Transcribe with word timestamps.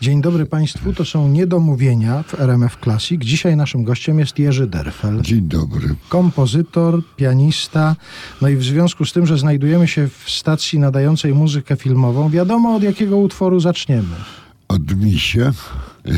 Dzień 0.00 0.20
dobry 0.22 0.46
Państwu, 0.46 0.92
to 0.92 1.04
są 1.04 1.28
niedomówienia 1.28 2.22
w 2.22 2.40
RMF 2.40 2.76
Classic. 2.84 3.22
Dzisiaj 3.24 3.56
naszym 3.56 3.84
gościem 3.84 4.18
jest 4.18 4.38
Jerzy 4.38 4.66
Derfel. 4.66 5.20
Dzień 5.22 5.40
dobry. 5.40 5.94
Kompozytor, 6.08 7.02
pianista. 7.16 7.96
No 8.42 8.48
i 8.48 8.56
w 8.56 8.64
związku 8.64 9.04
z 9.04 9.12
tym, 9.12 9.26
że 9.26 9.38
znajdujemy 9.38 9.88
się 9.88 10.08
w 10.08 10.30
stacji 10.30 10.78
nadającej 10.78 11.34
muzykę 11.34 11.76
filmową, 11.76 12.30
wiadomo 12.30 12.74
od 12.74 12.82
jakiego 12.82 13.16
utworu 13.16 13.60
zaczniemy. 13.60 14.16
Od 14.68 14.96
misia? 14.96 15.52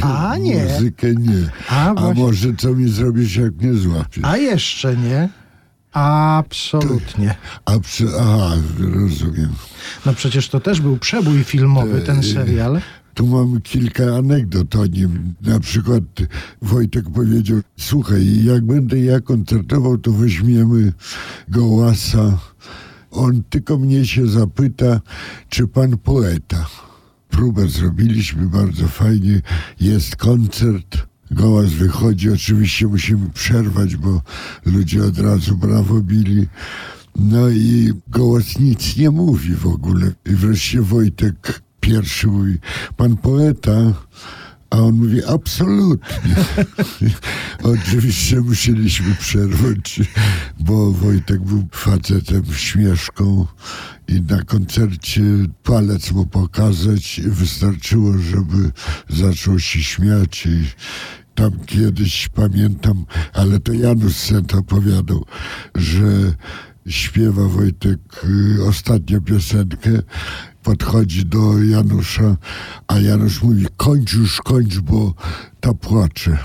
A, 0.03 0.37
nie. 0.37 0.65
Muzykę 0.65 1.15
nie. 1.15 1.51
A, 1.69 1.95
A 1.95 2.15
może 2.15 2.55
co 2.55 2.75
mi 2.75 2.89
zrobisz, 2.89 3.37
jak 3.37 3.55
mnie 3.57 3.75
złapiesz? 3.75 4.25
A 4.25 4.37
jeszcze 4.37 4.97
nie. 4.97 5.29
Absolutnie. 5.93 7.35
A. 7.65 7.73
Aha, 8.21 8.57
rozumiem. 8.95 9.49
No 10.07 10.15
przecież 10.15 10.49
to 10.49 10.61
też 10.61 10.81
był 10.81 10.97
przebój 10.97 11.45
filmowy, 11.45 12.01
ten 12.01 12.23
serial. 12.23 12.81
Tu 13.19 13.27
mam 13.27 13.61
kilka 13.61 14.17
anegdot 14.17 14.77
o 14.77 14.87
nim. 14.87 15.35
Na 15.43 15.61
przykład 15.61 16.03
Wojtek 16.63 17.11
powiedział, 17.11 17.61
słuchaj, 17.77 18.45
jak 18.45 18.65
będę 18.65 18.99
ja 18.99 19.21
koncertował, 19.21 19.99
to 19.99 20.13
weźmiemy 20.13 20.93
Gołasa. 21.49 22.39
On 23.11 23.43
tylko 23.51 23.79
mnie 23.79 24.07
się 24.07 24.27
zapyta, 24.27 25.01
czy 25.49 25.69
pan 25.69 25.99
poeta. 25.99 26.67
Próbę 27.29 27.69
zrobiliśmy 27.69 28.47
bardzo 28.47 28.89
fajnie. 28.89 29.43
Jest 29.81 30.17
koncert. 30.17 31.07
Gołas 31.31 31.71
wychodzi. 31.71 32.31
Oczywiście 32.31 32.87
musimy 32.87 33.31
przerwać, 33.31 33.97
bo 33.97 34.23
ludzie 34.65 35.05
od 35.05 35.19
razu 35.19 35.57
brawo 35.57 36.01
bili. 36.01 36.47
No 37.17 37.49
i 37.49 37.93
Gołas 38.09 38.59
nic 38.59 38.97
nie 38.97 39.11
mówi 39.11 39.55
w 39.55 39.67
ogóle. 39.67 40.13
I 40.27 40.31
wreszcie 40.31 40.83
Wojtek 40.83 41.68
pierwszy 41.89 42.27
mówi, 42.27 42.59
pan 42.97 43.17
poeta, 43.17 43.93
a 44.71 44.77
on 44.77 44.95
mówi, 44.95 45.25
absolutnie. 45.25 46.35
Oczywiście 47.75 48.41
musieliśmy 48.41 49.15
przerwać, 49.15 50.01
bo 50.61 50.93
Wojtek 50.93 51.41
był 51.41 51.69
facetem 51.73 52.45
śmieszką 52.55 53.47
i 54.09 54.21
na 54.21 54.43
koncercie 54.43 55.23
palec 55.63 56.13
mu 56.13 56.27
pokazać 56.27 57.21
wystarczyło, 57.25 58.19
żeby 58.19 58.71
zaczął 59.09 59.59
się 59.59 59.83
śmiać 59.83 60.47
i 60.47 60.65
tam 61.35 61.53
kiedyś 61.67 62.29
pamiętam, 62.29 63.05
ale 63.33 63.61
to 63.61 63.73
Janusz 63.73 64.17
Sent 64.17 64.55
opowiadał, 64.55 65.25
że 65.75 66.35
śpiewa 66.89 67.49
Wojtek 67.49 67.99
y, 68.59 68.65
ostatnią 68.65 69.21
piosenkę, 69.21 69.91
podchodzi 70.63 71.27
do 71.27 71.63
Janusza, 71.63 72.37
a 72.89 72.99
Janusz 72.99 73.43
mówi, 73.43 73.67
kończ 73.77 74.13
już, 74.13 74.41
kończ, 74.41 74.79
bo 74.79 75.15
ta 75.61 75.75
płacze. 75.75 76.39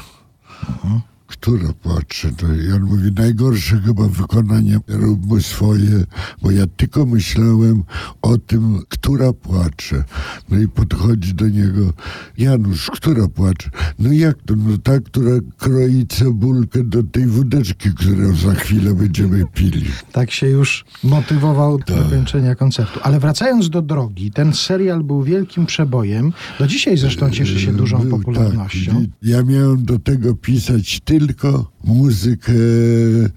Która 1.34 1.74
płacze? 1.74 2.32
To 2.38 2.54
i 2.54 2.72
on 2.72 2.84
mówi, 2.84 3.12
najgorsze 3.12 3.80
chyba 3.80 4.08
wykonanie 4.08 4.80
róbmy 4.88 5.42
swoje, 5.42 6.06
bo 6.42 6.52
ja 6.52 6.68
tylko 6.68 7.06
myślałem 7.06 7.84
o 8.22 8.38
tym, 8.38 8.80
która 8.90 9.34
płacze. 9.34 10.04
No 10.50 10.60
i 10.60 10.68
podchodzi 10.68 11.34
do 11.34 11.48
niego, 11.48 11.94
Janusz, 12.38 12.92
która 12.92 13.28
płacze? 13.28 13.70
No 14.00 14.12
jak 14.12 14.38
to? 14.46 14.56
No 14.56 14.78
ta, 14.78 15.00
która 15.00 15.32
kroi 15.58 16.08
cebulkę 16.08 16.84
do 16.84 17.04
tej 17.04 17.26
wódeczki, 17.26 17.90
którą 17.90 18.36
za 18.36 18.54
chwilę 18.54 18.94
będziemy 18.94 19.44
pili. 19.54 19.86
Tak 20.12 20.32
się 20.32 20.48
już 20.48 20.86
motywował 21.04 21.78
do 21.78 21.96
kończenia 22.10 22.56
koncertu. 22.56 23.00
Ale 23.04 23.20
wracając 23.20 23.70
do 23.70 23.82
drogi, 23.82 24.32
ten 24.32 24.54
serial 24.54 25.04
był 25.04 25.24
wielkim 25.24 25.66
przebojem. 25.66 26.34
Do 26.60 26.68
dzisiaj 26.68 26.98
zresztą 26.98 27.30
cieszy 27.30 27.60
się 27.60 27.74
dużą 27.74 28.00
Był, 28.00 28.10
popularnością. 28.10 28.92
Tak. 28.92 29.10
Ja 29.22 29.44
miałem 29.44 29.86
do 29.86 30.00
tego 30.00 30.36
pisać 30.36 31.00
tylko 31.28 31.72
muzykę 31.84 32.54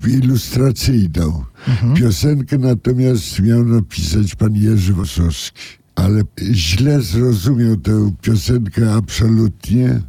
ilustracyjną. 0.09 1.45
Mhm. 1.69 1.95
Piosenkę 1.95 2.59
natomiast 2.59 3.41
miał 3.41 3.65
napisać 3.65 4.35
pan 4.35 4.55
Jerzy 4.55 4.93
Wosowski. 4.93 5.63
Ale 5.95 6.23
źle 6.53 7.03
zrozumiał 7.03 7.77
tę 7.77 8.13
piosenkę 8.23 8.95
absolutnie 8.95 10.01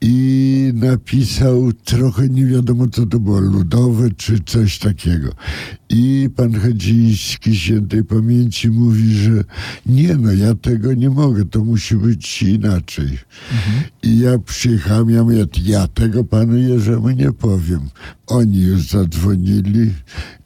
i 0.00 0.72
napisał 0.74 1.72
trochę 1.72 2.28
nie 2.28 2.46
wiadomo 2.46 2.86
co 2.88 3.06
to 3.06 3.20
było, 3.20 3.40
ludowe 3.40 4.10
czy 4.10 4.40
coś 4.46 4.78
takiego. 4.78 5.32
I 5.88 6.30
pan 6.36 6.60
Chodziński 6.60 7.56
świętej 7.56 8.04
pamięci 8.04 8.70
mówi, 8.70 9.14
że 9.14 9.44
nie 9.86 10.16
no, 10.16 10.32
ja 10.32 10.54
tego 10.54 10.94
nie 10.94 11.10
mogę, 11.10 11.44
to 11.44 11.64
musi 11.64 11.96
być 11.96 12.42
inaczej. 12.42 13.18
I 14.02 14.18
ja 14.18 14.38
przyjechałem, 14.38 15.10
ja 15.10 15.22
mówię, 15.22 15.46
ja 15.64 15.88
tego 15.88 16.24
panu 16.24 16.56
Jerzemu 16.56 17.10
nie 17.10 17.32
powiem. 17.32 17.80
Oni 18.26 18.60
już 18.60 18.88
zadzwonili 18.88 19.92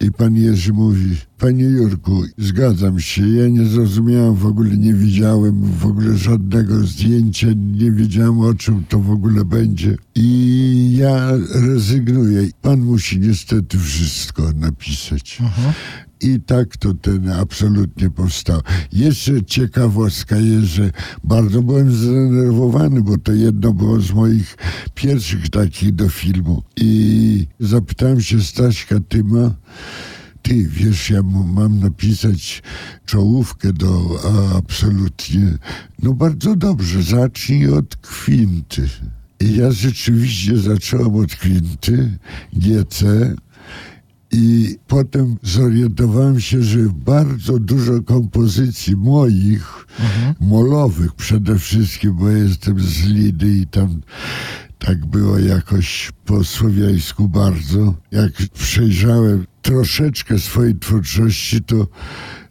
i 0.01 0.13
pan 0.13 0.37
Jerzy 0.37 0.73
mówi, 0.73 1.17
panie 1.41 1.65
Jurku, 1.65 2.25
zgadzam 2.39 3.01
się, 3.01 3.29
ja 3.29 3.49
nie 3.49 3.65
zrozumiałem 3.65 4.35
w 4.35 4.47
ogóle, 4.47 4.77
nie 4.77 4.95
widziałem 4.95 5.63
w 5.63 5.87
ogóle 5.87 6.17
żadnego 6.17 6.87
zdjęcia, 6.87 7.47
nie 7.73 7.93
wiedziałem 7.93 8.41
o 8.41 8.55
czym 8.55 8.85
to 8.89 8.99
w 8.99 9.11
ogóle 9.11 9.45
będzie. 9.45 9.97
I 10.15 10.97
ja 10.97 11.31
rezygnuję. 11.55 12.49
Pan 12.63 12.81
musi 12.81 13.21
niestety 13.21 13.79
wszystko 13.79 14.53
napisać. 14.53 15.39
I 16.21 16.41
tak 16.41 16.77
to 16.77 16.95
ten 16.95 17.29
absolutnie 17.29 18.11
powstał. 18.11 18.61
Jeszcze 18.93 19.45
ciekawostka 19.45 20.37
jest, 20.37 20.67
że 20.67 20.91
bardzo 21.25 21.63
byłem 21.63 21.93
zdenerwowany, 21.93 23.03
bo 23.03 23.19
to 23.19 23.33
jedno 23.33 23.73
było 23.73 24.01
z 24.01 24.13
moich 24.13 24.57
pierwszych 24.95 25.51
takich 25.51 25.95
do 25.95 26.09
filmu. 26.09 26.63
I 26.77 27.47
zapytałem 27.61 28.21
się 28.21 28.43
Staśka 28.43 29.01
Tyma, 29.09 29.55
ty 30.43 30.69
wiesz, 30.69 31.11
ja 31.11 31.23
mam 31.23 31.81
napisać 31.81 32.63
czołówkę 33.07 33.73
do 33.73 34.21
a, 34.25 34.57
absolutnie. 34.57 35.59
No 36.03 36.13
bardzo 36.13 36.57
dobrze, 36.57 37.03
zacznij 37.03 37.69
od 37.69 37.97
kwinty. 37.97 38.89
I 39.41 39.57
ja 39.57 39.73
rzeczywiście 39.73 40.59
zacząłem 40.59 41.17
od 41.17 41.35
kwinty, 41.35 42.19
GC, 42.53 43.05
i 44.33 44.77
potem 44.87 45.37
zorientowałem 45.43 46.41
się, 46.41 46.63
że 46.63 46.79
bardzo 46.95 47.59
dużo 47.59 48.03
kompozycji 48.03 48.97
moich, 48.97 49.87
molowych 50.41 51.15
przede 51.15 51.59
wszystkim, 51.59 52.17
bo 52.17 52.29
jestem 52.29 52.81
z 52.81 53.05
Lidy 53.05 53.53
i 53.53 53.67
tam 53.67 54.01
tak 54.87 55.07
było 55.07 55.39
jakoś 55.39 56.13
po 56.25 56.45
słowiańsku 56.45 57.29
bardzo. 57.29 57.95
Jak 58.11 58.33
przejrzałem 58.55 59.47
troszeczkę 59.63 60.39
swojej 60.39 60.79
twórczości, 60.79 61.63
to 61.63 61.87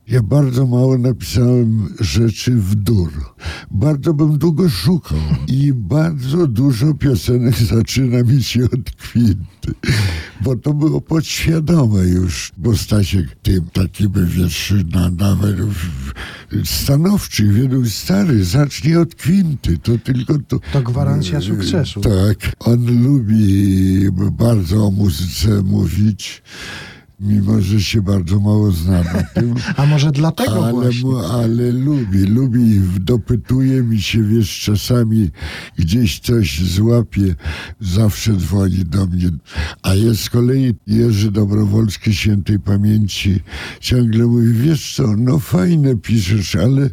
ja 0.09 0.23
bardzo 0.23 0.67
mało 0.67 0.97
napisałem 0.97 1.95
rzeczy 1.99 2.51
w 2.51 2.75
dur. 2.75 3.11
Bardzo 3.71 4.13
bym 4.13 4.37
długo 4.37 4.69
szukał 4.69 5.19
i 5.47 5.73
bardzo 5.73 6.47
dużo 6.47 6.93
piosenek 6.93 7.55
zaczyna 7.75 8.23
mi 8.23 8.43
się 8.43 8.63
od 8.63 8.91
kwinty, 8.97 9.73
bo 10.41 10.55
to 10.55 10.73
było 10.73 11.01
podświadome 11.01 12.03
już, 12.03 12.51
bo 12.57 12.77
Stasiek 12.77 13.35
tym 13.35 13.65
takim 13.73 14.11
wiesz, 14.25 14.73
na, 14.93 15.09
nawet 15.09 15.55
stanowczy, 16.63 17.47
wielu 17.47 17.85
stary, 17.85 18.45
zacznij 18.45 18.97
od 18.97 19.15
kwinty, 19.15 19.77
to 19.77 19.97
tylko 19.97 20.33
to... 20.47 20.59
To 20.73 20.81
gwarancja 20.81 21.41
sukcesu. 21.41 22.01
Tak, 22.01 22.51
on 22.59 23.03
lubi 23.03 24.11
bardzo 24.31 24.85
o 24.85 24.91
muzyce 24.91 25.63
mówić, 25.63 26.41
mimo 27.19 27.61
że 27.61 27.81
się 27.81 28.01
bardzo 28.01 28.39
mało 28.39 28.71
zna 28.71 29.03
na 29.03 29.23
tym. 29.23 29.55
A 29.77 29.85
może 29.85 30.11
dlatego 30.11 30.63
Ale, 30.63 30.73
właśnie. 30.73 31.17
ale 31.31 31.71
lubi, 31.71 32.19
lubi, 32.19 32.81
dopytuje 32.99 33.83
mi 33.83 34.01
się, 34.01 34.23
wiesz, 34.23 34.59
czasami 34.59 35.29
gdzieś 35.77 36.19
coś 36.19 36.61
złapie, 36.61 37.35
zawsze 37.81 38.35
dzwoni 38.35 38.85
do 38.85 39.05
mnie. 39.05 39.29
A 39.81 39.93
jest 39.93 40.23
z 40.23 40.29
kolei 40.29 40.75
Jerzy 40.87 41.31
Dobrowolski 41.31 42.13
świętej 42.13 42.59
pamięci, 42.59 43.39
ciągle 43.79 44.25
mówi, 44.25 44.53
wiesz 44.53 44.95
co, 44.95 45.07
no 45.17 45.39
fajne 45.39 45.95
piszesz, 45.95 46.55
ale 46.55 46.89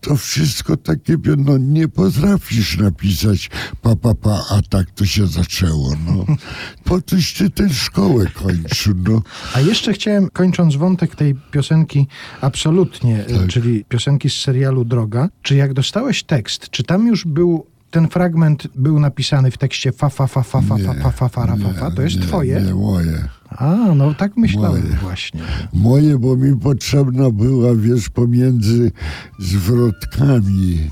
to 0.00 0.16
wszystko 0.16 0.76
takie, 0.76 1.16
no 1.36 1.58
nie 1.58 1.88
potrafisz 1.88 2.78
napisać 2.78 3.50
pa, 3.82 3.96
pa, 3.96 4.14
pa, 4.14 4.44
a 4.50 4.62
tak 4.62 4.90
to 4.90 5.06
się 5.06 5.26
zaczęło, 5.26 5.92
no. 6.06 6.24
Po 6.84 7.02
coś 7.02 7.32
ty 7.32 7.50
tę 7.50 7.68
szkołę 7.74 8.26
kończył, 8.26 8.94
no. 9.08 9.22
A 9.54 9.60
jeszcze 9.70 9.92
chciałem, 9.92 10.28
kończąc 10.32 10.76
wątek 10.76 11.16
tej 11.16 11.34
piosenki 11.50 12.06
absolutnie, 12.40 13.24
e, 13.26 13.38
tak. 13.38 13.46
czyli 13.48 13.84
piosenki 13.84 14.30
z 14.30 14.34
serialu 14.34 14.84
Droga, 14.84 15.28
czy 15.42 15.56
jak 15.56 15.74
dostałeś 15.74 16.22
tekst, 16.22 16.70
czy 16.70 16.84
tam 16.84 17.06
już 17.06 17.24
był 17.24 17.66
ten 17.90 18.08
fragment 18.08 18.68
był 18.74 19.00
napisany 19.00 19.50
w 19.50 19.58
tekście 19.58 19.92
fa 19.92 20.08
fa 20.08 20.26
fa 20.26 20.42
fa 20.42 20.60
fa 20.60 20.78
nie, 20.78 20.84
fa 20.84 20.94
fa 20.94 21.10
fa 21.12 21.28
fa, 21.28 21.54
nie, 21.56 21.64
fa, 21.64 21.72
fa. 21.72 21.90
to 21.90 22.02
jest 22.02 22.16
nie, 22.16 22.22
twoje? 22.22 22.60
Nie, 22.60 22.74
moje. 22.74 23.28
A, 23.48 23.74
no 23.94 24.14
tak 24.14 24.36
myślałem 24.36 24.82
moje. 24.82 24.96
właśnie. 24.96 25.40
Moje, 25.72 26.18
bo 26.18 26.36
mi 26.36 26.60
potrzebna 26.60 27.30
była, 27.30 27.74
wiesz, 27.74 28.08
pomiędzy 28.08 28.92
zwrotkami 29.38 30.90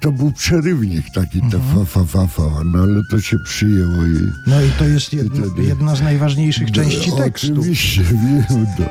to 0.00 0.12
był 0.12 0.32
przerywnik 0.32 1.04
taki, 1.14 1.40
ta 1.40 1.56
Mhm. 1.56 1.86
fa, 1.86 2.04
fa, 2.04 2.04
fa, 2.06 2.26
fa, 2.26 2.64
no 2.64 2.78
ale 2.82 3.00
to 3.10 3.20
się 3.20 3.36
przyjęło 3.44 3.92
i... 4.04 4.30
No 4.46 4.62
i 4.62 4.70
to 4.78 4.84
jest 4.84 5.12
jedna, 5.12 5.46
wtedy- 5.46 5.62
jedna 5.68 5.96
z 5.96 6.02
najważniejszych 6.02 6.70
części 6.72 7.10
No, 7.10 7.16
tekstu. 7.16 7.52
Oczywiście, 7.58 8.02
wiem. 8.02 8.44
No. 8.78 8.86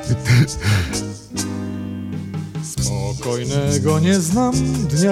Spokojnego 2.63 3.99
nie 3.99 4.19
znam 4.19 4.53
dnia, 4.89 5.11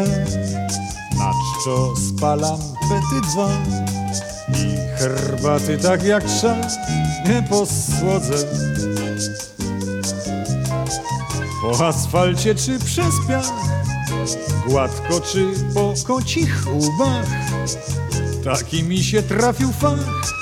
na 1.17 1.31
czczo 1.61 1.93
spalam 2.09 2.59
pety 2.89 3.27
dwa 3.31 3.49
i 4.49 4.77
herbaty 4.99 5.77
tak 5.77 6.03
jak 6.03 6.23
trzeba 6.23 6.67
nie 7.29 7.43
posłodzę. 7.49 8.35
Po 11.61 11.87
asfalcie 11.87 12.55
czy 12.55 12.79
przez 12.79 13.13
piach, 13.27 13.51
gładko 14.67 15.21
czy 15.21 15.45
po 15.73 15.93
kocich 16.07 16.65
łbach, 16.67 17.25
taki 18.43 18.83
mi 18.83 19.03
się 19.03 19.21
trafił 19.21 19.71
fach, 19.71 20.33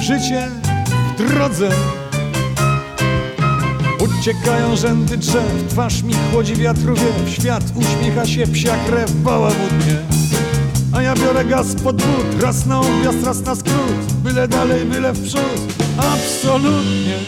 życie 0.00 0.48
w 1.14 1.18
drodze. 1.18 1.70
Uciekają 4.00 4.76
rzędy 4.76 5.16
drzew, 5.16 5.52
twarz 5.68 6.02
mi 6.02 6.14
chłodzi 6.32 6.56
wiatru 6.56 6.94
wiew, 6.94 7.30
świat 7.30 7.64
uśmiecha 7.74 8.26
się, 8.26 8.46
psia 8.46 8.74
krew 8.86 9.12
bałamutnie. 9.12 9.96
A 10.92 11.02
ja 11.02 11.14
biorę 11.14 11.44
gaz 11.44 11.74
pod 11.74 11.96
but, 11.96 12.42
raz 12.42 12.66
na 12.66 12.80
objazd, 12.80 13.24
raz 13.24 13.40
na 13.40 13.54
skrót, 13.54 14.12
byle 14.22 14.48
dalej, 14.48 14.84
byle 14.84 15.12
w 15.12 15.22
przód. 15.22 15.74
Absolutnie, 15.98 17.18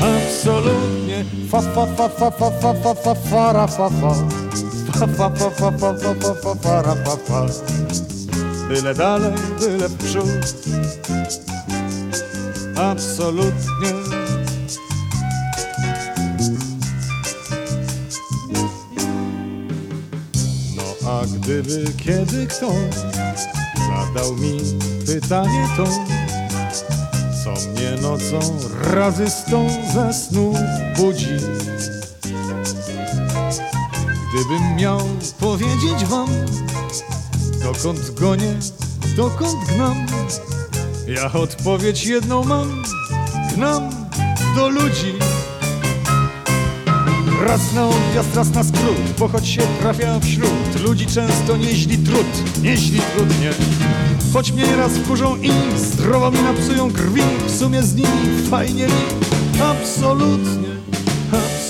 absolutnie, 0.00 1.24
fa 1.50 1.62
fa 1.62 1.86
fa 1.86 2.08
fa 2.08 2.30
fa 2.30 2.50
fa 2.50 2.74
fa 2.74 2.94
fa 2.94 3.14
fara 3.14 3.66
fa 3.66 3.90
fa. 3.90 4.14
Fa 4.14 4.61
fa 4.90 5.06
fa 5.06 5.30
fa 5.30 5.50
fa 5.50 5.70
fa 5.70 5.94
fa 5.94 6.94
fa 7.04 7.16
fa. 7.16 7.46
Byle 8.68 8.94
dalej, 8.94 9.32
byle 9.60 9.88
w 9.88 9.96
przód. 9.96 10.54
Absolutnie. 12.76 13.92
No 20.76 21.10
a 21.10 21.26
gdyby 21.26 21.92
kiedy 21.96 22.46
ktoś 22.46 22.94
zadał 23.76 24.36
mi 24.36 24.60
pytanie 25.06 25.68
to, 25.76 25.84
co 27.44 27.70
mnie 27.70 28.02
nocą 28.02 28.58
razy 28.94 29.30
sto 29.30 29.62
ze 29.94 30.12
snu 30.12 30.54
budzi. 30.96 31.36
Gdybym 34.32 34.76
miał 34.76 35.00
powiedzieć 35.40 36.04
wam, 36.04 36.28
dokąd 37.62 38.14
gonię, 38.20 38.54
dokąd 39.16 39.64
gnam, 39.74 40.06
ja 41.08 41.32
odpowiedź 41.32 42.06
jedną 42.06 42.44
mam, 42.44 42.82
gnam 43.54 43.90
do 44.56 44.68
ludzi. 44.68 45.14
Raz 47.46 47.72
na 47.72 47.86
odjazd, 47.86 48.36
raz 48.36 48.50
na 48.54 48.64
skrót, 48.64 48.96
bo 49.18 49.28
choć 49.28 49.48
się 49.48 49.62
trafia 49.80 50.20
wśród 50.20 50.80
ludzi 50.84 51.06
często 51.06 51.56
nieźli 51.56 51.98
trud, 51.98 52.62
nieźli 52.62 53.00
trudnie. 53.14 53.50
Choć 54.32 54.52
mnie 54.52 54.76
raz 54.76 54.92
wkurzą 54.92 55.36
i 55.36 55.50
zdrowo 55.76 56.30
mi 56.30 56.42
napsują 56.42 56.92
krwi, 56.92 57.22
w 57.46 57.58
sumie 57.58 57.82
z 57.82 57.94
nimi 57.94 58.48
fajnie 58.50 58.86
mi, 58.86 59.02
absolutnie, 59.62 60.71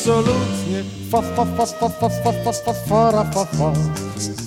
absolutnie. 0.03 0.85
Fa 1.11 1.23
fa 1.23 1.45
fa 1.45 1.67
fa 1.67 1.89
fa 1.89 2.09
fa 2.09 2.33
fa 2.33 2.53
fa 2.53 2.73
fa 3.25 3.45
fa. 3.45 3.73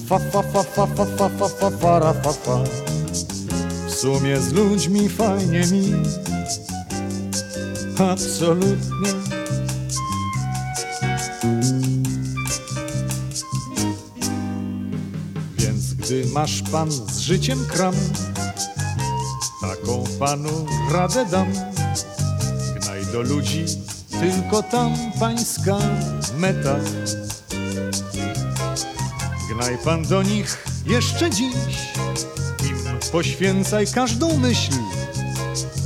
Fa 0.08 0.20
fa 0.20 0.42
fa 0.44 0.64
fa 0.64 0.88
fa 0.88 1.06
fa 1.06 1.30
fa 1.30 1.48
fa 1.50 1.70
fara 1.70 2.14
fa 2.14 2.32
fa. 2.32 2.64
W 3.88 3.94
sumie 3.94 4.42
z 4.42 4.54
ludźmi 4.54 5.10
fajnie 5.10 5.68
mi, 5.72 5.94
absolutnie. 8.12 9.14
Więc 15.58 15.94
gdy 15.94 16.26
masz 16.34 16.62
pan 16.72 16.92
z 16.92 17.18
życiem 17.20 17.66
kram, 17.72 17.96
taką 19.62 20.04
panu 20.20 20.66
radę 20.92 21.26
dam. 21.26 21.48
Gnaj 22.82 23.06
do 23.06 23.22
ludzi, 23.22 23.66
tylko 24.20 24.64
tam 24.64 24.96
pańska 25.20 25.78
meta. 26.38 26.76
Gnaj 29.54 29.78
pan 29.78 30.04
do 30.04 30.24
nich 30.24 30.68
jeszcze 30.86 31.30
dziś, 31.30 31.56
im 32.70 32.78
poświęcaj 33.12 33.88
każdą 33.88 34.38
myśl. 34.38 34.72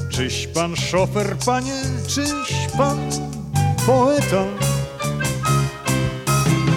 Czyś 0.09 0.47
pan 0.47 0.75
szofer, 0.75 1.37
panie, 1.45 1.81
czyś 2.07 2.67
pan 2.77 2.97
poeta. 3.85 4.45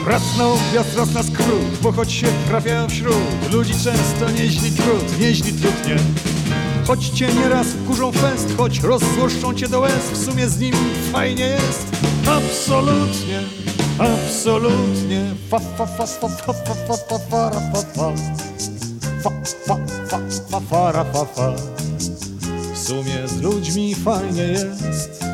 Raz 0.07 0.23
na 0.39 0.47
objazd, 0.47 0.97
raz 0.97 1.15
na 1.15 1.23
skrót, 1.23 1.79
bo 1.83 1.93
choć 1.93 2.13
się 2.13 2.27
trafia 2.49 2.87
wśród 2.87 3.53
ludzi 3.53 3.73
często 3.73 4.31
nieźli 4.31 4.71
trud, 4.71 5.21
nieźli 5.21 5.53
trudnie. 5.53 5.97
Choć 6.87 7.09
cię 7.09 7.29
nieraz 7.33 7.67
wkurzą 7.67 8.13
fest, 8.13 8.49
choć 8.57 8.81
rozzłoszczą 8.81 9.55
cię 9.55 9.69
do 9.69 9.81
łez, 9.81 10.11
w 10.13 10.25
sumie 10.25 10.49
z 10.49 10.59
nimi 10.59 10.79
fajnie 11.13 11.45
jest. 11.45 11.87
Absolutnie, 12.27 13.41
absolutnie. 13.99 15.35
Fa 15.51 15.59
fa 15.59 15.87
fa 15.87 16.07
fa 16.07 16.29
fa 16.29 16.53
fa 16.53 16.75
fa 16.75 16.97
fa 17.09 17.19
fa 17.31 17.51
ra, 17.51 17.61
fa 17.61 17.83
fa. 17.95 18.13
Fa 19.23 19.31
fa 19.67 19.77
fa 20.09 20.19
fa 20.51 20.61
fa 20.61 20.93
ra, 20.93 21.05
fa 21.05 21.25
fa. 21.25 21.53
W 22.75 22.79
sumie 22.79 23.29
z 23.29 23.41
ludźmi 23.41 23.95
fajnie 23.95 24.43
jest. 24.43 25.25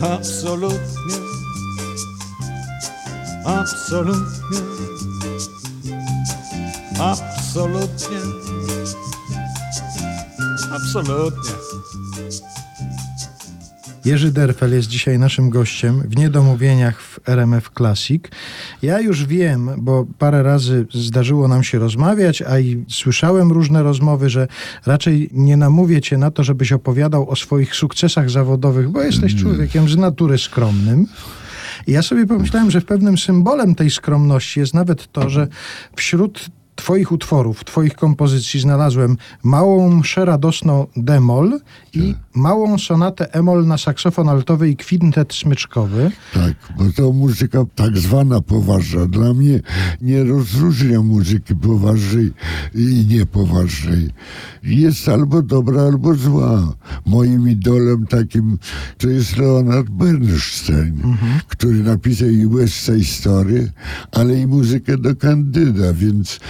Absolutnie. 0.00 1.16
Absolutnie. 3.44 4.60
Absolutnie. 6.98 8.43
Absolutnie. 10.96 11.50
Jerzy 14.04 14.32
Derfel 14.32 14.72
jest 14.72 14.88
dzisiaj 14.88 15.18
naszym 15.18 15.50
gościem 15.50 16.02
w 16.08 16.16
Niedomówieniach 16.16 17.00
w 17.00 17.28
RMF 17.28 17.70
Classic. 17.76 18.24
Ja 18.82 19.00
już 19.00 19.26
wiem, 19.26 19.70
bo 19.78 20.06
parę 20.18 20.42
razy 20.42 20.86
zdarzyło 20.94 21.48
nam 21.48 21.64
się 21.64 21.78
rozmawiać, 21.78 22.42
a 22.42 22.58
i 22.58 22.84
słyszałem 22.88 23.52
różne 23.52 23.82
rozmowy, 23.82 24.30
że 24.30 24.48
raczej 24.86 25.30
nie 25.32 25.56
namówię 25.56 26.00
cię 26.00 26.18
na 26.18 26.30
to, 26.30 26.44
żebyś 26.44 26.72
opowiadał 26.72 27.30
o 27.30 27.36
swoich 27.36 27.74
sukcesach 27.74 28.30
zawodowych, 28.30 28.88
bo 28.88 29.02
jesteś 29.02 29.34
człowiekiem 29.34 29.88
z 29.88 29.96
natury 29.96 30.38
skromnym. 30.38 31.06
I 31.86 31.92
ja 31.92 32.02
sobie 32.02 32.26
pomyślałem, 32.26 32.70
że 32.70 32.80
pewnym 32.80 33.18
symbolem 33.18 33.74
tej 33.74 33.90
skromności 33.90 34.60
jest 34.60 34.74
nawet 34.74 35.12
to, 35.12 35.30
że 35.30 35.48
wśród 35.96 36.50
Twoich 36.76 37.12
utworów, 37.12 37.64
Twoich 37.64 37.94
kompozycji 37.94 38.60
znalazłem 38.60 39.16
małą 39.42 39.96
mszę 39.96 40.24
radosną 40.24 40.86
demol 40.96 41.60
i 41.92 42.14
małą 42.34 42.78
sonatę 42.78 43.34
emol 43.34 43.66
na 43.66 43.78
saksofon 43.78 44.28
altowy 44.28 44.70
i 44.70 44.76
kwintet 44.76 45.34
smyczkowy. 45.34 46.10
Tak, 46.34 46.54
bo 46.78 46.84
to 46.96 47.12
muzyka 47.12 47.64
tak 47.74 47.98
zwana 47.98 48.40
poważna. 48.40 49.06
Dla 49.06 49.34
mnie 49.34 49.60
nie 50.00 50.24
rozróżnia 50.24 51.02
muzyki 51.02 51.56
poważnej 51.56 52.32
i 52.74 53.06
niepoważnej. 53.08 54.10
Jest 54.62 55.08
albo 55.08 55.42
dobra, 55.42 55.82
albo 55.82 56.14
zła. 56.14 56.74
Moim 57.06 57.48
idolem 57.48 58.06
takim 58.06 58.58
to 58.98 59.08
jest 59.08 59.36
Leonard 59.36 59.90
Bernstein, 59.90 61.16
który 61.48 61.82
napisał 61.82 62.28
i 62.28 62.46
West 62.46 62.74
Side 62.74 63.04
Story, 63.04 63.72
ale 64.12 64.40
i 64.40 64.46
muzykę 64.46 64.98
do 64.98 65.16
Kandyda, 65.16 65.92
więc 65.92 66.40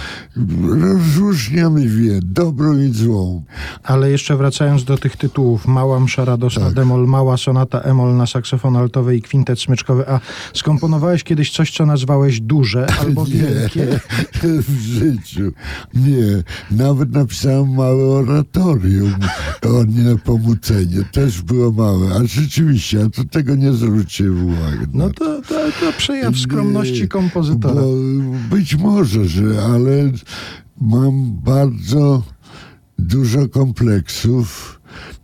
rozróżniamy 0.81 1.87
wie, 1.87 2.19
dobrą 2.23 2.77
i 2.77 2.91
złą. 2.93 3.43
Ale 3.83 4.11
jeszcze 4.11 4.37
wracając 4.37 4.83
do 4.83 4.97
tych 4.97 5.17
tytułów, 5.17 5.67
mała 5.67 5.99
msza 5.99 6.25
radosna 6.25 6.65
Tak. 6.65 6.73
demol, 6.73 7.07
mała 7.07 7.37
sonata 7.37 7.79
emol 7.81 8.15
na 8.17 8.27
saksofon 8.27 8.75
altowy 8.75 9.15
i 9.17 9.21
kwintet 9.21 9.59
smyczkowy, 9.59 10.09
a 10.09 10.19
skomponowałeś 10.53 11.23
kiedyś 11.23 11.51
coś, 11.51 11.71
co 11.71 11.85
nazwałeś 11.85 12.41
duże 12.41 12.87
albo 13.01 13.25
wielkie? 13.25 13.99
w 14.43 14.79
życiu. 14.81 15.51
Nie. 15.93 16.43
Nawet 16.71 17.11
napisałem 17.11 17.73
małe 17.73 18.05
oratorium 18.05 19.13
o 19.63 19.83
Niepomucenie. 19.83 21.03
Też 21.11 21.41
było 21.41 21.71
małe. 21.71 22.15
A 22.15 22.25
rzeczywiście, 22.25 22.97
ja 22.97 23.09
to 23.09 23.23
tego 23.23 23.55
nie 23.55 23.73
zwróciłem 23.73 24.45
uwagi. 24.45 24.85
No 24.93 25.09
to, 25.09 25.41
to, 25.41 25.55
to 25.55 25.93
przejaw 25.97 26.37
skromności 26.37 27.01
Nie, 27.01 27.07
kompozytora. 27.07 27.73
Bo 27.75 27.87
być 28.55 28.75
może, 28.75 29.25
że, 29.25 29.43
ale 29.65 30.04
mam 30.81 31.33
bardzo 31.33 32.23
dużo 32.99 33.49
kompleksów. 33.49 34.79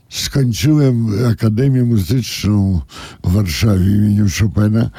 Skończyłem 0.09 1.07
Akademię 1.31 1.83
Muzyczną 1.83 2.81
w 3.23 3.31
Warszawie 3.31 3.85
imieniu 3.85 4.25
Chopina, 4.39 4.89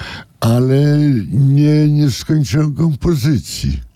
ale 0.40 0.98
nie, 1.30 1.88
nie 1.88 2.10
skończyłem 2.10 2.74
kompozycji. 2.74 3.91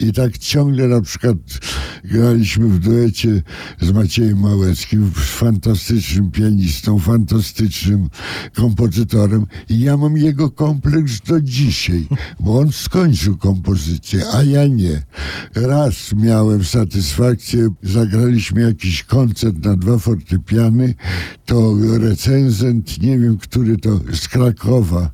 I 0.00 0.12
tak 0.12 0.38
ciągle 0.38 0.88
na 0.88 1.00
przykład 1.00 1.36
graliśmy 2.04 2.68
w 2.68 2.78
duecie 2.78 3.42
z 3.80 3.90
Maciejem 3.90 4.40
Małeckim, 4.40 5.10
fantastycznym 5.14 6.30
pianistą, 6.30 6.98
fantastycznym 6.98 8.08
kompozytorem. 8.54 9.46
I 9.68 9.80
ja 9.80 9.96
mam 9.96 10.16
jego 10.16 10.50
kompleks 10.50 11.20
do 11.20 11.40
dzisiaj, 11.40 12.06
bo 12.40 12.58
on 12.58 12.72
skończył 12.72 13.36
kompozycję, 13.36 14.24
a 14.32 14.42
ja 14.42 14.66
nie. 14.66 15.02
Raz 15.54 16.12
miałem 16.12 16.64
satysfakcję, 16.64 17.68
zagraliśmy 17.82 18.60
jakiś 18.60 19.04
koncert 19.04 19.64
na 19.64 19.76
dwa 19.76 19.98
fortepiany, 19.98 20.94
to 21.46 21.74
recenzent, 21.98 23.02
nie 23.02 23.18
wiem, 23.18 23.38
który 23.38 23.76
to, 23.76 24.00
z 24.12 24.28
Krakowa, 24.28 25.10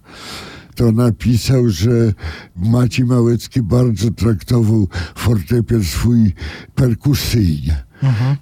to 0.78 0.92
napisał, 0.92 1.68
że 1.68 2.12
Maciej 2.56 3.06
Małecki 3.06 3.62
bardzo 3.62 4.11
traktował 4.11 4.88
fortepian 5.14 5.85
swój 5.85 6.35
perkusyjnie. 6.75 7.88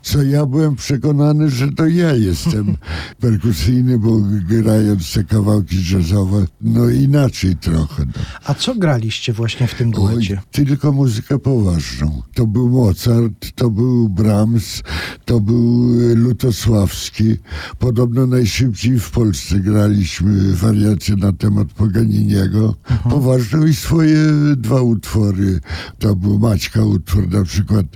Co 0.02 0.22
ja 0.22 0.46
byłem 0.46 0.76
przekonany, 0.76 1.50
że 1.50 1.72
to 1.72 1.86
ja 1.86 2.12
jestem 2.12 2.76
perkusyjny, 3.20 3.98
bo 3.98 4.18
grając 4.48 5.12
te 5.12 5.24
kawałki 5.24 5.76
jazzowe, 5.92 6.46
no 6.60 6.88
inaczej 6.88 7.56
trochę. 7.56 8.04
No. 8.06 8.12
A 8.44 8.54
co 8.54 8.74
graliście 8.74 9.32
właśnie 9.32 9.66
w 9.66 9.74
tym 9.74 9.90
duecie? 9.90 10.40
tylko 10.52 10.92
muzykę 10.92 11.38
poważną. 11.38 12.22
To 12.34 12.46
był 12.46 12.68
Mozart, 12.70 13.52
to 13.54 13.70
był 13.70 14.08
Brahms, 14.08 14.82
to 15.24 15.40
był 15.40 15.92
Lutosławski. 16.14 17.36
Podobno 17.78 18.26
najszybciej 18.26 19.00
w 19.00 19.10
Polsce 19.10 19.60
graliśmy 19.60 20.52
wariacje 20.52 21.16
na 21.16 21.32
temat 21.32 21.68
Paganiniego. 21.72 22.74
Mhm. 22.90 23.10
Poważną 23.10 23.66
i 23.66 23.74
swoje 23.74 24.18
dwa 24.56 24.80
utwory. 24.80 25.60
To 25.98 26.16
był 26.16 26.38
Maćka 26.38 26.84
utwór 26.84 27.28
na 27.28 27.44
przykład 27.44 27.86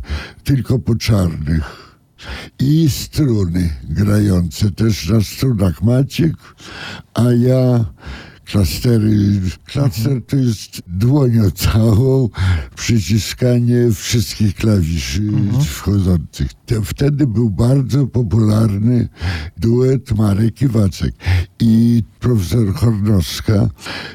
Tylko 0.45 0.79
po 0.79 0.97
czarnym 0.97 1.50
i 2.59 2.90
struny 2.90 3.71
grające 3.88 4.71
też 4.71 5.09
na 5.09 5.21
strunach 5.21 5.83
Maciek, 5.83 6.35
a 7.14 7.23
ja 7.23 7.85
klastery. 8.50 9.40
Klaster 9.64 10.23
to 10.26 10.37
jest 10.37 10.83
dłonią 10.87 11.50
całą, 11.50 12.28
przyciskanie 12.76 13.92
wszystkich 13.92 14.54
klawiszy 14.54 15.23
mhm. 15.23 15.64
wchodzących. 15.64 16.49
Wtedy 16.85 17.26
był 17.26 17.50
bardzo 17.50 18.07
popularny 18.07 19.09
duet 19.57 20.19
Marek 20.19 20.62
i 20.62 20.69
Wacek. 20.69 21.14
I 21.61 22.02
profesor 22.21 22.75
Hornowska 22.75 23.69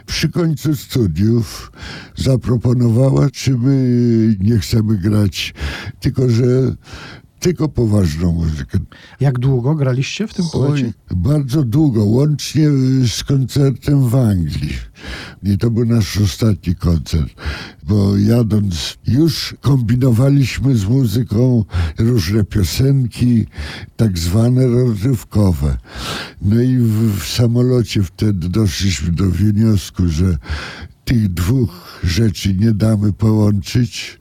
przy 0.06 0.30
końcu 0.30 0.76
studiów 0.76 1.72
zaproponowała, 2.16 3.30
czy 3.30 3.58
my 3.58 4.36
nie 4.40 4.60
chcemy 4.60 4.98
grać, 4.98 5.54
tylko 6.00 6.30
że 6.30 6.76
tylko 7.46 7.70
poważną 7.70 8.32
muzykę. 8.32 8.80
Jak 9.20 9.40
długo 9.40 9.76
graliście 9.76 10.28
w 10.28 10.34
tym 10.34 10.46
poecie? 10.54 10.94
bardzo 11.16 11.64
długo, 11.64 12.06
łącznie 12.06 12.70
z 13.08 13.24
koncertem 13.24 14.10
w 14.10 14.16
Anglii. 14.16 14.74
I 15.44 15.58
to 15.58 15.72
był 15.72 15.86
nasz 15.86 16.18
ostatni 16.18 16.76
koncert, 16.76 17.34
bo 17.84 18.18
jadąc 18.18 18.98
już 19.08 19.56
kombinowaliśmy 19.62 20.76
z 20.76 20.86
muzyką 20.86 21.66
różne 21.98 22.44
piosenki, 22.44 23.46
tak 23.96 24.18
zwane 24.18 24.68
rozrywkowe. 24.68 25.78
No 26.42 26.62
i 26.62 26.78
w, 26.78 27.20
w 27.20 27.28
samolocie 27.28 28.04
wtedy 28.04 28.50
doszliśmy 28.50 29.12
do 29.12 29.26
wniosku, 29.26 30.08
że 30.08 30.38
tych 31.04 31.34
dwóch 31.34 32.00
rzeczy 32.04 32.54
nie 32.54 32.72
damy 32.72 33.14
połączyć 33.14 34.20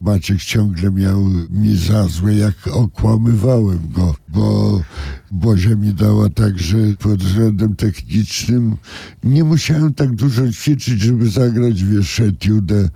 Maciek 0.00 0.42
ciągle 0.42 0.90
miał 0.90 1.24
mi 1.50 1.76
za 1.76 2.04
złe, 2.08 2.34
jak 2.34 2.68
okłamywałem 2.68 3.78
go, 3.92 4.14
bo 4.28 4.80
Bozia 5.30 5.76
mi 5.76 5.94
dała 5.94 6.28
tak, 6.28 6.58
że 6.58 6.76
pod 6.98 7.22
względem 7.22 7.76
technicznym 7.76 8.76
nie 9.24 9.44
musiałem 9.44 9.94
tak 9.94 10.14
dużo 10.14 10.52
ćwiczyć, 10.52 11.00
żeby 11.00 11.30
zagrać, 11.30 11.84
wiesz, 11.84 12.20
etiudę, 12.20 12.88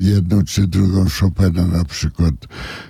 jedną 0.00 0.44
czy 0.44 0.66
drugą 0.66 1.06
Chopina 1.20 1.66
na 1.66 1.84
przykład, 1.84 2.34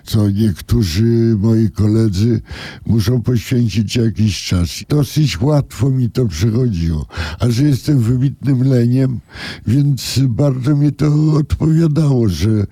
co 0.04 0.30
niektórzy 0.30 1.36
moi 1.38 1.70
koledzy 1.70 2.40
muszą 2.86 3.22
poświęcić 3.22 3.96
jakiś 3.96 4.44
czas. 4.44 4.68
Dosyć 4.88 5.40
łatwo 5.40 5.90
mi 5.90 6.10
to 6.10 6.26
przychodziło, 6.26 7.06
a 7.38 7.50
że 7.50 7.62
jestem 7.62 7.98
wybitnym 7.98 8.62
leniem, 8.62 9.20
więc 9.66 10.20
bardzo 10.28 10.76
mi 10.76 10.92
to 10.92 11.32
odpowiadało, 11.32 12.28
że, 12.28 12.66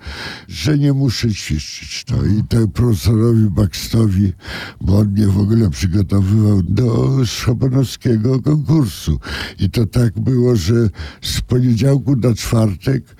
że 0.47 0.77
nie 0.77 0.93
muszę 0.93 1.31
ćwiczyć. 1.31 2.03
To 2.07 2.25
i 2.25 2.43
tak 2.49 2.71
profesorowi 2.73 3.49
Baxtowi, 3.49 4.33
bo 4.81 4.97
on 4.97 5.07
mnie 5.07 5.27
w 5.27 5.39
ogóle 5.39 5.69
przygotował 5.69 6.16
przygotowywał 6.21 6.63
do 6.63 7.17
Chopinowskiego 7.45 8.41
konkursu. 8.41 9.19
I 9.59 9.69
to 9.69 9.85
tak 9.85 10.19
było, 10.19 10.55
że 10.55 10.89
z 11.21 11.41
poniedziałku 11.41 12.15
na 12.15 12.33
czwartek 12.33 13.15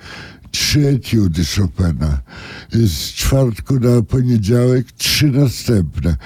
trzy 0.50 0.88
etiudy 0.88 1.42
Chopina. 1.44 2.20
Z 2.72 3.12
czwartku 3.12 3.80
na 3.80 4.02
poniedziałek 4.02 4.92
trzy 4.92 5.26
następne. 5.26 6.16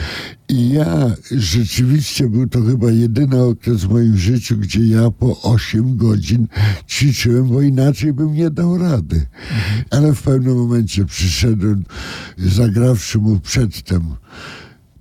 I 0.49 0.71
ja 0.71 1.11
rzeczywiście 1.31 2.29
był 2.29 2.49
to 2.49 2.62
chyba 2.62 2.91
jedyny 2.91 3.43
okres 3.43 3.85
w 3.85 3.91
moim 3.91 4.17
życiu, 4.17 4.57
gdzie 4.57 4.87
ja 4.87 5.11
po 5.11 5.43
8 5.43 5.97
godzin 5.97 6.49
ćwiczyłem, 6.88 7.49
bo 7.49 7.62
inaczej 7.62 8.12
bym 8.12 8.35
nie 8.35 8.50
dał 8.50 8.79
rady. 8.79 9.26
Ale 9.91 10.14
w 10.14 10.23
pewnym 10.23 10.57
momencie 10.57 11.05
przyszedłem, 11.05 11.85
zagrawszy 12.38 13.19
mu 13.19 13.41
przedtem 13.41 14.02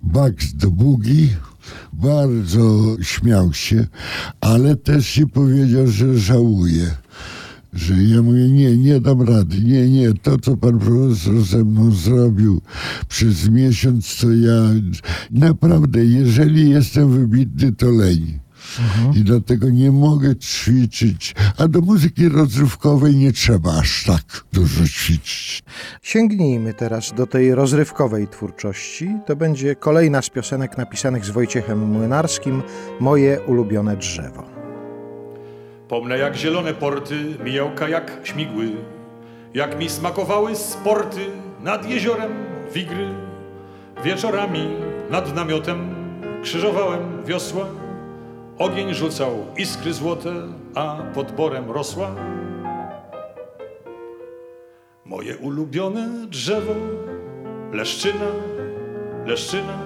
Bugs 0.04 0.54
do 0.54 0.72
bugi, 0.72 1.30
bardzo 1.94 2.96
śmiał 3.02 3.54
się, 3.54 3.88
ale 4.42 4.76
też 4.76 5.18
i 5.18 5.28
powiedział, 5.28 5.88
że 5.88 6.18
żałuje. 6.18 6.92
Że 7.74 8.04
ja 8.04 8.22
mówię, 8.22 8.50
nie, 8.50 8.78
nie 8.78 9.00
dam 9.00 9.22
rady, 9.22 9.62
nie, 9.62 9.90
nie, 9.90 10.14
to 10.14 10.38
co 10.38 10.58
pan 10.58 10.80
profesor 10.80 11.42
ze 11.42 11.64
mną 11.64 11.92
zrobił 11.92 12.62
przez 13.08 13.50
miesiąc, 13.50 14.18
to 14.18 14.32
ja 14.32 14.70
naprawdę, 15.32 16.06
jeżeli 16.06 16.70
jestem 16.70 17.12
wybitny, 17.12 17.72
to 17.72 17.92
leń. 17.92 18.40
Mhm. 18.80 19.14
I 19.16 19.24
dlatego 19.24 19.70
nie 19.70 19.92
mogę 19.92 20.36
ćwiczyć. 20.36 21.36
A 21.58 21.68
do 21.68 21.82
muzyki 21.82 22.30
rozrywkowej 22.30 23.16
nie 23.16 23.32
trzeba 23.32 23.74
aż 23.80 24.04
tak 24.04 24.44
dużo 24.54 24.88
ćwiczyć. 24.88 25.64
Sięgnijmy 26.02 26.74
teraz 26.74 27.14
do 27.14 27.28
tej 27.28 27.56
rozrywkowej 27.56 28.28
twórczości. 28.28 29.16
To 29.26 29.36
będzie 29.36 29.76
kolejna 29.76 30.22
z 30.22 30.30
piosenek 30.30 30.78
napisanych 30.78 31.26
z 31.26 31.30
Wojciechem 31.30 31.80
Młynarskim, 31.80 32.64
Moje 33.00 33.42
ulubione 33.42 33.98
drzewo. 33.98 34.44
Pomnę 35.88 36.18
jak 36.18 36.36
zielone 36.36 36.74
porty, 36.74 37.16
mijał 37.44 37.76
kajak 37.76 38.12
śmigły, 38.24 38.72
jak 39.54 39.80
mi 39.80 39.90
smakowały 39.90 40.56
sporty 40.56 41.26
nad 41.64 41.90
jeziorem 41.90 42.32
wigry. 42.74 43.10
Wieczorami 44.04 44.68
nad 45.10 45.36
namiotem 45.36 45.96
krzyżowałem 46.44 47.26
wiosła 47.26 47.66
Ogień 48.62 48.94
rzucał 48.94 49.46
iskry 49.58 49.94
złote, 49.94 50.30
a 50.76 50.98
pod 51.14 51.32
borem 51.32 51.72
rosła 51.72 52.16
moje 55.06 55.38
ulubione 55.38 56.08
drzewo, 56.28 56.74
leszczyna, 57.72 58.26
leszczyna. 59.26 59.78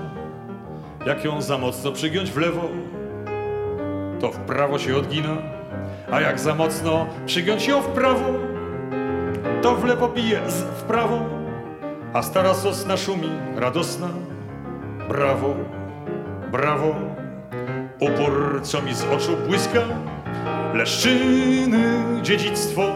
Jak 1.05 1.24
ją 1.25 1.41
za 1.41 1.58
mocno 1.58 1.91
przygiąć 1.91 2.32
w 2.32 2.38
lewo, 2.38 2.70
to 4.20 4.32
w 4.32 4.38
prawo 4.38 4.79
się 4.79 4.98
odgina, 4.98 5.38
a 6.12 6.22
jak 6.22 6.39
za 6.39 6.55
mocno 6.55 7.08
przygiąć 7.25 7.67
ją 7.67 7.82
w 7.82 7.88
prawo, 7.88 8.34
to 9.62 9.75
w 9.75 9.84
lewo 9.84 10.08
bije 10.08 10.41
z 10.51 10.62
w 10.63 10.84
prawo, 10.84 11.20
a 12.13 12.24
stara 12.24 12.53
sosna 12.53 12.98
szumi 12.98 13.29
radosna. 13.55 14.10
Brawo, 15.10 15.55
brawo. 16.51 17.14
Upór, 18.05 18.62
co 18.63 18.81
mi 18.81 18.93
z 18.93 19.03
oczu 19.03 19.38
błyska, 19.47 19.81
leszczyny 20.74 22.03
dziedzictwo, 22.21 22.95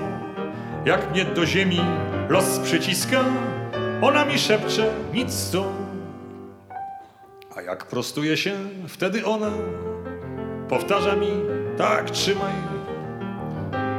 jak 0.86 1.12
mnie 1.12 1.26
do 1.26 1.46
ziemi 1.46 1.80
los 2.30 2.60
przyciska, 2.60 3.24
ona 4.02 4.26
mi 4.26 4.38
szepcze 4.38 4.94
nic 5.14 5.52
to. 5.52 5.72
A 7.58 7.62
jak 7.62 7.86
prostuje 7.86 8.38
się 8.38 8.52
wtedy 8.88 9.26
ona, 9.26 9.52
powtarza 10.70 11.16
mi, 11.16 11.32
tak 11.78 12.10
trzymaj, 12.10 12.54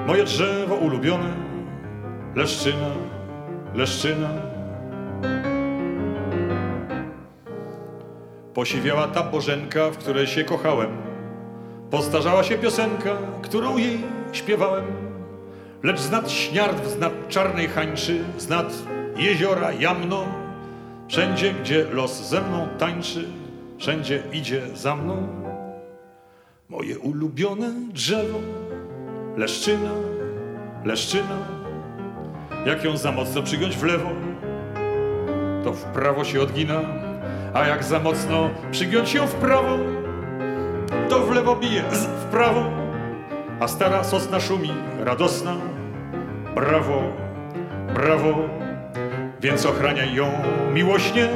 moje 0.07 0.25
drzewo 0.25 0.75
ulubione, 0.75 1.33
leszczyna, 2.35 2.91
leszczyna. 3.75 4.29
Posiwiała 8.55 9.09
ta 9.09 9.23
bożenka, 9.23 9.91
w 9.91 9.99
której 9.99 10.27
się 10.27 10.45
kochałem. 10.45 10.91
Postarzała 11.91 12.43
się 12.45 12.59
piosenka, 12.59 13.17
którą 13.43 13.77
jej 13.77 13.99
śpiewałem. 14.33 14.85
lecz 15.83 16.01
znad 16.01 16.31
śniardw, 16.31 16.89
znad 16.89 17.29
czarnej 17.29 17.69
hańczy, 17.69 18.25
znad 18.39 18.73
jeziora 19.17 19.73
jamno, 19.73 20.25
wszędzie, 21.09 21.53
gdzie 21.53 21.85
los 21.85 22.29
ze 22.29 22.41
mną 22.41 22.69
tańczy, 22.79 23.25
wszędzie 23.79 24.23
idzie 24.33 24.63
za 24.75 24.97
mną. 24.97 25.29
Moje 26.69 26.99
ulubione 26.99 27.73
drzewo, 27.93 28.39
leszczyna, 29.37 29.91
leszczyna, 30.85 31.39
jak 32.67 32.85
ją 32.85 32.97
za 32.97 33.13
mocno 33.13 33.43
przygiąć 33.43 33.77
w 33.77 33.85
lewo, 33.85 34.11
to 35.65 35.73
w 35.73 35.85
prawo 35.85 36.25
się 36.25 36.43
odgina, 36.43 36.81
a 37.55 37.67
jak 37.67 37.85
za 37.85 37.99
mocno 37.99 38.51
przygiąć 38.71 39.15
ją 39.15 39.27
w 39.27 39.35
prawo, 39.35 39.79
to 41.09 41.19
w 41.19 41.31
lewo 41.31 41.57
bije 41.57 41.83
z 41.93 42.07
w 42.07 42.25
prawo, 42.25 42.65
a 43.61 43.69
stara 43.69 44.05
sosna 44.05 44.41
szumi 44.41 44.73
radosna. 45.05 45.57
Brawo, 46.55 47.03
brawo, 47.95 48.35
więc 49.41 49.67
ochraniaj 49.67 50.15
ją 50.15 50.31
miłośnie 50.73 51.29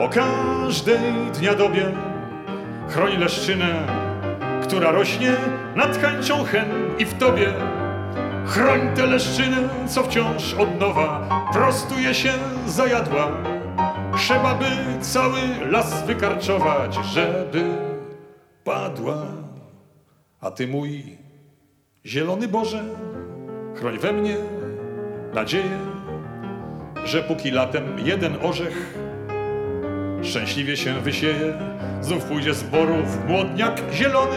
o 0.00 0.08
każdej 0.08 1.00
dnia 1.38 1.54
dobie. 1.54 1.92
Chroń 2.88 3.16
leszczynę, 3.18 3.86
która 4.62 4.92
rośnie 4.92 5.32
nad 5.76 5.96
chęcią 5.98 6.44
hen 6.44 6.66
i 6.98 7.04
w 7.04 7.14
tobie. 7.14 7.52
Chroń 8.46 8.80
tę 8.94 9.06
leszczynę, 9.06 9.56
co 9.86 10.02
wciąż 10.02 10.54
od 10.54 10.80
nowa 10.80 11.28
prostuje 11.52 12.14
się 12.14 12.32
zajadła. 12.66 13.55
Trzeba 14.16 14.54
by 14.54 14.66
cały 15.00 15.40
las 15.70 16.06
wykarczować, 16.06 16.94
żeby 16.94 17.64
padła. 18.64 19.26
A 20.40 20.50
ty 20.50 20.68
mój 20.68 21.18
zielony 22.06 22.48
Boże, 22.48 22.84
chroń 23.74 23.98
we 23.98 24.12
mnie 24.12 24.36
nadzieję, 25.34 25.78
że 27.04 27.22
póki 27.22 27.50
latem 27.50 27.84
jeden 27.98 28.36
orzech 28.42 28.98
szczęśliwie 30.22 30.76
się 30.76 31.00
wysieje, 31.00 31.54
znów 32.00 32.24
pójdzie 32.24 32.54
z 32.54 32.62
boru 32.62 32.94
w 33.04 33.28
młodniak 33.28 33.82
zielony 33.92 34.36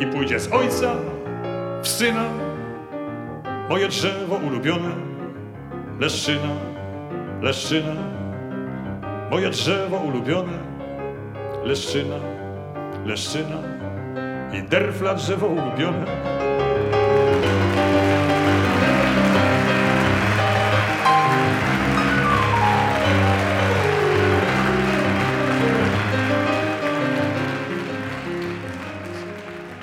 i 0.00 0.06
pójdzie 0.06 0.40
z 0.40 0.52
ojca 0.52 0.94
w 1.82 1.88
syna. 1.88 2.24
Moje 3.68 3.88
drzewo 3.88 4.36
ulubione, 4.36 4.90
leszczyna, 6.00 6.56
leszczyna. 7.42 8.11
Moje 9.32 9.50
drzewo 9.50 9.96
ulubione, 9.96 10.58
leszczyna, 11.64 12.16
leszczyna 13.06 13.58
i 14.52 14.62
derfla 14.62 15.14
drzewo 15.14 15.46
ulubione. 15.46 16.06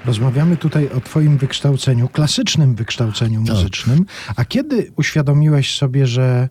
Rozmawiamy 0.05 0.57
tutaj 0.57 0.89
o 0.89 1.01
Twoim 1.01 1.37
wykształceniu, 1.37 2.07
klasycznym 2.09 2.75
wykształceniu 2.75 3.43
Tak. 3.45 3.55
muzycznym. 3.55 4.05
A 4.35 4.45
kiedy 4.45 4.91
uświadomiłeś 4.95 5.77
sobie, 5.77 6.07
że 6.07 6.49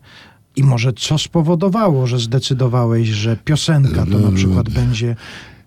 i 0.59 0.63
może 0.63 0.93
co 0.93 1.17
spowodowało, 1.17 2.07
że 2.07 2.19
zdecydowałeś, 2.19 3.07
że 3.07 3.37
piosenka 3.37 4.05
to 4.05 4.19
na 4.19 4.31
przykład 4.31 4.69
będzie 4.69 5.15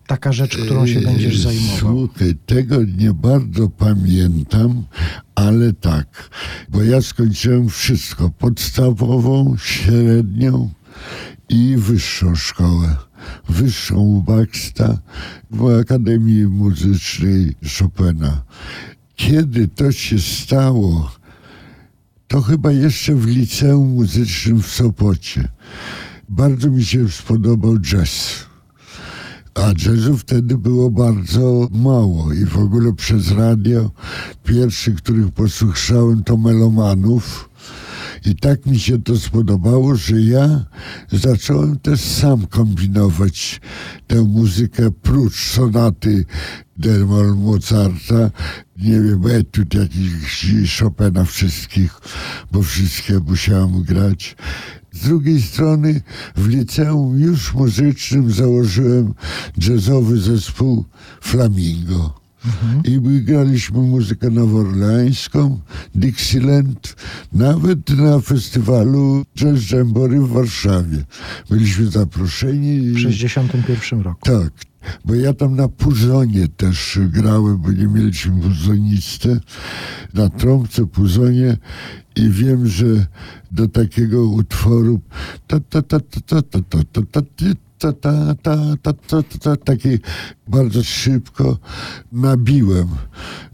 taka 0.06 0.32
rzecz, 0.32 0.56
którą 0.56 0.86
się 0.86 1.00
będziesz 1.00 1.34
Eee, 1.34 1.42
zajmował? 1.42 2.08
Słuchaj, 2.08 2.34
tego 2.46 2.76
nie 2.98 3.12
bardzo 3.12 3.68
pamiętam, 3.68 4.84
ale 5.34 5.72
tak, 5.72 6.30
bo 6.68 6.82
ja 6.82 7.02
skończyłem 7.02 7.68
wszystko, 7.68 8.30
podstawową, 8.30 9.56
średnią 9.58 10.70
i 11.48 11.74
wyższą 11.76 12.34
szkołę. 12.34 12.96
Wyższą 13.48 13.96
u 13.96 14.22
Baxta 14.22 14.98
w 15.50 15.80
Akademii 15.80 16.46
Muzycznej 16.46 17.54
Chopina. 17.78 18.42
Kiedy 19.16 19.68
to 19.68 19.92
się 19.92 20.18
stało, 20.18 21.10
to 22.32 22.40
chyba 22.40 22.72
jeszcze 22.72 23.14
w 23.14 23.26
liceum 23.26 23.88
muzycznym 23.88 24.62
w 24.62 24.66
Sopocie. 24.66 25.48
Bardzo 26.28 26.70
mi 26.70 26.84
się 26.84 27.08
spodobał 27.08 27.78
jazz. 27.78 28.46
A 29.54 29.72
jazzu 29.86 30.18
wtedy 30.18 30.58
było 30.58 30.90
bardzo 30.90 31.68
mało 31.70 32.32
i 32.32 32.44
w 32.44 32.58
ogóle 32.58 32.92
przez 32.92 33.30
radio 33.30 33.90
pierwszy, 34.44 34.94
których 34.94 35.30
posłyszałem 35.30 36.24
to 36.24 36.36
melomanów. 36.36 37.48
I 38.24 38.34
tak 38.34 38.66
mi 38.66 38.78
się 38.78 39.02
to 39.02 39.16
spodobało, 39.16 39.96
że 39.96 40.20
ja 40.20 40.64
zacząłem 41.12 41.78
też 41.78 42.00
sam 42.00 42.46
kombinować 42.46 43.60
tę 44.06 44.22
muzykę 44.22 44.90
prócz 44.90 45.50
sonaty 45.50 46.24
Dermol 46.76 47.36
Mozarta, 47.36 48.30
nie 48.78 49.00
wiem, 49.00 49.26
etuд 49.26 49.74
jakichś 49.74 50.46
Chopina 50.78 51.24
wszystkich, 51.24 52.00
bo 52.52 52.62
wszystkie 52.62 53.18
musiałem 53.18 53.82
grać. 53.82 54.36
Z 54.92 55.00
drugiej 55.00 55.42
strony 55.42 56.00
w 56.36 56.48
liceum 56.48 57.18
już 57.18 57.54
muzycznym 57.54 58.32
założyłem 58.32 59.14
jazzowy 59.56 60.20
zespół 60.20 60.84
Flamingo. 61.20 62.21
I 62.84 63.00
my 63.00 63.20
graliśmy 63.20 63.78
muzykę 63.78 64.30
nowoorleańską, 64.30 65.60
Dixieland, 65.94 66.96
nawet 67.32 67.90
na 67.90 68.20
festiwalu 68.20 69.24
Jazz 69.36 69.70
Jamboree 69.70 70.18
w 70.18 70.28
Warszawie. 70.28 71.04
Byliśmy 71.50 71.86
zaproszeni. 71.86 72.80
W 72.80 72.98
61 72.98 74.00
roku. 74.00 74.20
Tak, 74.22 74.52
bo 75.04 75.14
ja 75.14 75.34
tam 75.34 75.56
na 75.56 75.68
puzonie 75.68 76.48
też 76.48 76.98
grałem, 77.08 77.58
bo 77.58 77.72
nie 77.72 77.86
mieliśmy 77.86 78.40
puzonistę, 78.40 79.40
na 80.14 80.28
trąbce, 80.28 80.86
puzonie 80.86 81.56
i 82.16 82.30
wiem, 82.30 82.66
że 82.66 83.06
do 83.52 83.68
takiego 83.68 84.26
utworu 84.26 85.00
ta 85.46 85.60
ta 85.60 85.82
ta 85.82 86.00
ta 86.00 86.20
ta 86.20 86.42
ta 86.42 86.60
ta 86.62 86.82
ta 86.92 87.02
ta 87.22 87.22
ta 87.82 87.92
ta 87.92 88.34
ta 88.42 88.56
ta 88.82 88.92
ta 88.92 89.22
ta 89.22 89.38
ta 89.38 89.56
taki 89.56 89.98
bardzo 90.48 90.82
szybko 90.82 91.58
nabiłem, 92.12 92.88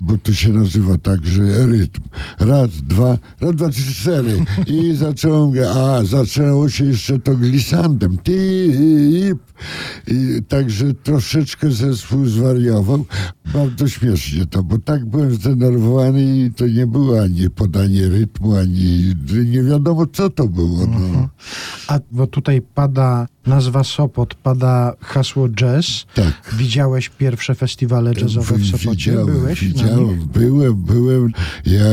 bo 0.01 0.19
to 0.19 0.33
się 0.33 0.49
nazywa 0.49 0.99
tak, 0.99 1.27
że 1.27 1.67
rytm. 1.67 2.03
Raz, 2.38 2.71
dwa, 2.83 3.19
raz, 3.41 3.57
dwa, 3.57 3.69
trzy, 3.69 3.95
cztery. 3.95 4.45
I 4.67 4.95
zacząłem, 4.97 5.53
a 5.77 6.05
zaczęło 6.05 6.69
się 6.69 6.85
jeszcze 6.85 7.19
to 7.19 7.35
glisandem. 7.35 8.19
I 8.29 9.33
także 10.49 10.94
troszeczkę 10.94 11.71
zespół 11.71 12.27
zwariował. 12.27 13.05
Bardzo 13.53 13.88
śmiesznie 13.88 14.47
to, 14.47 14.62
bo 14.62 14.79
tak 14.79 15.07
byłem 15.07 15.35
zdenerwowany 15.35 16.23
i 16.23 16.51
to 16.51 16.66
nie 16.66 16.87
było 16.87 17.23
ani 17.23 17.51
podanie 17.51 18.09
rytmu, 18.09 18.57
ani 18.57 19.14
nie 19.47 19.62
wiadomo 19.62 20.07
co 20.07 20.31
to 20.31 20.49
było. 20.49 20.87
No. 20.87 21.29
A 21.88 21.99
bo 22.11 22.27
tutaj 22.27 22.62
pada 22.75 23.27
nazwa 23.49 23.85
Sopot, 23.85 24.35
pada 24.35 24.92
hasło 25.01 25.49
jazz. 25.49 26.07
Tak. 26.14 26.55
Widziałeś 26.57 27.09
pierwsze 27.09 27.55
festiwale 27.55 28.12
jazzowe 28.12 28.59
w 28.59 28.66
Sopocie? 28.66 28.90
Widziałem, 28.90 29.27
Byłeś 29.27 29.64
widziałem, 29.64 30.29
byłem, 30.33 30.75
byłem. 30.75 31.33
Ja 31.66 31.85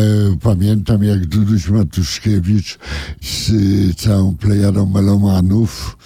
pamiętam, 0.41 1.04
jak 1.04 1.25
Duduś 1.25 1.69
Matuszkiewicz 1.69 2.80
z 3.21 3.49
y, 3.49 3.93
całą 3.93 4.38
plejadą 4.38 4.86
melomanów 4.86 5.97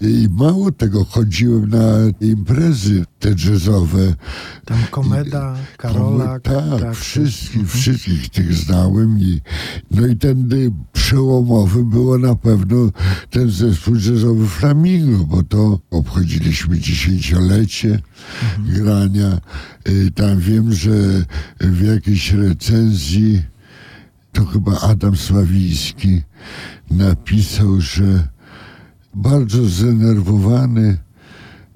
i 0.00 0.28
mało 0.30 0.72
tego, 0.72 1.04
chodziłem 1.04 1.68
na 1.70 1.86
imprezy 2.20 3.04
te 3.18 3.28
jazzowe. 3.28 4.14
Tam 4.64 4.78
Komeda, 4.90 5.56
Karola. 5.76 6.40
Tak, 6.40 6.94
wszystkich, 6.94 7.70
wszystkich 7.70 8.28
tych 8.28 8.54
znałem. 8.54 9.18
I, 9.18 9.40
no 9.90 10.06
i 10.06 10.16
ten 10.16 10.48
przełomowy 10.92 11.84
było 11.84 12.18
na 12.18 12.34
pewno 12.34 12.90
ten 13.30 13.50
zespół 13.50 13.94
jazzowy 13.94 14.48
Flamingo, 14.48 15.24
bo 15.24 15.42
to 15.42 15.80
obchodziliśmy 15.90 16.78
dziesięciolecie 16.78 17.98
grania. 18.58 19.40
Y, 19.88 20.10
Tam 20.10 20.38
wiem, 20.38 20.72
że 20.72 20.92
w 21.60 21.82
jakiejś 21.82 22.32
recenzji 22.32 23.42
to 24.32 24.44
chyba 24.44 24.80
Adam 24.80 25.16
Sławiński 25.16 26.22
napisał, 26.90 27.80
że 27.80 28.28
bardzo 29.16 29.64
zdenerwowany 29.64 30.98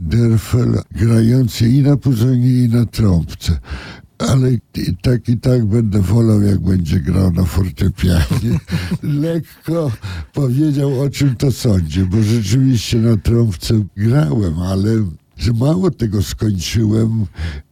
Derfel 0.01 0.83
grający 0.91 1.69
i 1.69 1.83
na 1.83 1.97
puzonie, 1.97 2.65
i 2.65 2.69
na 2.69 2.87
trąbce. 2.87 3.59
Ale 4.19 4.53
i 4.53 4.97
tak 5.03 5.29
i 5.29 5.39
tak 5.39 5.65
będę 5.65 6.01
wolał, 6.01 6.43
jak 6.43 6.61
będzie 6.61 7.01
grał 7.01 7.33
na 7.33 7.45
fortepianie. 7.45 8.59
Lekko 9.03 9.93
powiedział, 10.33 11.01
o 11.01 11.11
czym 11.11 11.37
to 11.37 11.53
sądzi, 11.53 12.05
bo 12.05 12.23
rzeczywiście 12.23 12.99
na 12.99 13.17
trąbce 13.17 13.85
grałem, 13.97 14.59
ale 14.59 14.91
że 15.41 15.53
mało 15.53 15.91
tego 15.91 16.23
skończyłem 16.23 17.27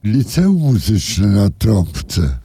liceum 0.04 0.56
muzyczne 0.56 1.26
na 1.26 1.50
trąbce. 1.50 2.38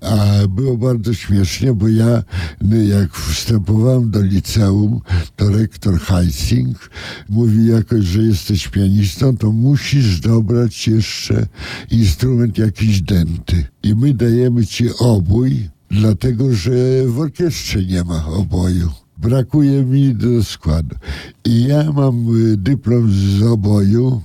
A 0.00 0.46
było 0.48 0.76
bardzo 0.76 1.14
śmiesznie, 1.14 1.74
bo 1.74 1.88
ja 1.88 2.22
no, 2.60 2.76
jak 2.76 3.16
wstępowałem 3.16 4.10
do 4.10 4.22
liceum, 4.22 5.00
to 5.36 5.48
rektor 5.48 6.00
Heising 6.00 6.90
mówi 7.28 7.66
jakoś, 7.66 8.04
że 8.04 8.22
jesteś 8.22 8.68
pianistą, 8.68 9.36
to 9.36 9.52
musisz 9.52 10.20
dobrać 10.20 10.88
jeszcze 10.88 11.46
instrument 11.90 12.58
jakiś 12.58 13.02
denty. 13.02 13.64
I 13.82 13.94
my 13.94 14.14
dajemy 14.14 14.66
ci 14.66 14.84
obój, 14.98 15.68
dlatego 15.90 16.54
że 16.54 16.70
w 17.06 17.20
orkiestrze 17.20 17.82
nie 17.84 18.04
ma 18.04 18.26
oboju. 18.26 18.90
Brakuje 19.18 19.84
mi 19.84 20.14
do 20.14 20.44
składu. 20.44 20.96
I 21.44 21.64
ja 21.64 21.92
mam 21.92 22.36
y, 22.36 22.56
dyplom 22.56 23.10
z 23.10 23.42
oboju, 23.42 24.22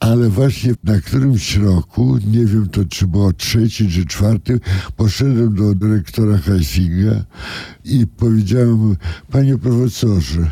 ale 0.00 0.28
właśnie 0.28 0.74
na 0.84 1.00
którymś 1.00 1.56
roku, 1.56 2.18
nie 2.26 2.46
wiem 2.46 2.68
to 2.68 2.84
czy 2.84 3.06
było 3.06 3.32
trzeci 3.32 3.88
czy 3.90 4.06
czwarty, 4.06 4.60
poszedłem 4.96 5.54
do 5.54 5.74
dyrektora 5.74 6.38
Heisinga 6.38 7.24
i 7.84 8.06
powiedziałem, 8.06 8.96
panie 9.30 9.58
profesorze, 9.58 10.50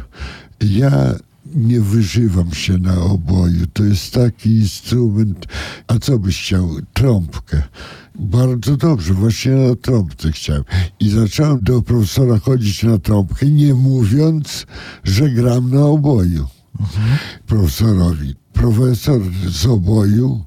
ja 0.61 1.14
nie 1.54 1.80
wyżywam 1.80 2.52
się 2.52 2.78
na 2.78 3.00
oboju. 3.00 3.66
To 3.72 3.85
jest 3.85 4.14
taki 4.14 4.50
instrument, 4.50 5.46
a 5.87 5.98
co 5.98 6.18
byś 6.18 6.42
chciał? 6.42 6.70
Trąbkę. 6.92 7.62
Bardzo 8.18 8.76
dobrze, 8.76 9.14
właśnie 9.14 9.52
na 9.52 9.74
trąbce 9.76 10.33
chciałem. 10.33 10.64
I 11.00 11.11
zacząłem 11.11 11.59
do 11.62 11.83
profesora 11.83 12.38
chodzić 12.38 12.83
na 12.83 12.98
trąbkę, 12.98 13.46
nie 13.46 13.74
mówiąc, 13.74 14.66
że 15.04 15.30
gram 15.30 15.70
na 15.70 15.87
oboju. 15.87 16.46
Mhm. 16.80 17.18
Profesorowi. 17.46 18.43
Profesor 18.54 19.20
z 19.48 19.66
oboju 19.66 20.44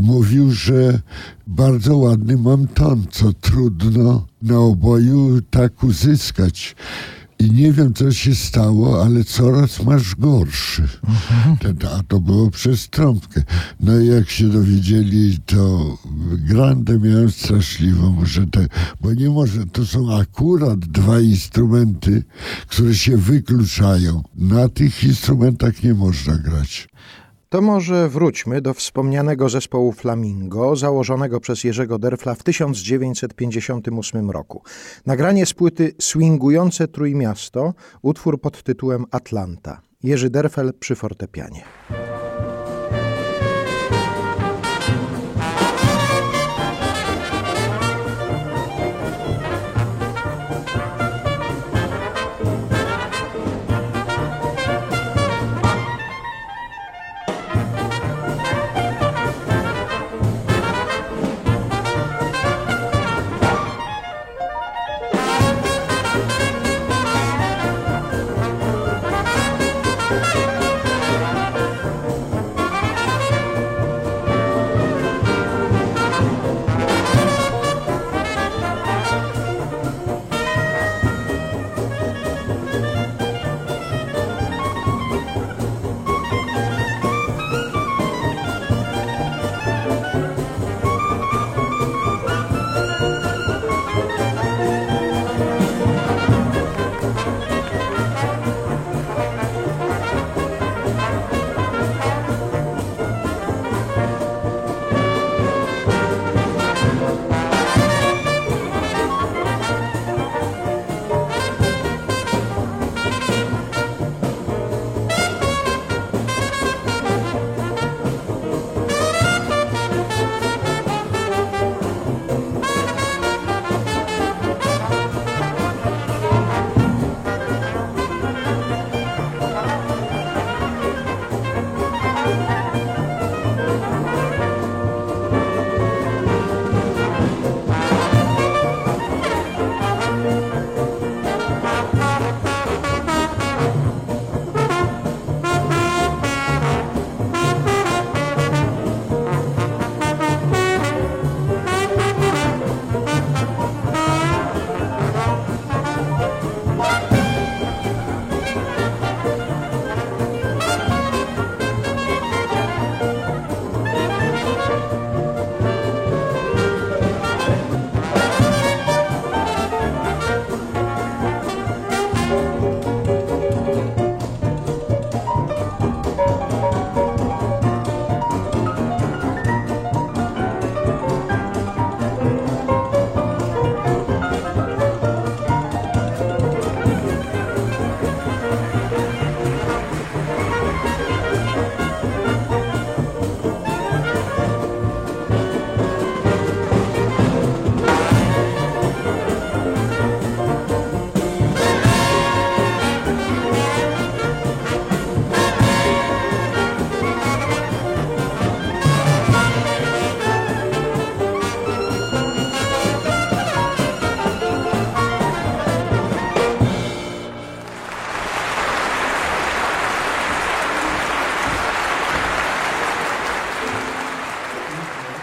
mówił, 0.00 0.52
że 0.52 1.00
bardzo 1.46 1.96
ładny 1.96 2.36
mam 2.36 2.66
ton, 2.66 3.06
co 3.10 3.32
trudno 3.32 4.26
na 4.42 4.58
oboju 4.58 5.40
tak 5.50 5.82
uzyskać. 5.82 6.76
I 7.38 7.50
nie 7.50 7.72
wiem, 7.72 7.94
co 7.94 8.12
się 8.12 8.34
stało, 8.34 9.04
ale 9.04 9.24
coraz 9.24 9.82
masz 9.82 10.14
gorszy. 10.14 10.88
A 11.98 12.02
to 12.02 12.20
było 12.20 12.50
przez 12.50 12.88
trąbkę. 12.88 13.42
No 13.80 14.00
i 14.00 14.06
jak 14.06 14.30
się 14.30 14.48
dowiedzieli, 14.48 15.38
to 15.46 15.98
grandę 16.32 16.98
miałem 16.98 17.30
straszliwą, 17.30 18.24
że 18.24 18.46
te, 18.46 18.66
bo 19.00 19.14
nie 19.14 19.30
może, 19.30 19.66
to 19.66 19.86
są 19.86 20.16
akurat 20.16 20.78
dwa 20.78 21.20
instrumenty, 21.20 22.22
które 22.66 22.94
się 22.94 23.16
wykluczają. 23.16 24.22
Na 24.34 24.68
tych 24.68 25.04
instrumentach 25.04 25.82
nie 25.82 25.94
można 25.94 26.36
grać. 26.36 26.88
To 27.48 27.60
może 27.60 28.08
wróćmy 28.08 28.60
do 28.60 28.74
wspomnianego 28.74 29.48
zespołu 29.48 29.92
Flamingo, 29.92 30.76
założonego 30.76 31.40
przez 31.40 31.64
Jerzego 31.64 31.98
Derfla 31.98 32.34
w 32.34 32.42
1958 32.42 34.30
roku. 34.30 34.62
Nagranie 35.06 35.46
z 35.46 35.52
płyty 35.54 35.94
Swingujące 35.98 36.88
Trójmiasto, 36.88 37.74
utwór 38.02 38.40
pod 38.40 38.62
tytułem 38.62 39.04
Atlanta. 39.10 39.80
Jerzy 40.02 40.30
Derfel 40.30 40.72
przy 40.80 40.94
fortepianie. 40.94 41.64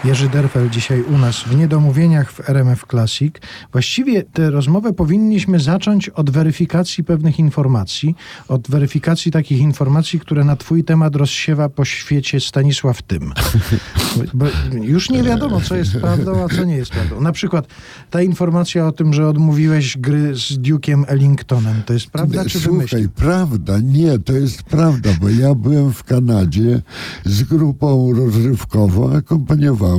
Jerzy 0.04 0.28
Derfel 0.28 0.70
dzisiaj 0.70 1.02
u 1.02 1.18
nas 1.18 1.40
w 1.40 1.56
Niedomówieniach 1.56 2.32
w 2.32 2.50
RMF 2.50 2.84
Classic. 2.90 3.34
Właściwie 3.72 4.22
tę 4.22 4.50
rozmowę 4.50 4.92
powinniśmy 4.92 5.60
zacząć 5.60 6.08
od 6.08 6.30
weryfikacji 6.30 7.04
pewnych 7.04 7.38
informacji, 7.38 8.14
od 8.48 8.70
weryfikacji 8.70 9.32
takich 9.32 9.58
informacji, 9.58 10.20
które 10.20 10.44
na 10.44 10.56
twój 10.56 10.84
temat 10.84 11.16
rozsiewa 11.16 11.68
po 11.68 11.84
świecie 11.84 12.40
Stanisław 12.40 13.02
Tym. 13.02 13.32
Bo 14.34 14.46
już 14.72 15.10
nie 15.10 15.22
wiadomo, 15.22 15.60
co 15.60 15.76
jest 15.76 15.92
prawdą, 15.92 16.44
a 16.44 16.48
co 16.48 16.64
nie 16.64 16.76
jest 16.76 16.90
prawdą. 16.90 17.20
Na 17.20 17.32
przykład 17.32 17.66
ta 18.10 18.22
informacja 18.22 18.86
o 18.86 18.92
tym, 18.92 19.12
że 19.12 19.28
odmówiłeś 19.28 19.98
gry 19.98 20.36
z 20.36 20.58
Duke'em 20.58 21.04
Ellingtonem, 21.06 21.82
to 21.86 21.92
jest 21.92 22.06
prawda 22.06 22.44
czy 22.44 22.60
Słuchaj, 22.60 22.88
wymyśl? 22.88 23.08
prawda, 23.08 23.78
nie, 23.78 24.18
to 24.18 24.32
jest 24.32 24.62
prawda, 24.62 25.10
bo 25.20 25.28
ja 25.28 25.54
byłem 25.54 25.92
w 25.92 26.04
Kanadzie 26.04 26.82
z 27.24 27.42
grupą 27.42 28.12
rozrywkową, 28.12 29.16
akompaniowałem 29.16 29.93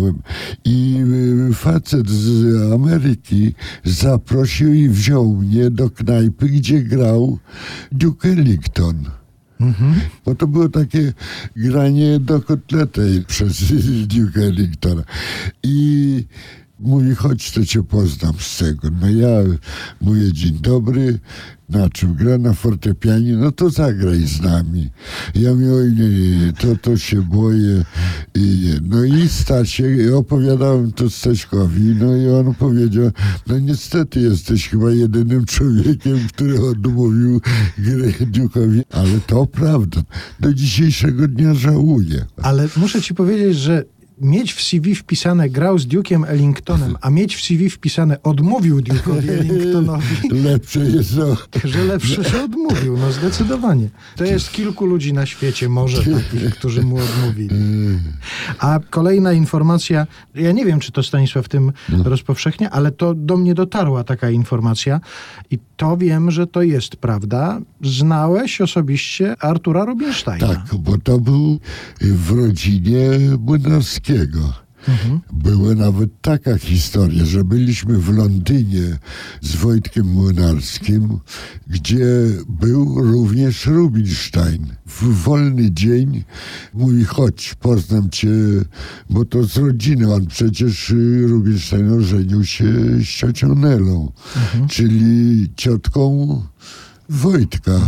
i 0.65 0.97
y, 1.49 1.53
facet 1.53 2.09
z 2.09 2.73
Ameryki 2.73 3.53
zaprosił 3.83 4.73
i 4.73 4.89
wziął 4.89 5.35
mnie 5.35 5.69
do 5.69 5.89
knajpy, 5.89 6.49
gdzie 6.49 6.81
grał 6.81 7.39
Duke 7.91 8.29
Ellington. 8.29 9.05
Bo 10.25 10.35
to 10.35 10.47
było 10.47 10.69
takie 10.69 11.13
granie 11.55 12.19
do 12.19 12.41
kotletej 12.41 13.25
przez 13.25 13.63
Duke 14.15 14.41
Ellingtona. 14.41 15.03
I 15.63 16.23
mówi, 16.79 17.15
chodź, 17.15 17.51
to 17.51 17.65
cię 17.65 17.83
poznam 17.83 18.33
z 18.39 18.57
tego. 18.57 18.87
No 19.01 19.09
ja 19.09 19.29
mówię, 20.01 20.33
dzień 20.33 20.53
dobry, 20.53 21.19
na 21.69 21.89
czym 21.89 22.13
gra 22.13 22.37
na 22.37 22.53
fortepianie, 22.53 23.37
no 23.37 23.51
to 23.51 23.69
zagraj 23.69 24.27
z 24.27 24.41
nami. 24.41 24.89
Ja 25.35 25.53
mówię, 25.53 25.73
oj 25.73 25.91
nie, 25.91 26.09
nie, 26.09 26.45
nie, 26.45 26.53
to, 26.53 26.75
to 26.81 26.97
się 26.97 27.21
boję. 27.21 27.85
I 28.35 28.39
nie. 28.39 28.79
No 28.89 29.03
i 29.03 29.29
Stasiek, 29.29 30.13
opowiadałem 30.13 30.91
to 30.91 31.09
Staśkowi, 31.09 31.81
no 31.81 32.15
i 32.15 32.27
on 32.27 32.55
powiedział, 32.55 33.11
no 33.47 33.59
niestety 33.59 34.19
jesteś 34.19 34.69
chyba 34.69 34.91
jedynym 34.91 35.45
człowiekiem, 35.45 36.19
który 36.33 36.61
odmówił 36.61 37.41
gry 37.77 38.11
Duke'owi, 38.11 38.81
ale 38.91 39.19
to 39.27 39.45
prawda. 39.45 40.01
Do 40.39 40.53
dzisiejszego 40.53 41.27
dnia 41.27 41.53
żałuję. 41.53 42.25
Ale 42.37 42.67
muszę 42.77 43.01
ci 43.01 43.13
powiedzieć, 43.13 43.57
że 43.57 43.83
mieć 44.21 44.53
w 44.53 44.61
CV 44.61 44.95
wpisane 44.95 45.49
grał 45.49 45.79
z 45.79 45.87
Duke'em 45.87 46.25
Ellingtonem, 46.27 46.97
a 47.01 47.09
mieć 47.09 47.35
w 47.35 47.41
CV 47.41 47.69
wpisane 47.69 48.23
odmówił 48.23 48.79
Duke'owi 48.79 49.29
Ellingtonowi, 49.29 50.05
Lepsze 50.45 50.79
jest 50.79 51.15
to. 51.15 51.37
że 51.63 51.83
lepsze, 51.83 52.23
że 52.23 52.43
odmówił, 52.43 52.97
no 52.97 53.11
zdecydowanie. 53.11 53.89
To 54.15 54.25
jest 54.25 54.51
kilku 54.51 54.85
ludzi 54.85 55.13
na 55.13 55.25
świecie, 55.25 55.69
może 55.69 55.97
takich, 56.03 56.55
którzy 56.55 56.81
mu 56.81 56.97
odmówili. 56.97 57.55
A 58.59 58.79
kolejna 58.89 59.33
informacja, 59.33 60.07
ja 60.35 60.51
nie 60.51 60.65
wiem, 60.65 60.79
czy 60.79 60.91
to 60.91 61.03
Stanisław 61.03 61.49
tym 61.49 61.71
rozpowszechnia, 62.03 62.69
ale 62.71 62.91
to 62.91 63.13
do 63.13 63.37
mnie 63.37 63.53
dotarła 63.53 64.03
taka 64.03 64.29
informacja 64.29 64.99
i 65.51 65.59
to 65.77 65.97
wiem, 65.97 66.31
że 66.31 66.47
to 66.47 66.61
jest 66.61 66.95
prawda. 66.95 67.59
Znałeś 67.81 68.61
osobiście 68.61 69.35
Artura 69.39 69.85
Rubinsteina. 69.85 70.47
Tak, 70.47 70.75
bo 70.79 70.97
to 70.97 71.19
był 71.19 71.59
w 72.01 72.31
rodzinie 72.37 72.99
Młynarskiego. 74.09 74.53
Była 75.33 75.75
nawet 75.75 76.21
taka 76.21 76.57
historia, 76.57 77.25
że 77.25 77.43
byliśmy 77.43 77.97
w 77.97 78.17
Londynie 78.17 78.97
z 79.41 79.55
Wojtkiem 79.55 80.07
Młynarskim, 80.07 81.19
gdzie 81.67 82.05
był 82.49 83.01
również 83.11 83.65
Rubinstein. 83.65 84.67
W 84.85 85.23
wolny 85.23 85.71
dzień 85.71 86.23
mówi, 86.73 87.03
chodź, 87.03 87.55
poznam 87.59 88.09
cię, 88.09 88.29
bo 89.09 89.25
to 89.25 89.43
z 89.43 89.57
rodziny. 89.57 90.13
On 90.13 90.27
przecież 90.27 90.89
y, 90.89 91.27
Rubinstein 91.27 91.91
ożenił 91.91 92.45
się 92.45 92.65
z 92.99 93.07
ciocią 93.07 93.55
Nelą, 93.55 94.11
czyli 94.69 95.49
ciotką 95.55 96.41
Wojtka. 97.09 97.79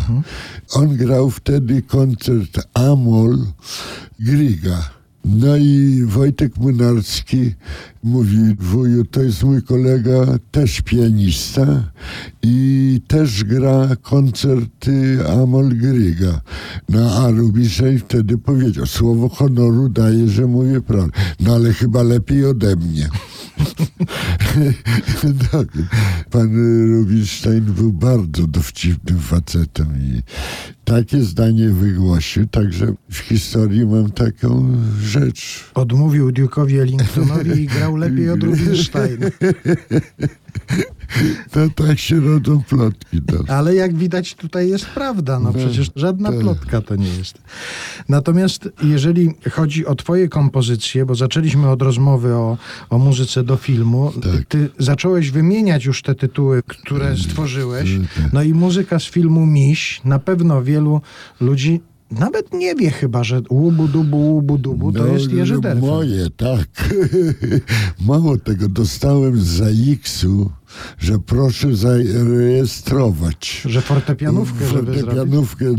On 0.69 0.95
grał 0.95 1.29
wtedy 1.29 1.81
koncert 1.81 2.67
Amol 2.73 3.37
Griga. 4.19 4.96
No 5.29 5.57
i 5.57 6.03
Wojtek 6.05 6.57
Młynarski 6.57 7.53
mówi, 8.03 8.37
wuju, 8.59 9.05
to 9.05 9.23
jest 9.23 9.43
mój 9.43 9.63
kolega, 9.63 10.25
też 10.51 10.81
pianista 10.81 11.91
i 12.43 13.01
też 13.07 13.43
gra 13.43 13.95
koncerty 14.01 15.19
Amol 15.29 15.69
Griga. 15.69 16.41
No 16.89 17.11
a 17.11 17.31
Rubinstein 17.31 17.99
wtedy 17.99 18.37
powiedział, 18.37 18.85
słowo 18.85 19.29
honoru 19.29 19.89
daje, 19.89 20.27
że 20.27 20.45
mówię 20.45 20.81
prawdę. 20.81 21.11
No 21.39 21.55
ale 21.55 21.73
chyba 21.73 22.03
lepiej 22.03 22.45
ode 22.45 22.75
mnie. 22.75 23.09
tak. 25.51 25.67
Pan 26.31 26.55
Rubinstein 26.87 27.61
był 27.61 27.93
bardzo 27.93 28.47
dowcipnym 28.47 29.19
facetem 29.19 29.87
i 30.01 30.21
takie 30.85 31.21
zdanie 31.21 31.69
wygłosił, 31.69 32.47
także 32.47 32.93
w 33.11 33.17
historii 33.17 33.85
mam 33.85 34.11
taką 34.11 34.77
rzecz. 35.01 35.71
Odmówił 35.73 36.31
Duke'owi 36.31 36.79
Ellingtonowi 36.79 37.61
i 37.61 37.67
grał 37.67 37.95
lepiej 37.95 38.29
od 38.29 38.43
Rubinstein. 38.47 39.17
No 41.55 41.69
tak 41.75 41.99
się 41.99 42.19
rodzą 42.19 42.63
plotki. 42.63 43.21
Ale 43.47 43.75
jak 43.75 43.95
widać 43.95 44.35
tutaj 44.35 44.69
jest 44.69 44.85
prawda, 44.85 45.39
no 45.39 45.53
przecież 45.53 45.91
żadna 45.95 46.31
plotka 46.31 46.81
to 46.81 46.95
nie 46.95 47.09
jest. 47.09 47.41
Natomiast 48.09 48.69
jeżeli 48.83 49.33
chodzi 49.51 49.85
o 49.85 49.95
twoje 49.95 50.29
kompozycje, 50.29 51.05
bo 51.05 51.15
zaczęliśmy 51.15 51.69
od 51.69 51.81
rozmowy 51.81 52.33
o, 52.35 52.57
o 52.89 52.97
muzyce 52.97 53.43
do 53.43 53.57
filmu, 53.57 54.13
Tak. 54.21 54.45
ty 54.47 54.69
zacząłeś 54.79 55.31
wymieniać 55.31 55.85
już 55.85 56.01
te 56.01 56.15
tytuły, 56.15 56.63
które 56.67 57.17
stworzyłeś, 57.17 57.89
no 58.33 58.43
i 58.43 58.53
muzyka 58.53 58.99
z 58.99 59.05
filmu 59.05 59.45
Miś, 59.45 60.01
na 60.05 60.19
pewno 60.19 60.63
wielu 60.63 61.01
ludzi 61.41 61.81
nawet 62.11 62.53
nie 62.53 62.75
wie 62.75 62.91
chyba, 62.91 63.23
że 63.23 63.41
łubu 63.49 63.87
dubu, 63.87 64.17
łubu 64.17 64.57
dubu 64.57 64.91
to 64.91 64.99
No, 64.99 65.13
jest 65.13 65.31
Jerzy 65.31 65.53
no, 65.53 65.59
Derfel. 65.59 65.81
Moje, 65.89 66.29
tak. 66.29 66.67
Mało 68.07 68.37
tego, 68.37 68.69
dostałem 68.69 69.39
z 69.41 69.45
ZAX-u, 69.45 70.49
że 70.99 71.19
proszę 71.19 71.75
zarejestrować. 71.75 73.61
Że 73.65 73.81
fortepianówkę. 73.81 74.65
Fortepianówkę. 74.65 75.65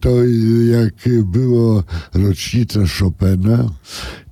To 0.00 0.10
jak 0.70 1.24
było 1.24 1.84
rocznica 2.14 2.80
Chopina, 2.98 3.70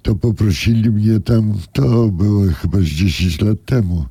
to 0.02 0.14
poprosili 0.14 0.90
mnie 0.90 1.20
tam, 1.20 1.54
to 1.72 2.08
było 2.08 2.42
chyba 2.62 2.78
z 2.78 2.84
10 2.84 3.40
lat 3.40 3.64
temu. 3.64 4.04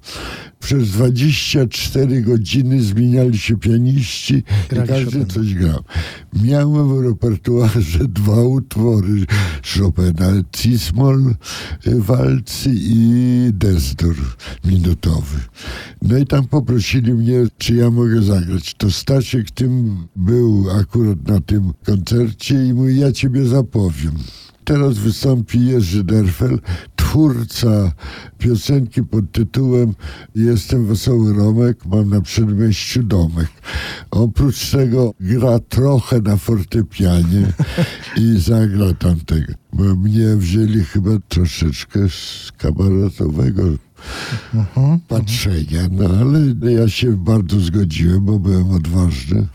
Przez 0.62 0.90
24 0.90 2.22
godziny 2.22 2.82
zmieniali 2.84 3.38
się 3.38 3.58
pianiści 3.58 4.44
Grali 4.70 4.86
i 4.86 4.88
każdy 4.88 5.06
Chopina. 5.06 5.26
coś 5.34 5.54
grał. 5.54 5.84
Miałem 6.44 6.90
w 6.90 7.02
repertuarze 7.02 8.08
dwa 8.20 8.44
utwory 8.44 9.26
Chopina, 9.78 10.32
Cismol, 10.52 11.36
y, 11.88 12.02
walcy 12.02 12.72
i 12.74 13.50
Desdur 13.54 14.16
minutowy. 14.66 15.40
No 16.02 16.18
i 16.18 16.26
tam 16.26 16.48
poprosili 16.48 17.14
mnie, 17.14 17.44
czy 17.58 17.76
ja 17.76 17.92
mogę 17.92 18.22
zagrać. 18.22 18.74
To 18.74 18.92
Stasiek 18.92 19.52
tym 19.52 19.98
był 20.16 20.66
akurat 20.80 21.28
na 21.28 21.42
tym 21.42 21.74
koncercie 21.86 22.66
i 22.66 22.74
mówi, 22.74 23.00
ja 23.00 23.12
ciebie 23.12 23.46
zapowiem. 23.46 24.14
Teraz 24.64 24.98
wystąpi 24.98 25.66
Jerzy 25.66 26.04
Derfel, 26.04 26.60
twórca 27.12 27.92
piosenki 28.38 29.04
pod 29.04 29.32
tytułem 29.32 29.94
Jestem 30.36 30.86
Wesoły 30.86 31.34
Romek, 31.34 31.86
mam 31.86 32.10
na 32.10 32.22
przedmieściu 32.22 33.04
domek. 33.04 33.48
Oprócz 34.12 34.72
tego 34.72 35.14
gra 35.20 35.60
trochę 35.60 36.20
na 36.20 36.38
fortepianie 36.38 37.48
i 38.24 38.40
zagra 38.40 38.94
tamtego. 38.94 39.54
Bo 39.74 39.84
mnie 39.84 40.36
wzięli 40.36 40.84
chyba 40.84 41.12
troszeczkę 41.28 42.00
z 42.10 42.52
kabaretowego 42.58 43.64
patrzenia, 45.08 45.82
no 45.92 46.10
ale 46.20 46.72
ja 46.72 46.90
się 46.90 47.18
bardzo 47.18 47.60
zgodziłem, 47.60 48.26
bo 48.26 48.40
byłem 48.40 48.72
odważny. 48.72 49.48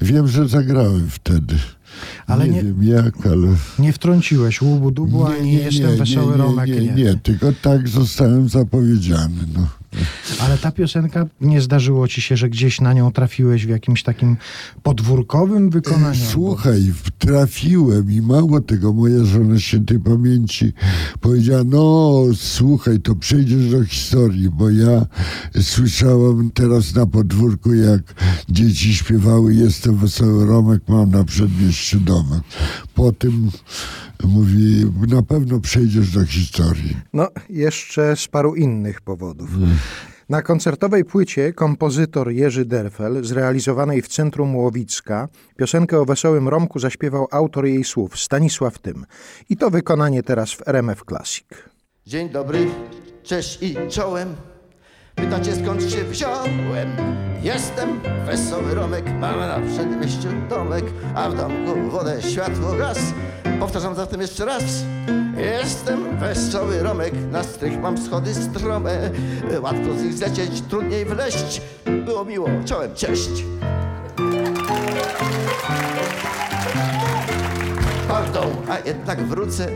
Wiem, 0.00 0.28
że 0.28 0.48
zagrałem 0.48 1.10
wtedy. 1.10 1.56
Ale 2.26 2.48
nie, 2.48 2.52
nie- 2.56 2.62
wiem 2.62 2.82
jak, 2.82 3.26
ale... 3.26 3.48
Nie 3.78 3.92
wtrąciłeś 3.92 4.62
łubu 4.62 4.90
dubu, 4.90 5.26
ani 5.26 5.52
jestem 5.52 5.96
wesoły 5.96 6.32
nie, 6.32 6.38
Romek. 6.38 6.68
Nie, 6.68 6.80
nie, 6.80 6.92
nie, 6.92 7.14
tylko 7.22 7.52
tak 7.62 7.88
zostałem 7.88 8.48
zapowiedziany. 8.48 9.36
No. 9.54 9.66
Ale 10.40 10.58
ta 10.58 10.72
piosenka, 10.72 11.26
nie 11.40 11.60
zdarzyło 11.60 12.08
ci 12.08 12.22
się, 12.22 12.36
że 12.36 12.48
gdzieś 12.50 12.80
na 12.80 12.92
nią 12.92 13.12
trafiłeś 13.12 13.66
w 13.66 13.68
jakimś 13.68 14.02
takim 14.02 14.36
podwórkowym 14.82 15.70
wykonaniu? 15.70 16.20
Słuchaj, 16.30 16.92
trafiłem 17.18 18.12
i 18.12 18.20
mało 18.20 18.60
tego, 18.60 18.92
moja 18.92 19.24
żona 19.24 19.58
świętej 19.58 20.00
pamięci 20.00 20.72
powiedziała, 21.20 21.64
no 21.64 22.12
słuchaj, 22.34 23.00
to 23.00 23.14
przejdziesz 23.14 23.70
do 23.70 23.84
historii, 23.84 24.50
bo 24.50 24.70
ja 24.70 25.06
słyszałam 25.60 26.50
teraz 26.54 26.94
na 26.94 27.06
podwórku, 27.06 27.74
jak 27.74 28.14
dzieci 28.48 28.94
śpiewały 28.94 29.54
Jestem 29.54 29.96
wesoły 29.96 30.46
Romek, 30.46 30.82
mam 30.88 31.10
na 31.10 31.24
przedmieściu 31.24 32.00
Po 32.94 33.12
tym 33.12 33.50
Mówi, 34.24 34.84
na 35.08 35.22
pewno 35.22 35.60
przejdziesz 35.60 36.10
do 36.10 36.26
historii. 36.26 36.96
No, 37.12 37.28
jeszcze 37.50 38.16
z 38.16 38.28
paru 38.28 38.54
innych 38.54 39.00
powodów. 39.00 39.50
Na 40.28 40.42
koncertowej 40.42 41.04
płycie 41.04 41.52
kompozytor 41.52 42.30
Jerzy 42.30 42.64
Derfel, 42.64 43.24
zrealizowanej 43.24 44.02
w 44.02 44.08
centrum 44.08 44.56
Łowicka, 44.56 45.28
piosenkę 45.56 46.00
o 46.00 46.04
wesołym 46.04 46.48
Romku 46.48 46.78
zaśpiewał 46.78 47.28
autor 47.30 47.66
jej 47.66 47.84
słów, 47.84 48.18
Stanisław 48.18 48.78
Tym. 48.78 49.06
I 49.48 49.56
to 49.56 49.70
wykonanie 49.70 50.22
teraz 50.22 50.52
w 50.52 50.68
RMF 50.68 51.04
Classic. 51.08 51.46
Dzień 52.06 52.30
dobry, 52.30 52.66
cześć 53.22 53.62
i 53.62 53.76
czołem. 53.88 54.51
Pytacie 55.14 55.56
skąd 55.56 55.82
się 55.82 56.04
wziąłem? 56.04 56.96
Jestem 57.42 58.00
wesoły 58.26 58.74
Romek, 58.74 59.04
mam 59.20 59.40
na 59.40 59.60
przedmieściu 59.74 60.28
domek, 60.50 60.84
a 61.14 61.30
w 61.30 61.36
domku 61.36 61.90
wodę, 61.90 62.22
światło, 62.22 62.72
gaz. 62.72 62.98
Powtarzam 63.60 63.94
zatem 63.94 64.20
jeszcze 64.20 64.44
raz. 64.44 64.62
Jestem 65.36 66.18
wesoły 66.18 66.82
Romek, 66.82 67.12
na 67.32 67.42
strych 67.42 67.80
mam 67.80 67.98
schody 67.98 68.34
strome. 68.34 69.10
Łatwo 69.62 69.94
z 69.98 70.02
nich 70.02 70.14
zlecieć, 70.14 70.60
trudniej 70.60 71.04
wleść. 71.04 71.60
Było 72.04 72.24
miło, 72.24 72.48
czołem, 72.64 72.94
cześć. 72.94 73.44
Pardon, 78.08 78.46
a 78.70 78.88
jednak 78.88 79.22
wrócę 79.22 79.68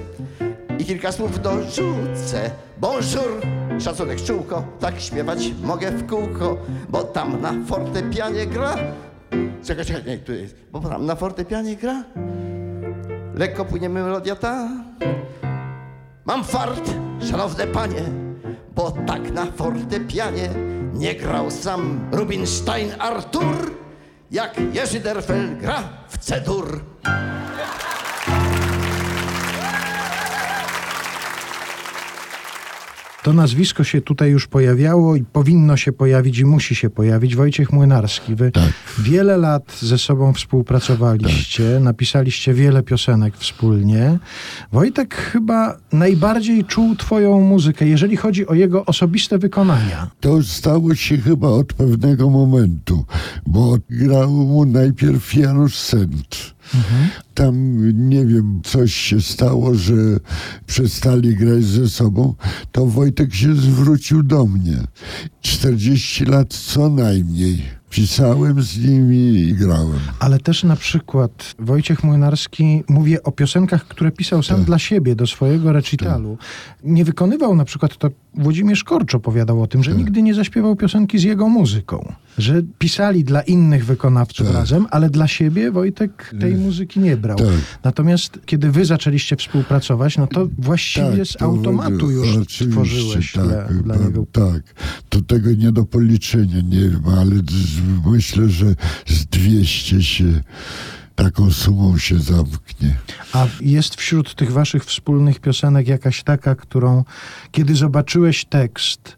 i 0.79 0.85
kilka 0.85 1.13
słów 1.13 1.43
dorzucę. 1.43 2.51
Bonjour, 2.79 3.41
szacunek 3.79 4.23
czółko, 4.23 4.65
tak 4.81 5.01
śpiewać 5.01 5.53
mogę 5.63 5.91
w 5.91 6.07
kółko, 6.07 6.57
bo 6.89 7.03
tam 7.03 7.41
na 7.41 7.53
fortepianie 7.67 8.47
gra. 8.47 8.77
Czekaj, 9.65 9.85
czekaj, 9.85 10.05
nie, 10.07 10.19
tu 10.19 10.33
jest, 10.33 10.57
bo 10.73 10.81
tam 10.81 11.07
na 11.07 11.17
fortepianie 11.17 11.77
gra. 11.77 12.05
Lekko 13.35 13.65
płynie 13.65 13.89
melodia 13.89 14.37
ta. 14.37 14.69
Mam 16.25 16.45
fart, 16.45 16.91
szanowne 17.31 17.67
panie, 17.67 18.03
bo 18.75 18.91
tak 18.91 19.33
na 19.33 19.47
fortepianie 19.47 20.51
nie 20.95 21.15
grał 21.15 21.51
sam 21.51 22.01
Rubinstein 22.13 22.91
Artur, 22.99 23.71
jak 24.31 24.61
Jerzy 24.73 25.01
Derfel 25.01 25.57
gra 25.57 25.83
w 26.09 26.19
C-dur. 26.19 26.81
To 33.27 33.33
nazwisko 33.33 33.85
się 33.85 34.01
tutaj 34.01 34.31
już 34.31 34.47
pojawiało 34.47 35.17
i 35.17 35.25
powinno 35.25 35.77
się 35.77 35.93
pojawić 35.93 36.39
i 36.39 36.45
musi 36.45 36.75
się 36.75 36.91
pojawić. 36.91 37.37
Wojciech 37.37 37.73
Młynarski. 37.73 38.35
Wy 38.35 38.51
Tak. 38.51 38.73
wiele 38.99 39.37
lat 39.37 39.79
ze 39.83 39.99
sobą 39.99 40.33
współpracowaliście, 40.33 41.81
napisaliście 41.81 42.55
wiele 42.55 42.83
piosenek 42.83 43.37
wspólnie. 43.37 44.19
Wojtek 44.73 45.15
chyba 45.15 45.77
najbardziej 45.93 46.65
czuł 46.65 46.97
twoją 46.97 47.41
muzykę, 47.41 47.87
jeżeli 47.87 48.17
chodzi 48.17 48.47
o 48.47 48.55
jego 48.55 48.85
osobiste 48.85 49.39
wykonania. 49.39 50.11
To 50.21 50.43
stało 50.43 50.95
się 50.95 51.19
chyba 51.19 51.49
od 51.49 51.73
pewnego 51.73 52.31
momentu, 52.31 53.05
bo 53.47 53.79
grał 53.91 54.31
mu 54.31 54.65
najpierw 54.65 55.35
Janusz 55.35 55.77
Sent. 55.77 56.55
Tam, 57.37 57.77
nie 58.09 58.27
wiem, 58.27 58.61
coś 58.65 58.95
się 58.95 59.21
stało, 59.21 59.75
że 59.75 59.95
przestali 60.67 61.35
grać 61.37 61.65
ze 61.65 61.89
sobą, 61.89 62.35
to 62.73 62.87
Wojtek 62.87 63.35
się 63.35 63.55
zwrócił 63.55 64.23
do 64.23 64.47
mnie. 64.47 64.77
40 65.41 66.25
lat 66.25 66.55
co 66.55 66.91
najmniej. 66.91 67.63
Pisałem 67.91 68.63
z 68.63 68.79
nimi 68.79 69.35
i 69.35 69.55
grałem. 69.55 69.99
Ale 70.19 70.39
też 70.39 70.65
na 70.65 70.77
przykład 70.77 71.55
Wojciech 71.59 72.05
Młynarski, 72.05 72.85
mówię 72.89 73.23
o 73.23 73.33
piosenkach, 73.33 73.89
które 73.89 74.11
pisał 74.11 74.43
sam 74.43 74.65
dla 74.65 74.79
siebie, 74.79 75.17
do 75.17 75.27
swojego 75.27 75.73
recitalu. 75.73 76.39
Nie 76.85 77.05
wykonywał 77.05 77.57
na 77.57 77.65
przykład, 77.65 77.97
to 77.97 78.11
Włodzimierz 78.35 78.85
Korcz 78.85 79.15
opowiadał 79.15 79.63
o 79.63 79.67
tym, 79.67 79.83
że 79.83 79.93
nigdy 79.95 80.23
nie 80.23 80.35
zaśpiewał 80.35 80.77
piosenki 80.77 81.19
z 81.19 81.23
jego 81.23 81.49
muzyką. 81.49 82.13
Że 82.39 82.63
pisali 82.79 83.25
dla 83.25 83.41
innych 83.41 83.85
wykonawców 83.85 84.55
razem, 84.55 84.87
ale 84.91 85.11
dla 85.11 85.29
siebie 85.29 85.71
Wojtek 85.71 86.35
tej 86.41 86.55
muzyki 86.55 87.01
nie 87.01 87.17
brał. 87.17 87.26
Tak. 87.35 87.47
Natomiast 87.85 88.39
kiedy 88.47 88.71
wy 88.71 88.85
zaczęliście 88.85 89.37
współpracować, 89.37 90.19
no 90.19 90.27
to 90.27 90.49
właściwie 90.59 91.25
z 91.25 91.33
to 91.33 91.45
automatu 91.45 92.11
już 92.11 92.29
oczywiście, 92.29 92.67
tworzyłeś 92.67 93.33
dla, 93.33 93.65
dla 93.65 93.95
bo- 93.97 94.05
niego. 94.05 94.27
Tak, 94.33 94.63
to 95.09 95.21
tego 95.21 95.53
nie 95.53 95.73
do 95.73 95.85
policzenia, 95.85 96.61
nie 96.61 96.81
wiem, 96.81 97.03
ale 97.19 97.35
z, 97.37 98.07
myślę, 98.07 98.49
że 98.49 98.75
z 99.07 99.27
200 99.27 100.03
się 100.03 100.25
taką 101.15 101.51
sumą 101.51 101.99
się 101.99 102.19
zamknie. 102.21 102.97
A 103.33 103.47
jest 103.61 103.95
wśród 103.95 104.35
tych 104.35 104.53
waszych 104.53 104.85
wspólnych 104.85 105.41
piosenek 105.41 105.89
jakaś 105.89 106.23
taka, 106.23 106.55
którą 106.55 107.05
kiedy 107.51 107.75
zobaczyłeś 107.75 108.45
tekst, 108.45 109.16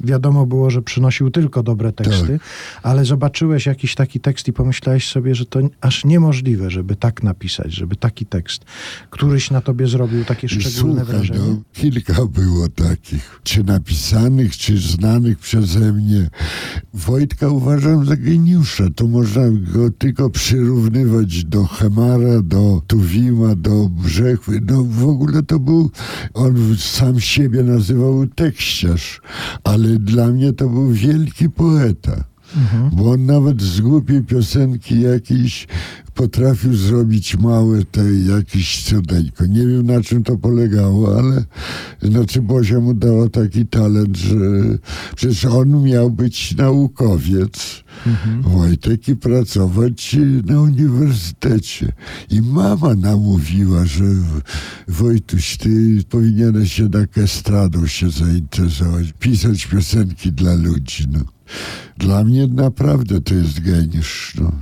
wiadomo 0.00 0.46
było, 0.46 0.70
że 0.70 0.82
przynosił 0.82 1.30
tylko 1.30 1.62
dobre 1.62 1.92
teksty, 1.92 2.40
ale 2.82 3.04
zobaczyłeś 3.04 3.66
jakiś 3.66 3.94
taki 3.94 4.20
tekst 4.20 4.48
i 4.48 4.52
pomyślałeś 4.52 5.08
sobie, 5.08 5.34
że 5.34 5.46
to 5.46 5.60
aż 5.80 6.04
niemożliwe, 6.04 6.70
żeby 6.70 6.96
tak 6.96 7.22
napisać, 7.22 7.72
żeby 7.72 7.96
taki 7.96 8.26
tekst, 8.26 8.64
któryś 9.10 9.50
na 9.50 9.60
tobie 9.60 9.86
zrobił 9.86 10.24
takie 10.24 10.48
szczególne 10.48 11.00
Słuchaj, 11.00 11.16
wrażenie. 11.16 11.40
no, 11.40 11.56
kilka 11.72 12.26
było 12.26 12.68
takich, 12.68 13.40
czy 13.42 13.64
napisanych, 13.64 14.56
czy 14.56 14.78
znanych 14.78 15.38
przeze 15.38 15.92
mnie. 15.92 16.30
Wojtka 16.94 17.48
uważam 17.48 18.06
za 18.06 18.16
geniusza. 18.16 18.84
To 18.94 19.06
można 19.06 19.42
go 19.50 19.90
tylko 19.90 20.30
przyrównywać 20.30 21.44
do 21.44 21.64
Hemara, 21.64 22.42
do 22.42 22.82
Tuwima, 22.86 23.54
do 23.54 23.88
Brzechwy. 23.88 24.60
No 24.66 24.84
w 24.84 25.08
ogóle 25.08 25.42
to 25.42 25.58
był, 25.58 25.90
on 26.34 26.76
sam 26.78 27.20
siebie 27.20 27.62
nazywał 27.62 28.26
tekściarz, 28.26 29.20
ale 29.64 29.89
dla 29.98 30.26
mnie 30.26 30.52
to 30.52 30.68
był 30.68 30.90
wielki 30.90 31.50
poeta. 31.50 32.24
Bo 32.92 33.10
on 33.10 33.26
nawet 33.26 33.62
z 33.62 33.80
głupiej 33.80 34.22
piosenki 34.22 35.00
jakiejś 35.00 35.66
potrafił 36.14 36.74
zrobić 36.74 37.36
małe 37.36 37.84
te 37.84 38.12
jakieś 38.12 38.84
cudeńko. 38.84 39.46
Nie 39.46 39.66
wiem 39.66 39.86
na 39.86 40.00
czym 40.00 40.24
to 40.24 40.36
polegało, 40.36 41.18
ale 41.18 41.44
znaczy 42.02 42.42
Bozia 42.42 42.80
mu 42.80 42.94
dała 42.94 43.28
taki 43.28 43.66
talent, 43.66 44.16
że 44.16 44.36
przecież 45.16 45.44
on 45.44 45.82
miał 45.82 46.10
być 46.10 46.56
naukowiec, 46.56 47.84
Wojtek, 48.40 49.08
i 49.08 49.16
pracować 49.16 50.16
na 50.46 50.60
uniwersytecie. 50.60 51.92
I 52.30 52.42
mama 52.42 52.94
namówiła, 52.94 53.86
że 53.86 54.04
Wojtuś, 54.88 55.56
ty 55.56 55.98
powinieneś 56.08 56.78
jednak 56.78 57.18
estradą 57.18 57.86
się 57.86 58.10
zainteresować, 58.10 59.12
pisać 59.18 59.66
piosenki 59.66 60.32
dla 60.32 60.54
ludzi. 60.54 61.04
No. 61.12 61.20
Dla 61.98 62.24
mnie 62.24 62.46
naprawdę 62.46 63.20
to 63.20 63.34
jest 63.34 63.60
geniusz. 63.60 64.34
No. 64.40 64.52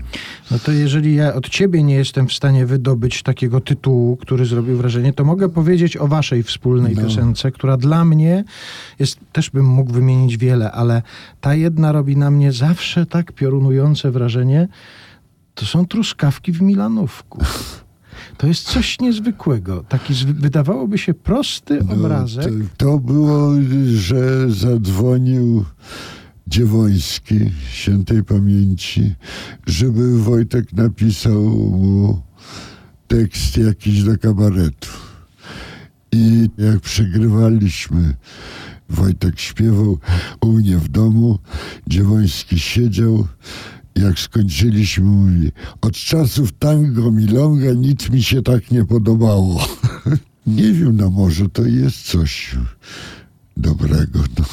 No 0.50 0.58
to 0.58 0.72
jeżeli 0.72 1.14
ja 1.14 1.34
od 1.34 1.48
ciebie 1.48 1.82
nie 1.82 1.94
jestem 1.94 2.28
w 2.28 2.32
stanie 2.32 2.66
wydobyć 2.66 3.22
takiego 3.22 3.60
tytułu, 3.60 4.16
który 4.16 4.46
zrobił 4.46 4.76
wrażenie, 4.76 5.12
to 5.12 5.24
mogę 5.24 5.48
powiedzieć 5.48 5.96
o 5.96 6.08
waszej 6.08 6.42
wspólnej 6.42 6.94
No. 6.94 7.02
piosence, 7.02 7.52
która 7.52 7.76
dla 7.76 8.04
mnie 8.04 8.44
jest, 8.98 9.18
też 9.32 9.50
bym 9.50 9.66
mógł 9.66 9.92
wymienić 9.92 10.36
wiele, 10.36 10.72
ale 10.72 11.02
ta 11.40 11.54
jedna 11.54 11.92
robi 11.92 12.16
na 12.16 12.30
mnie 12.30 12.52
zawsze 12.52 13.06
tak 13.06 13.17
piorunujące 13.32 14.10
wrażenie. 14.10 14.68
To 15.54 15.66
są 15.66 15.86
truskawki 15.86 16.52
w 16.52 16.62
Milanówku. 16.62 17.44
To 18.36 18.46
jest 18.46 18.62
coś 18.62 19.00
niezwykłego. 19.00 19.84
Taki 19.88 20.14
wydawałoby 20.14 20.98
się 20.98 21.14
prosty 21.14 21.80
No, 21.88 21.94
obrazek. 21.94 22.44
To, 22.44 22.86
to 22.86 22.98
było, 22.98 23.52
że 23.94 24.50
zadzwonił 24.50 25.64
Dziewoński, 26.46 27.50
świętej 27.70 28.24
pamięci, 28.24 29.14
żeby 29.66 30.18
Wojtek 30.18 30.72
napisał 30.72 31.42
mu 31.42 32.22
tekst 33.08 33.56
jakiś 33.56 34.02
do 34.02 34.18
kabaretu. 34.18 34.88
I 36.12 36.50
jak 36.58 36.80
przegrywaliśmy, 36.80 38.14
Wojtek 38.88 39.40
śpiewał 39.40 39.98
u 40.40 40.52
mnie 40.52 40.78
w 40.78 40.88
domu, 40.88 41.38
Dziewoński 41.86 42.58
siedział. 42.58 43.26
Jak 43.94 44.18
skończyliśmy, 44.18 45.04
mówi, 45.04 45.52
od 45.80 45.94
czasów 45.94 46.52
tango 46.52 47.10
milonga 47.12 47.72
nic 47.72 48.10
mi 48.10 48.22
się 48.22 48.42
tak 48.42 48.70
nie 48.70 48.84
podobało. 48.84 49.66
nie 50.46 50.72
wiem, 50.72 50.96
no 50.96 51.10
może 51.10 51.48
to 51.48 51.66
jest 51.66 52.02
coś 52.02 52.56
dobrego. 53.58 54.18
No. 54.38 54.44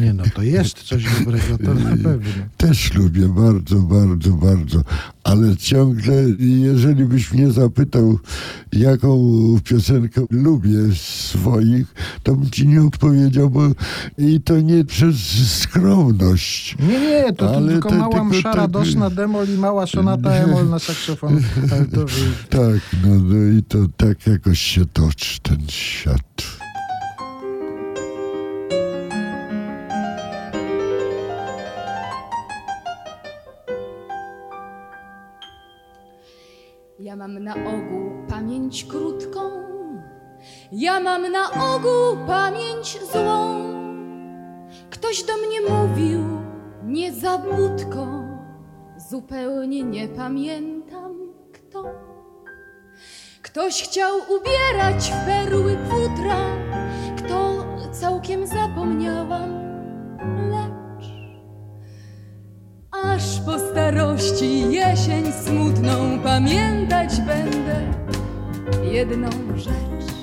Nie 0.00 0.12
no, 0.14 0.24
to 0.34 0.42
jest 0.42 0.82
coś 0.82 1.04
dobrego, 1.18 1.58
to 1.64 1.74
na 1.74 1.90
pewno. 2.08 2.32
Też 2.56 2.94
lubię 2.94 3.28
bardzo, 3.28 3.76
bardzo, 3.76 4.30
bardzo. 4.30 4.82
Ale 5.24 5.56
ciągle, 5.56 6.14
jeżeli 6.38 7.04
byś 7.04 7.32
mnie 7.32 7.50
zapytał, 7.50 8.18
jaką 8.72 9.18
piosenkę 9.64 10.20
lubię 10.30 10.78
swoich, 10.94 11.94
to 12.22 12.36
bym 12.36 12.50
ci 12.50 12.68
nie 12.68 12.82
odpowiedział, 12.82 13.50
bo 13.50 13.60
i 14.18 14.40
to 14.40 14.60
nie 14.60 14.84
przez 14.84 15.16
skromność. 15.60 16.76
Nie, 16.80 17.00
nie, 17.00 17.32
to, 17.32 17.52
to 17.52 17.66
tylko 17.68 17.90
mała 17.90 18.24
msza 18.24 18.42
tak- 18.42 18.54
radosna 18.54 19.10
demol 19.10 19.48
i 19.48 19.58
mała 19.58 19.86
sonata 19.86 20.30
emol 20.30 20.68
na 20.68 20.78
saksofon 20.78 21.40
altowy. 21.78 22.12
Tak, 22.50 22.80
no, 23.04 23.14
no 23.14 23.58
i 23.58 23.62
to 23.62 23.78
tak 23.96 24.26
jakoś 24.26 24.60
się 24.60 24.86
toczy 24.86 25.40
ten 25.42 25.58
świat. 25.68 26.63
Mam 37.24 37.44
na 37.44 37.54
ogół 37.54 38.10
pamięć 38.28 38.84
krótką, 38.84 39.40
ja 40.72 41.00
mam 41.00 41.32
na 41.32 41.74
ogół 41.74 42.26
pamięć 42.26 42.98
złą. 43.12 43.64
Ktoś 44.90 45.22
do 45.22 45.32
mnie 45.36 45.60
mówił, 45.60 46.20
nie 46.84 47.12
za 47.12 47.38
budką, 47.38 48.28
zupełnie 48.96 49.82
nie 49.82 50.08
pamiętam 50.08 51.12
kto. 51.52 51.84
Ktoś 53.42 53.82
chciał 53.82 54.16
ubierać 54.18 55.12
w 55.12 55.26
perły 55.26 55.76
futra, 55.88 56.36
kto 57.16 57.64
całkiem 57.92 58.46
zapomniałam, 58.46 59.63
Aż 63.02 63.40
po 63.40 63.58
starości 63.58 64.72
jesień 64.72 65.32
smutną 65.44 66.18
pamiętać 66.24 67.20
będę 67.20 67.82
jedną 68.92 69.28
rzecz. 69.56 70.14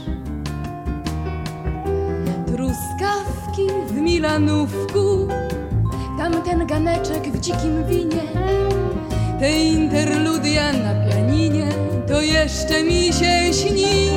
Truskawki 2.47 3.67
w 3.88 3.93
Milanówku, 3.93 5.28
tamten 6.17 6.67
ganeczek 6.67 7.28
w 7.28 7.39
dzikim 7.39 7.86
winie, 7.88 8.22
te 9.39 9.59
interludia 9.59 10.74
na 10.74 11.09
pianinie, 11.09 11.69
to 12.07 12.22
jeszcze 12.22 12.84
mi 12.84 13.13
się 13.13 13.53
śni. 13.53 14.09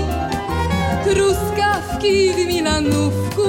Truskawki 1.04 2.32
w 2.32 2.46
Milanówku, 2.46 3.42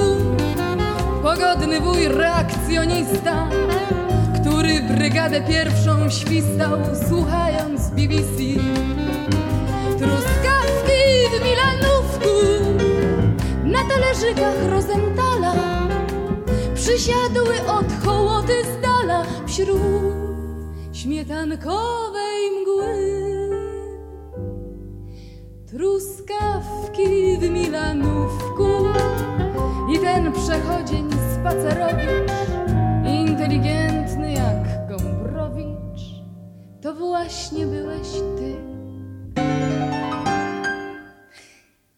pogodny 1.24 1.82
wuj 1.82 2.08
reakcjonista, 2.08 3.48
brygadę 5.30 5.48
pierwszą 5.48 6.10
świstał, 6.10 6.80
słuchając 7.10 7.90
BBC. 7.90 8.38
Truskawki 9.98 11.02
w 11.32 11.44
Milanówku, 11.44 12.30
na 13.64 13.80
talerzykach 13.90 14.70
Rosenthala, 14.70 15.54
przysiadły 16.76 17.56
od 17.68 18.06
hołoty 18.06 18.54
z 18.64 18.82
dala 18.82 19.24
wśród 19.48 19.80
śmietankowej 20.94 22.52
mgły. 22.62 23.50
Truskawki 25.68 27.38
w 27.40 27.50
Milanówku 27.50 28.68
i 29.94 30.00
ten 30.00 30.32
przechodzień 30.32 31.10
spacerowicz, 31.40 32.32
inteligentny 33.06 34.34
jak 34.34 34.55
właśnie 36.98 37.66
byłeś 37.66 38.08
ty. 38.38 38.56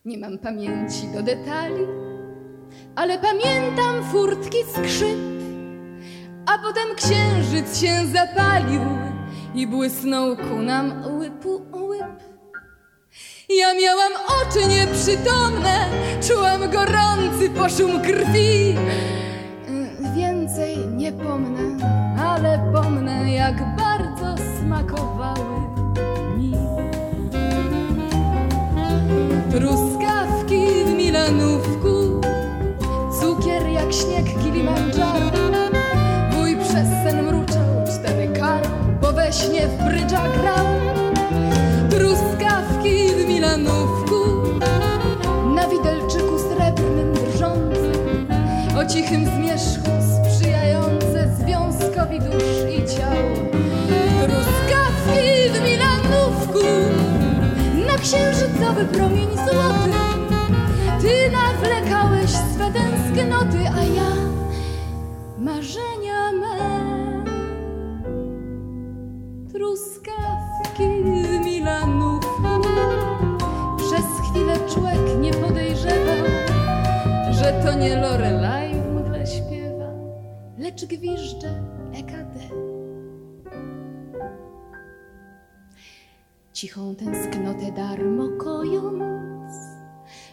Nie 0.05 0.17
mam 0.17 0.37
pamięci 0.37 1.07
do 1.07 1.23
detali, 1.23 1.85
ale 2.95 3.19
pamiętam 3.19 4.03
furtki 4.11 4.57
skrzyp, 4.73 5.17
a 6.45 6.57
potem 6.57 6.95
księżyc 6.95 7.79
się 7.79 8.05
zapalił 8.13 8.81
i 9.55 9.67
błysnął 9.67 10.35
ku 10.35 10.61
nam 10.61 11.03
łypu 11.19 11.61
łyp. 11.73 12.23
Ja 13.49 13.73
miałam 13.73 14.11
oczy 14.13 14.67
nieprzytomne, 14.67 15.85
czułam 16.27 16.71
gorący 16.71 17.49
poszum 17.49 18.01
krwi. 18.01 18.75
Więcej 20.15 20.77
nie 20.77 21.11
pomnę, 21.11 21.85
ale 22.19 22.71
pomnę, 22.73 23.33
jak 23.33 23.76
smakowały 24.97 25.59
mi. 26.37 26.53
Truskawki 29.51 30.85
w 30.85 30.89
Milanówku, 30.97 32.21
cukier 33.19 33.67
jak 33.67 33.93
śnieg 33.93 34.43
Kilimandżaro. 34.43 35.31
Wuj 36.31 36.55
przez 36.55 36.87
sen 37.03 37.25
mruczał 37.25 37.85
cztery 37.85 38.27
karo, 38.39 38.69
bo 39.01 39.13
we 39.13 39.33
śnie 39.33 39.67
w 39.67 39.83
brydża 39.85 40.23
grał. 40.41 40.65
Truskawki 41.89 43.09
w 43.09 43.27
Milanówku, 43.27 44.15
na 45.55 45.67
widelczyku 45.67 46.39
srebrnym 46.39 47.13
drżącym, 47.13 48.27
o 48.77 48.85
cichym 48.85 49.25
zmierzchu 49.25 49.91
sprzyjające 50.01 51.29
związkowi 51.39 52.19
dusz 52.19 52.33
i 52.33 52.56
ciał. 52.56 52.56
W 55.53 55.61
Milanówku, 55.63 56.67
na 57.87 57.97
księżycowy 57.97 58.85
promień 58.85 59.27
złoty, 59.27 59.97
ty 61.01 61.31
nawlekałeś 61.31 62.29
swe 62.29 62.71
tęsknoty, 62.71 63.69
a 63.75 63.83
ja 63.83 64.11
marzenia 65.37 66.31
me. 66.31 66.57
Truskawki 69.53 70.83
Cichą 86.57 86.95
tęsknotę 86.95 87.71
darmo 87.71 88.27
kojąc, 88.37 89.53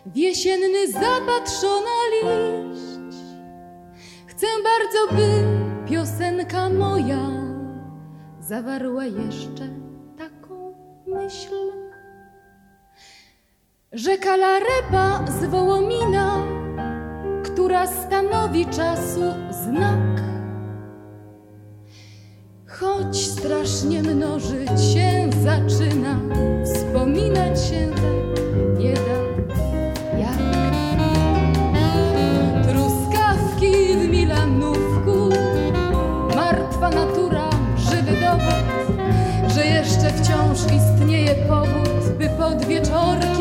w 0.07 0.17
jesienny 0.17 0.93
zapatrzona 0.93 1.97
liść. 2.13 3.17
Chcę 4.27 4.47
bardzo, 4.47 5.17
by 5.17 5.45
piosenka 5.91 6.71
moja 6.71 7.31
zawarła 8.41 9.05
jeszcze 9.05 9.69
taką 10.19 10.75
myśl, 11.07 11.73
że 13.93 14.19
kalarepa 14.19 15.25
z 15.27 15.45
Wołomina, 15.45 16.47
która 17.45 17.87
stanowi 17.87 18.67
czasu 18.67 19.35
znak, 19.51 20.24
choć 22.81 23.17
strasznie 23.17 24.03
mnożyć 24.03 24.69
się 24.69 25.31
zaczyna, 25.43 26.21
wspominać 26.65 27.61
się 27.69 27.91
tak 27.91 28.79
nie 28.79 28.95
da 28.95 29.19
jak. 30.19 30.39
Truskawki 32.69 33.97
w 33.97 34.09
Milanówku, 34.09 35.31
martwa 36.37 36.91
natura, 36.91 37.51
żywy 37.77 38.21
dowód, 38.21 38.65
że 39.55 39.67
jeszcze 39.67 40.13
wciąż 40.13 40.59
istnieje 40.59 41.35
powód, 41.35 42.19
by 42.19 42.29
podwieczorki 42.29 43.25
jeść. 43.25 43.34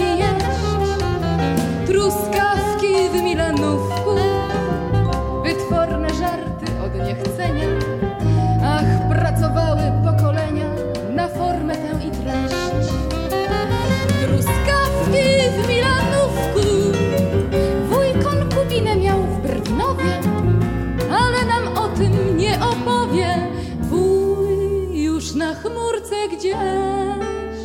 Gdzieś. 26.43 27.59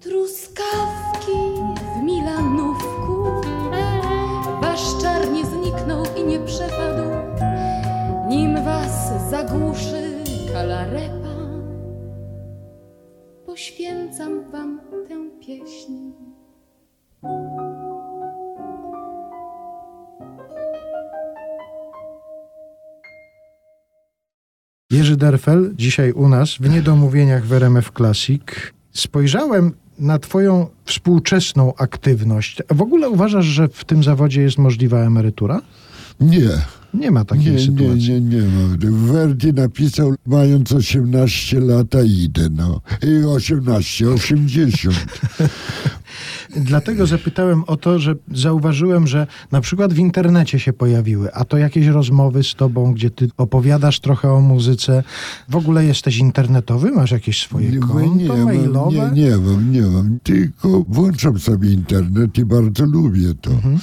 Truskawki 0.00 1.38
w 1.94 2.02
Milanówku, 2.02 3.24
wasz 4.60 5.02
czar 5.02 5.30
nie 5.30 5.46
zniknął 5.46 6.04
i 6.16 6.24
nie 6.24 6.40
przepadł, 6.40 7.10
nim 8.28 8.64
was 8.64 9.12
zagłuszy 9.30 10.24
kalarepa 10.52 11.28
poświęcam 13.46 14.50
wam 14.50 14.80
tę 15.08 15.46
pieśń. 15.46 15.92
Jerzy 24.90 25.16
Derfel, 25.16 25.74
dzisiaj 25.76 26.12
u 26.12 26.28
nas 26.28 26.54
w 26.60 26.70
Niedomówieniach 26.70 27.46
w 27.46 27.52
RMF 27.52 27.90
Classic. 27.96 28.42
Spojrzałem 28.92 29.72
na 29.98 30.18
twoją 30.18 30.66
współczesną 30.84 31.74
aktywność. 31.74 32.62
W 32.70 32.82
ogóle 32.82 33.08
uważasz, 33.10 33.46
że 33.46 33.68
w 33.68 33.84
tym 33.84 34.02
zawodzie 34.02 34.42
jest 34.42 34.58
możliwa 34.58 34.98
emerytura? 34.98 35.60
Nie, 36.20 36.48
Nie 36.94 37.10
ma 37.10 37.24
takiej 37.24 37.44
nie, 37.44 37.52
nie, 37.52 37.58
sytuacji. 37.58 38.12
nie, 38.12 38.20
nie 38.20 38.42
ma. 38.42 38.76
Verdi 39.12 39.52
napisał, 39.52 40.14
mając 40.26 40.72
18 40.72 41.60
lat, 41.60 41.86
idę, 42.04 42.48
no. 42.50 42.80
I 43.02 43.24
18, 43.24 44.08
80. 44.08 44.94
Dlatego 46.56 47.06
zapytałem 47.06 47.64
o 47.66 47.76
to, 47.76 47.98
że 47.98 48.14
zauważyłem, 48.32 49.06
że 49.06 49.26
na 49.52 49.60
przykład 49.60 49.92
w 49.92 49.98
internecie 49.98 50.58
się 50.58 50.72
pojawiły, 50.72 51.34
a 51.34 51.44
to 51.44 51.58
jakieś 51.58 51.86
rozmowy 51.86 52.44
z 52.44 52.54
tobą, 52.54 52.92
gdzie 52.92 53.10
ty 53.10 53.28
opowiadasz 53.36 54.00
trochę 54.00 54.32
o 54.32 54.40
muzyce. 54.40 55.02
W 55.48 55.56
ogóle 55.56 55.84
jesteś 55.84 56.18
internetowy? 56.18 56.90
Masz 56.90 57.10
jakieś 57.10 57.40
swoje 57.40 57.70
Nie, 57.70 57.78
konto 57.78 58.14
nie, 58.16 58.28
mam, 58.28 58.44
mailowe? 58.44 59.10
nie, 59.14 59.22
nie 59.22 59.36
mam, 59.36 59.72
nie 59.72 59.82
mam. 59.82 60.18
Tylko 60.22 60.84
włączam 60.88 61.38
sobie 61.38 61.72
internet 61.72 62.38
i 62.38 62.44
bardzo 62.44 62.84
lubię 62.86 63.34
to. 63.40 63.50
Mhm. 63.50 63.78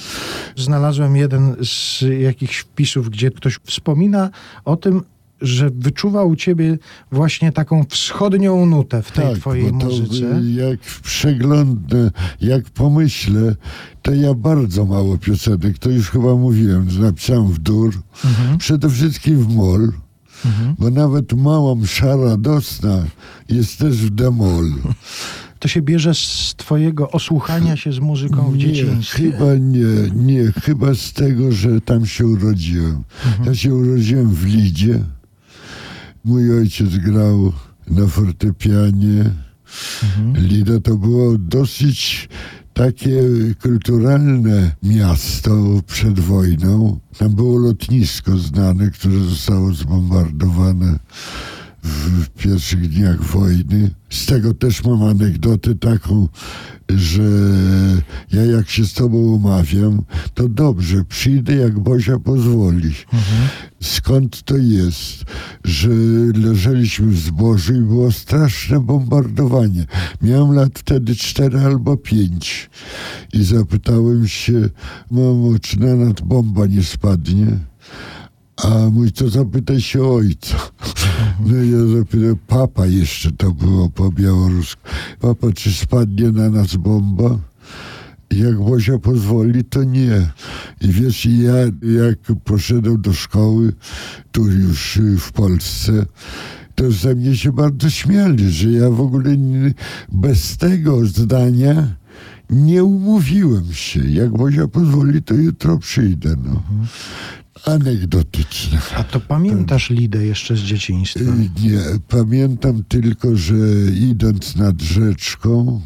Znalazłem 0.56 1.16
jeden 1.16 1.56
z 1.64 2.04
jakichś 2.20 2.58
wpisów, 2.58 3.10
gdzie 3.10 3.30
ktoś 3.30 3.58
wspomina 3.64 4.30
o 4.64 4.76
tym, 4.76 5.02
że 5.40 5.70
wyczuwa 5.70 6.24
u 6.24 6.36
ciebie 6.36 6.78
właśnie 7.12 7.52
taką 7.52 7.84
wschodnią 7.88 8.66
nutę 8.66 9.02
w 9.02 9.12
tej 9.12 9.36
twojej 9.36 9.72
bo 9.72 9.78
to 9.80 9.86
muzyce. 9.86 10.24
jak 10.56 10.80
przeglądnę, 11.02 12.10
jak 12.40 12.64
pomyślę, 12.70 13.56
to 14.02 14.14
ja 14.14 14.34
bardzo 14.34 14.84
mało 14.84 15.18
piosenek, 15.18 15.78
to 15.78 15.90
już 15.90 16.10
chyba 16.10 16.34
mówiłem, 16.36 16.88
napisałem 17.00 17.46
w 17.48 17.58
dur, 17.58 17.94
Mhm. 18.24 18.58
przede 18.58 18.90
wszystkim 18.90 19.38
w 19.38 19.54
mol, 19.54 19.92
bo 20.78 20.90
nawet 20.90 21.32
mała 21.32 21.74
msza 21.74 22.16
radosna 22.16 23.04
jest 23.48 23.78
też 23.78 23.96
w 23.96 24.10
demol. 24.10 24.70
To 25.58 25.68
się 25.68 25.82
bierze 25.82 26.14
z 26.14 26.54
twojego 26.56 27.10
osłuchania 27.10 27.76
się 27.76 27.92
z 27.92 27.98
muzyką 27.98 28.50
w 28.50 28.56
Nie, 28.56 28.58
dzieciństwie. 28.72 29.16
chyba 29.32 29.54
nie, 29.54 30.10
nie, 30.14 30.52
chyba 30.62 30.94
z 30.94 31.12
tego, 31.12 31.52
że 31.52 31.80
tam 31.80 32.06
się 32.06 32.26
urodziłem. 32.26 33.02
Mhm. 33.26 33.44
Ja 33.48 33.54
się 33.54 33.74
urodziłem 33.74 34.28
w 34.30 34.44
Lidzie. 34.46 35.00
Mój 36.26 36.58
ojciec 36.58 36.96
grał 36.96 37.52
na 37.90 38.06
fortepianie. 38.06 39.30
Mhm. 40.02 40.46
Lida 40.46 40.80
to 40.80 40.96
było 40.96 41.38
dosyć 41.38 42.28
takie 42.74 43.22
kulturalne 43.62 44.74
miasto 44.82 45.80
przed 45.86 46.20
wojną. 46.20 47.00
Tam 47.18 47.34
było 47.34 47.58
lotnisko 47.58 48.38
znane, 48.38 48.90
które 48.90 49.18
zostało 49.18 49.72
zbombardowane 49.72 50.98
w 51.86 52.28
pierwszych 52.28 52.88
dniach 52.88 53.22
wojny. 53.22 53.90
Z 54.10 54.26
tego 54.26 54.54
też 54.54 54.84
mam 54.84 55.02
anegdotę 55.02 55.74
taką, 55.74 56.28
że 56.88 57.22
ja 58.32 58.44
jak 58.44 58.70
się 58.70 58.84
z 58.84 58.92
tobą 58.92 59.18
umawiam, 59.18 60.02
to 60.34 60.48
dobrze, 60.48 61.04
przyjdę 61.04 61.54
jak 61.54 61.78
Bozia 61.78 62.18
pozwoli. 62.18 62.94
Skąd 63.82 64.42
to 64.42 64.56
jest, 64.56 65.24
że 65.64 65.88
leżeliśmy 66.34 67.06
w 67.06 67.18
zbożu 67.18 67.74
i 67.74 67.80
było 67.80 68.12
straszne 68.12 68.80
bombardowanie. 68.80 69.86
Miałem 70.22 70.52
lat 70.52 70.78
wtedy 70.78 71.16
cztery 71.16 71.60
albo 71.60 71.96
pięć 71.96 72.70
i 73.32 73.44
zapytałem 73.44 74.28
się, 74.28 74.68
mamo, 75.10 75.58
czy 75.58 75.80
na 75.80 75.94
nas 75.94 76.20
bomba 76.24 76.66
nie 76.66 76.82
spadnie? 76.82 77.58
A 78.56 78.90
mój 78.90 79.12
to 79.12 79.28
zapytaj 79.28 79.80
się 79.80 80.02
ojca. 80.02 80.56
No 81.46 81.56
ja 81.56 81.98
zapytałem, 81.98 82.36
papa 82.46 82.86
jeszcze 82.86 83.32
to 83.32 83.52
było 83.52 83.90
po 83.90 84.10
białorusku. 84.10 84.82
Papa, 85.20 85.52
czy 85.54 85.72
spadnie 85.72 86.30
na 86.30 86.50
nas 86.50 86.76
bomba? 86.76 87.38
Jak 88.30 88.58
Bozia 88.58 88.98
pozwoli, 88.98 89.64
to 89.64 89.84
nie. 89.84 90.30
I 90.80 90.88
wiesz, 90.88 91.26
ja 91.26 91.54
jak 92.02 92.38
poszedłem 92.44 93.00
do 93.00 93.12
szkoły, 93.12 93.72
tu 94.32 94.46
już 94.46 94.98
w 95.20 95.32
Polsce, 95.32 96.06
to 96.74 96.90
ze 96.90 97.14
mnie 97.14 97.36
się 97.36 97.52
bardzo 97.52 97.90
śmiali, 97.90 98.50
że 98.50 98.70
ja 98.70 98.90
w 98.90 99.00
ogóle 99.00 99.36
bez 100.12 100.56
tego 100.56 101.06
zdania 101.06 101.94
nie 102.50 102.84
umówiłem 102.84 103.72
się. 103.72 104.00
Jak 104.00 104.30
Bozia 104.30 104.68
pozwoli, 104.68 105.22
to 105.22 105.34
jutro 105.34 105.78
przyjdę. 105.78 106.36
No. 106.44 106.62
Anegdotyczne. 107.66 108.78
A 108.96 109.04
to 109.04 109.20
pamiętasz 109.20 109.90
Lidę 109.90 110.26
jeszcze 110.26 110.56
z 110.56 110.60
dzieciństwa? 110.60 111.20
Y, 111.20 111.50
Nie, 111.62 111.80
pamiętam 112.08 112.84
tylko, 112.88 113.36
że 113.36 113.54
idąc 114.00 114.56
nad 114.56 114.82
rzeczką, 114.82 115.80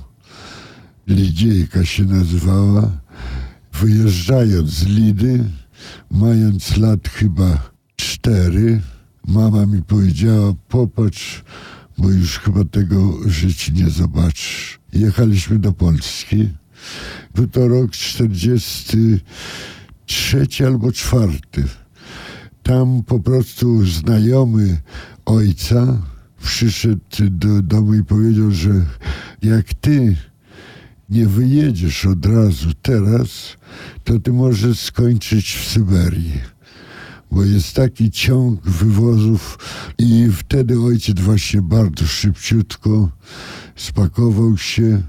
Lidziejka 1.06 1.84
się 1.84 2.04
nazywała, 2.04 2.90
wyjeżdżając 3.72 4.70
z 4.70 4.86
Lidy, 4.86 5.44
mając 6.10 6.76
lat 6.76 7.08
chyba 7.08 7.70
cztery, 7.96 8.80
mama 9.26 9.66
mi 9.66 9.82
powiedziała, 9.82 10.54
popatrz, 10.68 11.44
bo 11.98 12.10
już 12.10 12.38
chyba 12.38 12.64
tego 12.64 13.18
żyć 13.26 13.70
nie 13.72 13.90
zobaczysz. 13.90 14.80
Jechaliśmy 14.92 15.58
do 15.58 15.72
Polski. 15.72 16.48
Był 17.34 17.48
to 17.48 17.68
rok 17.68 17.90
43 20.10 20.66
albo 20.66 20.92
czwarty. 20.92 21.64
Tam 22.62 23.02
po 23.02 23.20
prostu 23.20 23.86
znajomy 23.86 24.80
ojca 25.26 26.02
przyszedł 26.42 27.00
do 27.30 27.62
domu 27.62 27.94
i 27.94 28.04
powiedział, 28.04 28.50
że 28.50 28.70
jak 29.42 29.74
ty 29.74 30.16
nie 31.10 31.26
wyjedziesz 31.26 32.06
od 32.06 32.26
razu 32.26 32.68
teraz, 32.82 33.56
to 34.04 34.18
ty 34.18 34.32
możesz 34.32 34.80
skończyć 34.80 35.52
w 35.52 35.68
Syberii. 35.68 36.40
Bo 37.30 37.44
jest 37.44 37.74
taki 37.74 38.10
ciąg 38.10 38.68
wywozów 38.68 39.58
i 39.98 40.28
wtedy 40.32 40.80
ojciec 40.80 41.20
właśnie 41.20 41.62
bardzo 41.62 42.06
szybciutko 42.06 43.10
spakował 43.76 44.58
się, 44.58 45.02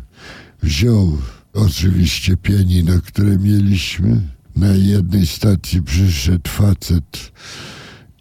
wziął 0.63 1.17
oczywiście 1.53 2.37
pianino, 2.37 3.01
które 3.01 3.37
mieliśmy. 3.37 4.40
Na 4.55 4.67
jednej 4.67 5.27
stacji 5.27 5.83
przyszedł 5.83 6.49
facet 6.49 7.31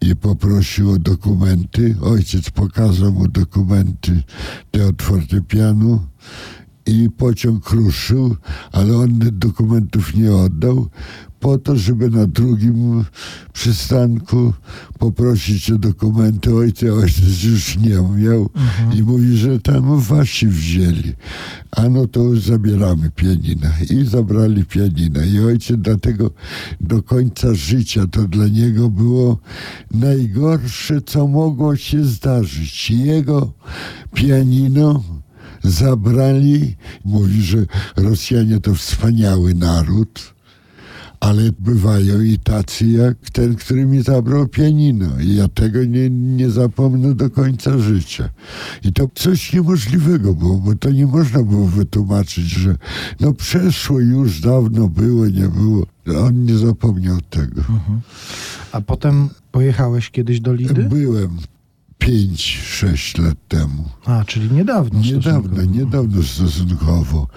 i 0.01 0.15
poprosił 0.15 0.91
o 0.91 0.99
dokumenty. 0.99 1.95
Ojciec 2.01 2.49
pokazał 2.49 3.11
mu 3.11 3.27
dokumenty 3.27 4.23
te 4.71 4.87
od 4.87 5.01
fortepianu 5.01 5.99
i 6.85 7.09
pociąg 7.17 7.69
ruszył, 7.69 8.35
ale 8.71 8.97
on 8.97 9.19
dokumentów 9.31 10.15
nie 10.15 10.33
oddał 10.33 10.89
po 11.41 11.57
to, 11.57 11.75
żeby 11.75 12.09
na 12.09 12.27
drugim 12.27 13.05
przystanku 13.53 14.53
poprosić 14.99 15.71
o 15.71 15.77
dokumenty. 15.77 16.55
Ojciec, 16.55 16.89
ojciec 16.91 17.43
już 17.43 17.77
nie 17.77 17.97
miał 18.17 18.49
i 18.93 19.03
mówi, 19.03 19.37
że 19.37 19.59
tam 19.59 19.99
wasi 19.99 20.47
wzięli. 20.47 21.13
A 21.71 21.89
no 21.89 22.07
to 22.07 22.35
zabieramy 22.35 23.11
pianina. 23.15 23.69
I 23.89 24.05
zabrali 24.05 24.65
pianina. 24.65 25.25
I 25.25 25.39
ojciec 25.39 25.77
dlatego 25.77 26.31
do 26.81 27.03
końca 27.03 27.53
życia 27.53 28.07
to 28.07 28.27
dla 28.27 28.47
niego 28.47 28.89
było 28.89 29.37
najgorsze, 29.91 31.01
co 31.01 31.27
mogło 31.27 31.75
się 31.75 32.05
zdarzyć. 32.05 32.91
Jego 32.91 33.53
pianino 34.13 35.03
zabrali. 35.63 36.75
Mówi, 37.05 37.41
że 37.41 37.65
Rosjanie 37.95 38.59
to 38.59 38.75
wspaniały 38.75 39.53
naród, 39.53 40.33
ale 41.21 41.51
bywają 41.59 42.21
i 42.21 42.39
tacy 42.39 42.87
jak 42.87 43.29
ten, 43.29 43.55
który 43.55 43.85
mi 43.85 44.01
zabrał 44.01 44.47
pianino. 44.47 45.19
I 45.19 45.35
ja 45.35 45.47
tego 45.47 45.85
nie, 45.85 46.09
nie 46.09 46.49
zapomnę 46.49 47.15
do 47.15 47.29
końca 47.29 47.77
życia. 47.77 48.29
I 48.83 48.93
to 48.93 49.07
coś 49.15 49.53
niemożliwego 49.53 50.33
było, 50.33 50.57
bo 50.57 50.75
to 50.75 50.91
nie 50.91 51.07
można 51.07 51.43
było 51.43 51.67
wytłumaczyć, 51.67 52.45
że 52.45 52.75
no 53.19 53.33
przeszło 53.33 53.99
już, 53.99 54.41
dawno 54.41 54.87
było, 54.87 55.27
nie 55.27 55.47
było. 55.47 55.85
On 56.25 56.45
nie 56.45 56.57
zapomniał 56.57 57.17
tego. 57.29 57.61
A 58.71 58.81
potem 58.81 59.29
pojechałeś 59.51 60.09
kiedyś 60.09 60.39
do 60.39 60.53
Lidy? 60.53 60.83
Byłem 60.83 61.37
5-6 62.01 63.21
lat 63.23 63.37
temu. 63.47 63.89
A, 64.05 64.23
czyli 64.25 64.51
niedawno. 64.51 64.99
Niedawno, 64.99 65.63
niedawno 65.63 66.23
stosunkowo. 66.23 67.27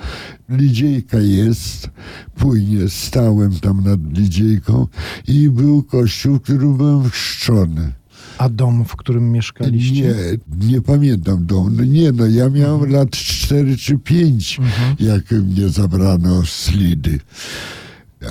Lidziejka 0.49 1.19
jest, 1.19 1.91
płynie, 2.35 2.89
stałem 2.89 3.61
tam 3.61 3.85
nad 3.85 4.19
Lidziejką 4.19 4.87
i 5.29 5.51
był 5.51 5.83
kościół, 5.83 6.37
w 6.37 6.41
którym 6.43 6.77
byłem 6.77 7.11
chrzczony. 7.11 7.93
A 8.39 8.49
dom, 8.49 8.85
w 8.85 8.97
którym 8.97 9.33
mieszkaliście? 9.33 10.15
Nie, 10.61 10.69
nie 10.69 10.81
pamiętam 10.81 11.47
domu. 11.47 11.71
No 11.71 11.85
nie, 11.85 12.13
no 12.13 12.27
ja 12.27 12.51
miałem 12.51 12.75
Mhm. 12.75 12.93
lat 12.93 13.11
4 13.11 13.77
czy 13.77 13.99
5, 13.99 14.61
jak 15.01 15.31
mnie 15.31 15.69
zabrano 15.69 16.43
z 16.47 16.71
Lidy. 16.73 17.19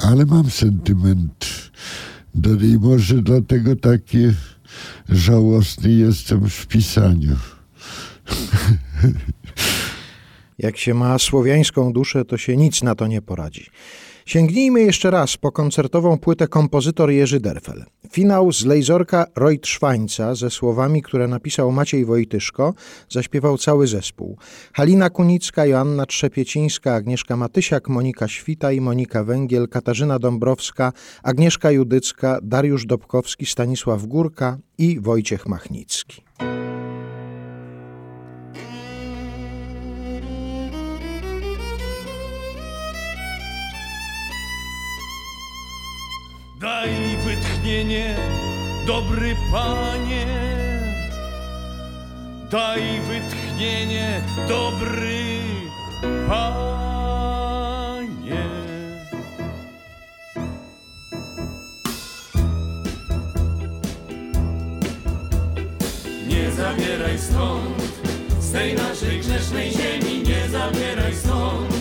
Ale 0.03 0.25
mam 0.25 0.49
sentyment 0.49 1.45
do 2.36 2.55
niej. 2.55 2.79
Może 2.79 3.21
dlatego 3.21 3.75
taki 3.75 4.17
żałosny 5.09 5.91
jestem 5.91 6.49
w 6.49 6.67
pisaniu. 6.67 7.36
Jak 10.57 10.78
się 10.78 10.93
ma 10.93 11.19
słowiańską 11.19 11.93
duszę, 11.93 12.26
to 12.26 12.38
się 12.38 12.57
nic 12.57 12.84
na 12.84 12.95
to 12.95 13.07
nie 13.07 13.21
poradzi. 13.21 13.69
Sięgnijmy 14.26 14.82
jeszcze 14.82 15.11
raz 15.11 15.38
po 15.38 15.51
koncertową 15.51 16.17
płytę 16.17 16.47
kompozytor 16.47 17.11
Jerzy 17.11 17.39
Derfel. 17.39 17.86
Finał 18.11 18.51
z 18.51 18.65
Lejzorka 18.65 19.26
Reutschwańca 19.36 20.36
ze 20.36 20.49
słowami, 20.49 21.01
które 21.01 21.28
napisał 21.28 21.71
Maciej 21.71 22.05
Wojtyszko, 22.05 22.74
zaśpiewał 23.09 23.57
cały 23.57 23.88
zespół. 23.88 24.38
Halina 24.74 25.09
Kunicka, 25.09 25.65
Joanna 25.65 26.05
Trzepiecińska, 26.05 26.95
Agnieszka 26.95 27.38
Matysiak, 27.38 27.89
Monika 27.89 28.28
Świta 28.28 28.71
i 28.71 28.82
Monika 28.82 29.24
Węgiel, 29.24 29.67
Katarzyna 29.67 30.19
Dąbrowska, 30.19 30.93
Agnieszka 31.24 31.71
Judycka, 31.71 32.39
Dariusz 32.43 32.86
Dobkowski, 32.86 33.45
Stanisław 33.45 34.05
Górka 34.05 34.57
i 34.78 34.99
Wojciech 34.99 35.47
Machnicki. 35.47 36.22
Wytchnienie, 47.74 48.15
dobry 48.86 49.36
panie. 49.51 50.26
Daj 52.51 53.01
wytchnienie, 53.01 54.21
dobry 54.47 55.39
panie. 56.28 56.53
Nie 66.28 66.51
zabieraj 66.51 67.19
stąd, 67.19 67.84
z 68.39 68.51
tej 68.51 68.76
naszej 68.76 69.19
grzesznej 69.19 69.71
ziemi, 69.71 70.24
nie 70.24 70.49
zabieraj 70.49 71.15
stąd, 71.15 71.74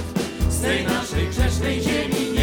z 0.49 0.61
tej 0.61 0.85
naszej 0.85 1.29
grzesznej 1.29 1.83
ziemi, 1.83 2.33
nie 2.33 2.42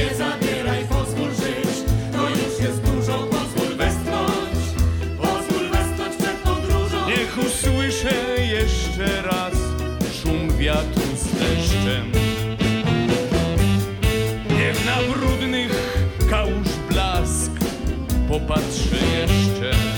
popatrzy 18.50 18.96
jeszcze. 18.96 19.89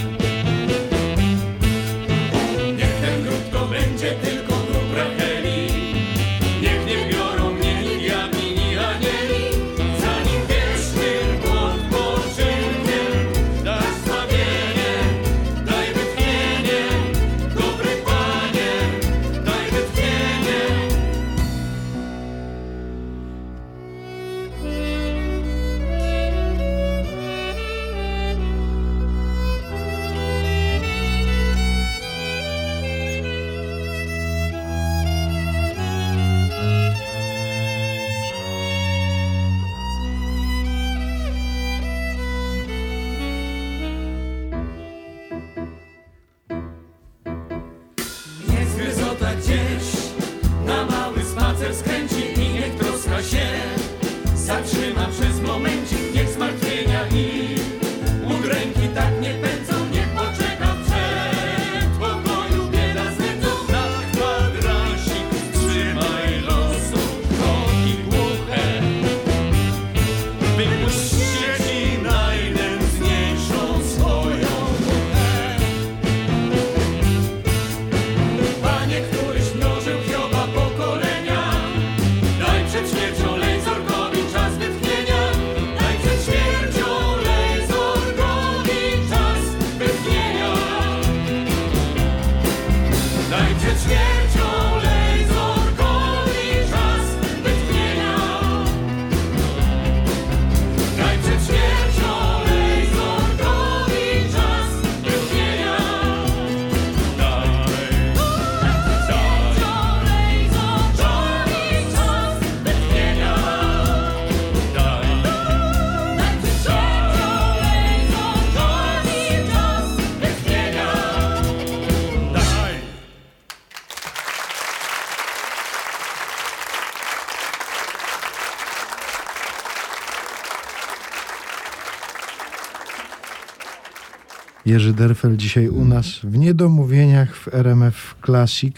Jerzy 134.72 134.94
Derfel 134.94 135.38
dzisiaj 135.38 135.68
u 135.68 135.86
nas 135.86 136.08
w 136.24 136.38
Niedomówieniach 136.38 137.36
w 137.36 137.54
RMF 137.54 138.16
Classic. 138.26 138.76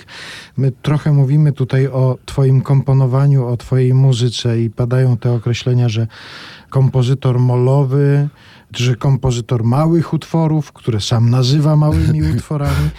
My 0.58 0.72
trochę 0.82 1.14
mówimy 1.14 1.52
tutaj 1.52 1.88
o 1.88 2.18
twoim 2.26 2.62
komponowaniu, 2.62 3.48
o 3.48 3.58
twojej 3.58 3.94
muzyce 3.94 4.62
i 4.62 4.70
padają 4.70 5.18
te 5.18 5.32
określenia, 5.32 5.90
że 5.90 6.08
kompozytor 6.70 7.40
molowy, 7.40 8.30
że 8.76 8.96
kompozytor 8.96 9.64
małych 9.64 10.14
utworów, 10.14 10.72
które 10.72 11.02
sam 11.02 11.30
nazywa 11.30 11.76
małymi 11.76 12.24
utworami. 12.36 12.90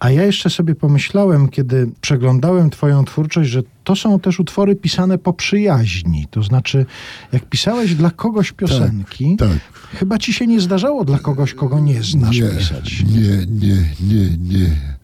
A 0.00 0.10
ja 0.10 0.22
jeszcze 0.22 0.50
sobie 0.50 0.74
pomyślałem, 0.74 1.48
kiedy 1.48 1.90
przeglądałem 2.00 2.70
Twoją 2.70 3.04
twórczość, 3.04 3.50
że 3.50 3.62
to 3.84 3.96
są 3.96 4.20
też 4.20 4.40
utwory 4.40 4.76
pisane 4.76 5.18
po 5.18 5.32
przyjaźni. 5.32 6.26
To 6.30 6.42
znaczy, 6.42 6.86
jak 7.32 7.44
pisałeś 7.46 7.94
dla 7.94 8.10
kogoś 8.10 8.52
piosenki, 8.52 9.36
tak. 9.36 9.58
chyba 9.94 10.18
ci 10.18 10.32
się 10.32 10.46
nie 10.46 10.60
zdarzało 10.60 11.04
dla 11.04 11.18
kogoś, 11.18 11.54
kogo 11.54 11.80
nie 11.80 12.02
znasz 12.02 12.40
nie, 12.40 12.48
pisać. 12.48 13.02
Nie, 13.02 13.46
nie, 13.46 13.76
nie, 14.00 14.36
nie. 14.38 14.97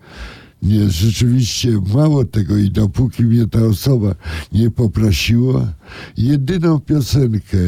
Nie, 0.65 0.91
rzeczywiście 0.91 1.81
mało 1.95 2.25
tego 2.25 2.57
i 2.57 2.71
dopóki 2.71 3.23
mnie 3.23 3.47
ta 3.47 3.63
osoba 3.63 4.15
nie 4.53 4.71
poprosiła, 4.71 5.73
jedyną 6.17 6.81
piosenkę, 6.81 7.59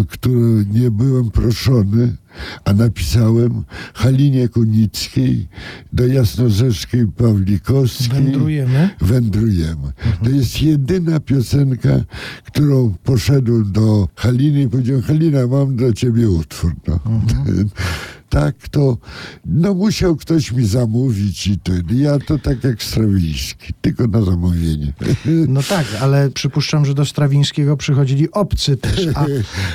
o 0.00 0.04
którą 0.04 0.64
nie 0.72 0.90
byłem 0.90 1.30
proszony, 1.30 2.16
a 2.64 2.72
napisałem 2.72 3.64
Halinie 3.94 4.48
Kunickiej, 4.48 5.48
do 5.92 6.06
Jasnorzeszkiej 6.06 7.06
Pawlikowskiej. 7.06 8.22
Wędrujemy. 8.22 8.90
Wędrujemy. 9.00 9.92
To 10.24 10.30
jest 10.30 10.62
jedyna 10.62 11.20
piosenka, 11.20 12.04
którą 12.44 12.94
poszedłem 13.04 13.72
do 13.72 14.08
Haliny 14.14 14.62
i 14.62 14.68
powiedziałem, 14.68 15.02
Halina, 15.02 15.46
mam 15.46 15.76
dla 15.76 15.92
ciebie 15.92 16.30
utwór. 16.30 16.74
No. 16.88 17.00
tak 18.30 18.68
to, 18.68 18.98
no 19.44 19.74
musiał 19.74 20.16
ktoś 20.16 20.52
mi 20.52 20.66
zamówić 20.66 21.46
i 21.46 21.58
ten. 21.58 21.82
Ja 21.92 22.18
to 22.18 22.38
tak 22.38 22.64
jak 22.64 22.82
Strawiński, 22.82 23.72
tylko 23.80 24.06
na 24.06 24.22
zamówienie. 24.22 24.92
No 25.48 25.62
tak, 25.62 25.86
ale 26.00 26.30
przypuszczam, 26.30 26.84
że 26.86 26.94
do 26.94 27.04
Strawińskiego 27.06 27.76
przychodzili 27.76 28.30
obcy 28.30 28.76
też, 28.76 29.06
a, 29.14 29.26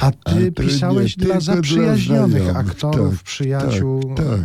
a 0.01 0.05
A 0.07 0.11
ty 0.11 0.51
to 0.51 0.63
pisałeś 0.63 1.17
nie, 1.17 1.25
dla 1.25 1.33
dla 1.35 1.41
zaprzyjaźnionych 1.41 2.43
znajomych. 2.43 2.55
aktorów, 2.71 3.15
Tak, 3.15 3.23
przyjaciół, 3.23 4.13
tak, 4.15 4.25
tak. 4.25 4.39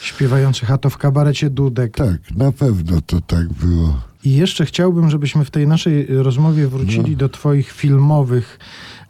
śpiewających, 0.00 0.70
a 0.70 0.78
to 0.78 0.90
w 0.90 0.98
kabarecie 0.98 1.50
Dudek. 1.50 1.96
Tak, 1.96 2.16
na 2.36 2.52
pewno 2.52 3.00
to 3.00 3.20
tak 3.20 3.52
było. 3.52 4.00
I 4.24 4.32
jeszcze 4.34 4.66
chciałbym, 4.66 5.10
żebyśmy 5.10 5.44
w 5.44 5.50
tej 5.50 5.66
naszej 5.66 6.06
rozmowie 6.08 6.68
wrócili 6.68 7.10
No. 7.10 7.16
do 7.18 7.28
twoich 7.28 7.72
filmowych 7.72 8.58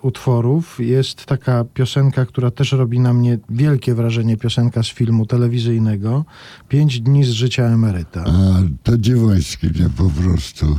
utworów. 0.07 0.81
Jest 0.81 1.27
taka 1.27 1.65
piosenka, 1.65 2.27
która 2.27 2.51
też 2.51 2.73
robi 2.73 3.01
na 3.01 3.13
mnie 3.13 3.39
wielkie 3.51 3.95
wrażenie, 3.95 4.37
piosenka 4.37 4.83
z 4.83 4.89
filmu 4.89 5.27
telewizyjnego. 5.27 6.25
Pięć 6.69 7.01
dni 7.01 7.25
z 7.25 7.31
życia 7.31 7.65
emeryta. 7.65 8.25
A 8.27 8.63
to 8.83 8.99
Dziewoński 8.99 9.67
mnie 9.67 9.91
po 9.97 10.11
prostu 10.11 10.77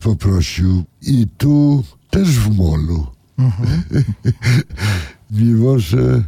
poprosił. 0.00 0.84
I 1.02 1.26
tu 1.38 1.84
też 2.10 2.28
w 2.28 2.56
molu. 2.56 3.06
Mimo, 5.30 5.78
że 5.78 6.24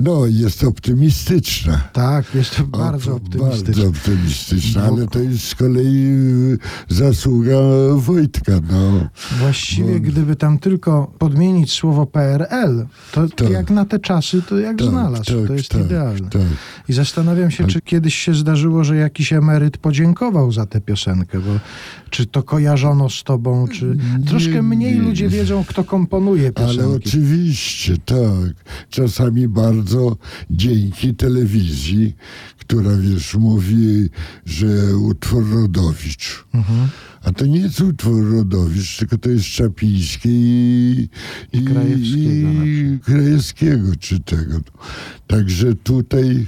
no, 0.00 0.26
jest 0.26 0.64
optymistyczna. 0.64 1.88
Tak, 1.92 2.34
jest 2.34 2.56
to 2.56 2.64
bardzo 2.64 3.12
O, 3.12 3.16
optymistyczne. 3.16 3.64
Bardzo 3.84 3.88
optymistyczna, 3.88 4.82
No. 4.82 4.88
ale 4.96 5.06
to 5.06 5.18
jest 5.18 5.44
z 5.44 5.54
kolei 5.54 6.06
y, 6.06 6.58
zasługa 6.88 7.56
Wojtka. 7.96 8.52
No. 8.70 9.08
Właściwie, 9.38 9.94
Bo- 9.94 10.00
gdyby 10.00 10.36
tam 10.36 10.58
tylko 10.58 11.12
podmienić 11.18 11.72
słowo 11.72 12.06
PRL, 12.06 12.86
to 13.12 13.28
Tak. 13.28 13.50
jak 13.50 13.70
na 13.70 13.84
te 13.84 13.98
czasy, 13.98 14.42
to 14.42 14.58
jak 14.58 14.78
Tak, 14.78 14.88
znalazł. 14.88 15.24
tak, 15.24 15.46
to 15.46 15.52
jest 15.54 15.68
tak, 15.68 15.84
idealne. 15.84 16.30
tak. 16.30 16.42
I 16.88 16.92
zastanawiam 16.92 17.50
się, 17.50 17.66
czy 17.66 17.80
kiedyś 17.80 18.14
się 18.14 18.34
zdarzyło, 18.34 18.84
że 18.84 18.96
jakiś 18.96 19.32
emeryt 19.32 19.78
podziękował 19.78 20.52
za 20.52 20.66
tę 20.66 20.80
piosenkę, 20.80 21.38
bo 21.40 21.50
czy 22.10 22.26
to 22.26 22.42
kojarzono 22.42 23.10
z 23.10 23.22
tobą, 23.24 23.68
czy 23.68 23.96
troszkę 24.26 24.62
mniej 24.62 24.94
nie. 24.94 25.02
ludzie 25.02 25.28
wiedzą, 25.28 25.64
kto 25.68 25.84
komponuje 25.84 26.52
Ale 26.54 26.66
piosenki. 26.68 27.08
oczywiście, 27.08 27.96
tak. 28.04 28.54
Czasami 28.90 29.48
bardzo 29.48 29.85
dzięki 30.50 31.14
telewizji, 31.14 32.16
która 32.58 32.90
wiesz, 32.96 33.34
mówi, 33.34 34.08
że 34.46 34.96
utwór 34.96 35.50
Rodowicz. 35.54 36.44
Mhm. 36.54 36.88
A 37.22 37.32
to 37.32 37.46
nie 37.46 37.60
jest 37.60 37.80
utwór 37.80 38.30
Rodowicz, 38.32 38.96
tylko 38.98 39.18
to 39.18 39.30
jest 39.30 39.44
Czapiński 39.44 40.28
i, 40.28 41.08
i, 41.52 41.58
i 41.58 42.98
Krajewskiego 43.04 43.92
czy 44.00 44.20
tego. 44.20 44.60
Także 45.26 45.74
tutaj 45.74 46.46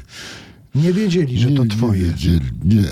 Nie 0.74 0.92
wiedzieli, 0.92 1.38
że 1.38 1.50
nie, 1.50 1.56
to 1.56 1.64
nie 1.64 1.70
twoje. 1.70 2.02
wiedzieli, 2.04 2.46
nie. 2.64 2.84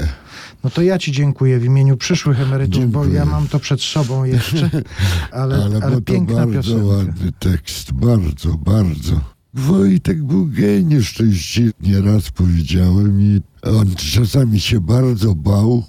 No 0.65 0.71
to 0.71 0.83
ja 0.83 0.99
ci 0.99 1.13
dziękuję 1.13 1.59
w 1.59 1.65
imieniu 1.65 1.97
przyszłych 1.97 2.41
emerytów, 2.41 2.91
bo 2.91 3.01
Dziękuję. 3.01 3.19
ja 3.19 3.25
mam 3.25 3.49
to 3.49 3.59
przed 3.59 3.81
sobą 3.83 4.25
jeszcze, 4.25 4.71
ale, 5.31 5.55
Ale, 5.65 5.65
ale, 5.65 5.81
bo 5.81 5.91
to 5.97 6.01
piękna 6.03 6.37
bardzo 6.47 6.59
piosenka. 6.63 6.85
ładny 6.87 7.33
tekst, 7.39 7.93
bardzo, 7.93 8.55
bardzo. 8.55 9.21
Wojtek 9.57 10.23
był 10.23 10.47
geniusz, 10.47 11.15
to 11.15 11.23
już 11.23 11.47
ci 11.47 11.71
nieraz 11.81 12.31
powiedziałem 12.31 13.21
i 13.21 13.41
on 13.63 13.95
czasami 13.95 14.61
się 14.61 14.81
bardzo 14.81 15.35
bał, 15.35 15.85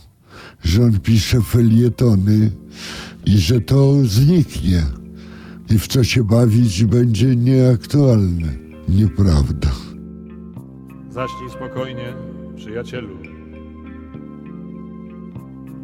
że 0.63 0.83
on 0.83 0.99
pisze 0.99 1.41
felietony 1.41 2.51
i 3.25 3.37
że 3.37 3.61
to 3.61 3.93
zniknie 4.03 4.83
i 5.69 5.79
w 5.79 5.87
co 5.87 6.03
się 6.03 6.23
bawić 6.23 6.85
będzie 6.85 7.35
nieaktualne. 7.35 8.47
Nieprawda. 8.89 9.71
Zaśnij 11.09 11.49
spokojnie, 11.49 12.13
przyjacielu. 12.55 13.17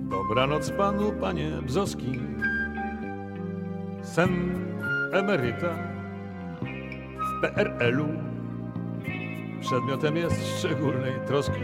Dobranoc 0.10 0.70
panu, 0.78 1.12
panie 1.22 1.52
Bzoski. 1.68 2.20
Sen 4.04 4.30
emeryta 5.12 5.93
PRL-u 7.44 8.08
przedmiotem 9.62 10.18
jest 10.18 10.60
szczególnej 10.60 11.14
troski. 11.28 11.62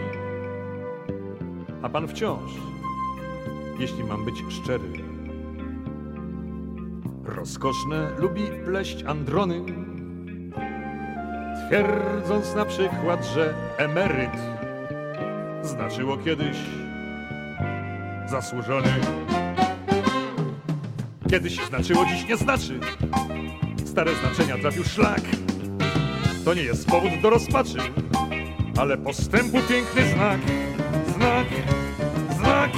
A 1.81 1.89
pan 1.89 2.07
wciąż, 2.07 2.51
jeśli 3.79 4.03
mam 4.03 4.25
być 4.25 4.43
szczery, 4.49 4.89
rozkoszne 7.25 8.11
lubi 8.17 8.43
pleść 8.65 9.03
androny, 9.03 9.61
twierdząc 11.67 12.55
na 12.55 12.65
przykład, 12.65 13.25
że 13.25 13.53
emeryt 13.77 14.37
znaczyło 15.61 16.17
kiedyś 16.17 16.57
zasłużony. 18.27 18.93
Kiedyś 21.29 21.67
znaczyło, 21.67 22.05
dziś 22.05 22.27
nie 22.27 22.37
znaczy. 22.37 22.79
Stare 23.85 24.11
znaczenia 24.15 24.57
trafił 24.57 24.83
szlak. 24.83 25.21
To 26.49 26.53
nie 26.53 26.63
jest 26.63 26.87
powód 26.87 27.11
do 27.21 27.29
rozpaczy, 27.29 27.77
ale 28.77 28.97
postępu 28.97 29.57
piękny 29.69 30.03
znak. 30.13 30.39
Znak, 31.07 31.47
znak. 32.37 32.71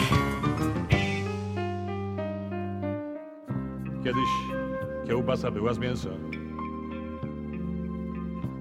Kiedyś 4.04 4.30
kiełbasa 5.08 5.52
była 5.52 5.74
z 5.74 5.80
mięsa. 5.80 6.10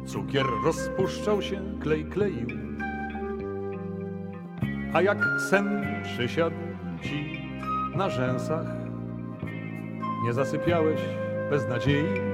Cukier 0.07 0.47
rozpuszczał 0.65 1.43
się, 1.43 1.63
klej 1.81 2.05
kleił. 2.05 2.47
A 4.93 5.03
jak 5.03 5.19
sen 5.51 5.87
przysiadł 6.05 6.57
ci 7.03 7.49
na 7.97 8.11
rzęsach, 8.11 8.67
nie 10.25 10.33
zasypiałeś 10.33 11.01
bez 11.51 11.69
nadziei. 11.69 12.30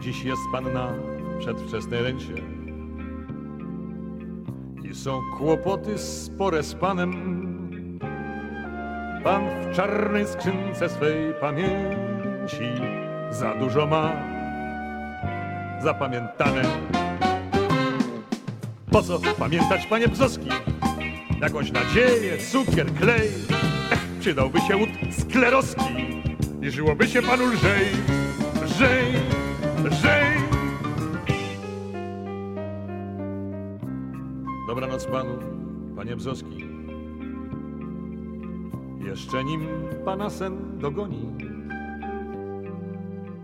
Dziś 0.00 0.24
jest 0.24 0.42
pan 0.52 0.72
na 0.72 0.92
przedwczesnej 1.38 2.02
ręcie 2.02 2.34
i 4.90 4.94
są 4.94 5.20
kłopoty 5.38 5.98
spore 5.98 6.62
z 6.62 6.74
panem. 6.74 7.12
Pan 9.24 9.42
w 9.42 9.76
czarnej 9.76 10.26
skrzynce 10.26 10.88
swej 10.88 11.34
pamięci 11.40 12.64
za 13.30 13.54
dużo 13.54 13.86
ma 13.86 14.12
zapamiętane. 15.82 16.62
Po 18.90 19.02
co 19.02 19.20
pamiętać, 19.38 19.86
panie 19.86 20.08
Bzoski? 20.08 20.48
Jakąś 21.40 21.72
nadzieję, 21.72 22.38
cukier, 22.38 22.94
klej. 22.94 23.28
Ech, 23.92 24.06
przydałby 24.20 24.60
się 24.60 24.76
łód 24.76 24.88
skleroski 25.18 26.22
i 26.62 26.70
żyłoby 26.70 27.08
się 27.08 27.22
panu 27.22 27.46
lżej, 27.46 27.86
lżej, 28.64 29.04
lżej. 29.84 30.24
Dobranoc 34.66 35.04
panu, 35.06 35.38
panie 35.96 36.16
Bzoski. 36.16 36.68
Jeszcze 38.98 39.44
nim 39.44 39.66
pana 40.04 40.30
sen 40.30 40.78
dogoni, 40.78 41.26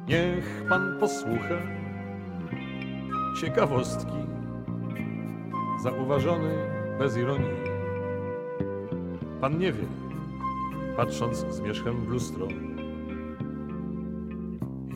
niech 0.09 0.65
pan 0.69 0.97
posłucha 1.01 1.59
ciekawostki 3.41 4.27
zauważony 5.83 6.55
bez 6.99 7.17
ironii. 7.17 7.65
Pan 9.41 9.59
nie 9.59 9.73
wie, 9.73 9.87
patrząc 10.97 11.47
zmierzchem 11.51 11.97
w 11.97 12.09
lustro 12.09 12.47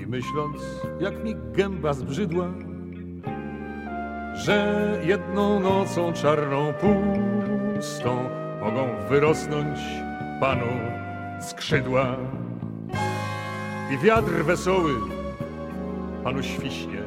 myśląc, 0.09 0.63
jak 1.01 1.25
mi 1.25 1.37
gęba 1.53 1.93
zbrzydła, 1.93 2.49
że 4.35 4.99
jedną 5.05 5.61
nocą 5.61 6.13
czarną 6.13 6.73
pustą 6.73 8.29
mogą 8.61 8.89
wyrosnąć 9.09 9.79
panu 10.41 10.67
skrzydła 11.41 12.17
i 13.91 13.99
wiatr 13.99 14.31
wesoły 14.31 14.93
panu 16.25 16.43
świśnie, 16.43 17.03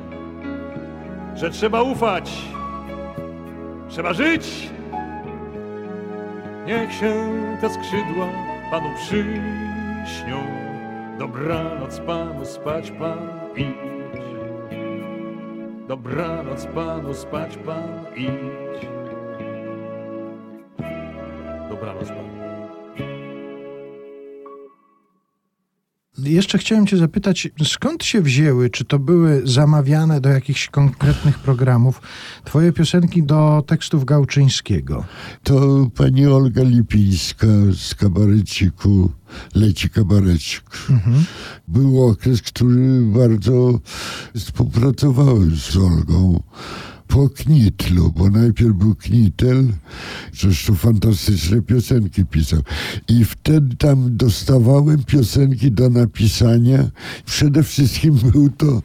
że 1.36 1.50
trzeba 1.50 1.82
ufać, 1.82 2.32
trzeba 3.90 4.14
żyć. 4.14 4.70
Niech 6.68 6.94
się 6.94 7.14
te 7.62 7.70
skrzydła 7.70 8.28
panu 8.72 8.90
przyśnią. 8.98 10.61
Dobranoc 11.22 12.00
panu, 12.00 12.46
spać 12.46 12.92
pan 12.92 13.30
idź. 13.56 14.26
Dobranoc 15.88 16.66
panu, 16.66 17.14
spać 17.14 17.58
pan 17.58 18.06
idź. 18.16 18.88
Jeszcze 26.24 26.58
chciałem 26.58 26.88
cię 26.88 26.98
zapytać, 26.98 27.50
skąd 27.64 28.04
się 28.04 28.22
wzięły, 28.22 28.70
czy 28.70 28.86
to 28.86 29.00
były 29.00 29.42
zamawiane 29.46 30.22
do 30.22 30.30
jakichś 30.30 30.68
konkretnych 30.68 31.40
programów, 31.40 32.02
twoje 32.46 32.72
piosenki 32.72 33.24
do 33.24 33.64
tekstów 33.68 34.06
Gałczyńskiego? 34.06 35.06
To 35.44 35.88
pani 35.96 36.28
Olga 36.28 36.64
Lipińska 36.64 37.48
z 37.74 37.96
kabareciku 37.96 39.12
Leci 39.56 39.90
kabarecik. 39.90 40.64
Był 41.68 42.08
okres, 42.08 42.42
który 42.42 43.02
bardzo 43.02 43.80
współpracowałem 44.36 45.56
z 45.56 45.78
Olgą 45.78 46.44
po 47.12 47.30
Knitlu, 47.30 48.12
bo 48.18 48.30
najpierw 48.30 48.74
był 48.74 48.96
Knitel, 48.96 49.68
zresztą 50.34 50.76
fantastyczne 50.76 51.62
piosenki 51.62 52.26
pisał. 52.26 52.60
I 53.08 53.26
wtedy 53.26 53.76
tam 53.76 54.18
dostawałem 54.18 55.04
piosenki 55.04 55.72
do 55.72 55.90
napisania. 55.90 56.90
Przede 57.26 57.64
wszystkim 57.64 58.14
był 58.14 58.50
to 58.50 58.82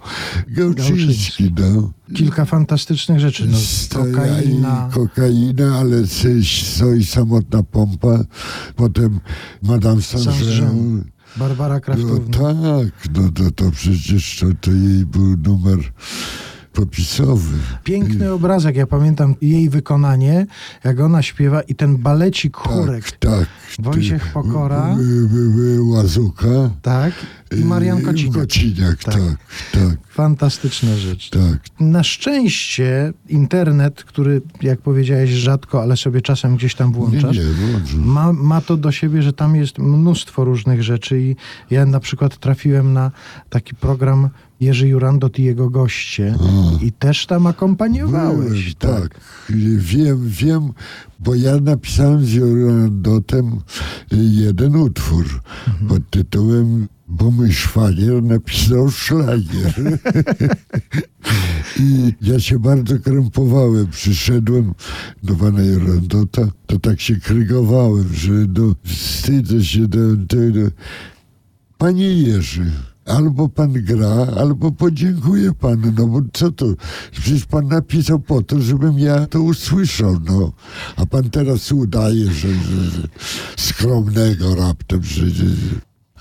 Gałczyński, 0.49 1.53
no. 1.59 1.93
Kilka 2.14 2.45
fantastycznych 2.45 3.20
rzeczy, 3.20 3.47
no, 3.47 3.59
kokaina. 3.93 4.89
Kokaina, 4.93 5.79
ale 5.79 6.03
stoi 6.43 7.05
samotna 7.05 7.62
pompa. 7.62 8.24
Potem 8.77 9.20
Madame 9.62 10.03
Saint-Jean. 10.03 11.05
Barbara 11.37 11.74
No 11.74 11.81
Kraftówna. 11.81 12.39
tak, 12.39 13.14
no 13.14 13.29
to, 13.33 13.51
to 13.51 13.70
przecież 13.70 14.39
to, 14.41 14.47
to 14.61 14.70
jej 14.70 15.07
był 15.07 15.37
numer 15.37 15.79
popisowy. 16.77 17.59
Piękny 17.85 18.33
obrazek, 18.33 18.77
ja 18.77 18.87
pamiętam 18.87 19.35
jej 19.41 19.70
wykonanie, 19.70 20.47
jak 20.85 21.01
ona 21.01 21.22
śpiewa 21.22 21.61
i 21.61 21.74
ten 21.74 21.97
balecik 21.97 22.57
chórek. 22.57 23.11
Tak, 23.11 23.18
tak. 23.18 23.49
Wojciech 23.79 24.33
Pokora. 24.33 24.97
Łazuka. 25.81 26.70
Tak, 26.83 27.12
Marian 27.64 28.03
Kociniak. 28.03 28.34
Kociniak, 28.34 29.05
Tak. 29.05 29.14
tak, 29.14 29.36
tak, 29.72 29.99
Fantastyczna 30.09 30.97
rzecz. 30.97 31.30
tak. 31.30 31.80
Na 31.80 32.03
szczęście 32.03 33.12
internet, 33.28 34.05
który, 34.05 34.42
jak 34.62 34.80
powiedziałeś, 34.80 35.30
rzadko, 35.30 35.82
ale 35.82 35.97
sobie 35.97 36.20
czasem 36.22 36.57
gdzieś 36.57 36.74
tam 36.74 36.88
Nie, 36.88 36.94
włączasz, 36.94 37.36
nie, 37.36 37.42
włączę. 37.44 37.97
ma, 37.97 38.32
ma 38.32 38.61
to 38.61 38.76
do 38.76 38.92
siebie, 38.92 39.22
że 39.22 39.32
tam 39.32 39.57
jest 39.57 39.78
mnóstwo 39.78 40.44
różnych 40.44 40.82
rzeczy 40.82 41.20
i 41.22 41.36
ja 41.70 41.86
na 41.86 42.01
przykład 42.01 42.38
trafiłem 42.38 42.92
na 42.92 43.11
taki 43.51 43.74
program 43.74 44.28
Jerzy 44.61 44.88
Jurandot 44.88 45.38
i 45.38 45.44
jego 45.44 45.70
goście 45.70 46.34
i 46.82 46.92
też 46.92 47.26
tam 47.26 47.47
akompaniowałeś. 47.47 48.74
Byłem, 48.74 49.01
tak. 49.03 49.20
Wiem, 49.78 50.28
wiem, 50.28 50.72
bo 51.20 51.34
ja 51.34 51.57
napisałem 51.61 52.24
z 52.26 52.32
Jorandotem 52.32 53.61
jeden 54.12 54.76
utwór 54.76 55.26
Mhm. 55.68 55.86
pod 55.88 56.11
tytułem 56.11 56.88
Bo 57.09 57.31
mój 57.31 57.53
szwagier 57.53 58.23
napisał 58.23 58.91
szlagier. 58.91 59.75
I 61.81 62.15
ja 62.23 62.41
się 62.41 62.59
bardzo 62.59 62.99
krępowałem. 62.99 63.87
Przyszedłem 63.87 64.75
do 65.23 65.35
pana 65.35 65.63
Jorandota, 65.63 66.43
to 66.67 66.79
tak 66.79 67.01
się 67.01 67.17
krygowałem, 67.17 68.15
że 68.15 68.33
no, 68.33 68.75
wstydzę 68.85 69.65
się. 69.65 69.89
Do, 69.89 70.17
do. 70.17 70.37
Panie 71.79 72.23
Jerzy, 72.23 72.71
albo 73.07 73.49
pan 73.49 73.73
gra, 73.73 74.27
albo 74.37 74.73
podziękuję 74.73 75.53
panu, 75.53 75.93
no 75.99 76.07
bo 76.07 76.21
co 76.33 76.53
to? 76.53 76.67
Przecież 77.13 77.47
pan 77.47 77.69
napisał 77.69 78.19
po 78.19 78.43
to, 78.43 78.61
żebym 78.61 78.99
ja 78.99 79.27
to 79.27 79.41
usłyszał, 79.41 80.17
no. 80.25 80.53
A 80.97 81.07
pan 81.07 81.31
teraz 81.31 81.73
udaje, 81.73 82.25
że, 82.25 82.55
że, 82.55 82.91
że 82.91 83.09
skromnego 83.57 84.55
raptem, 84.55 85.03
że, 85.03 85.31
że... 85.31 85.45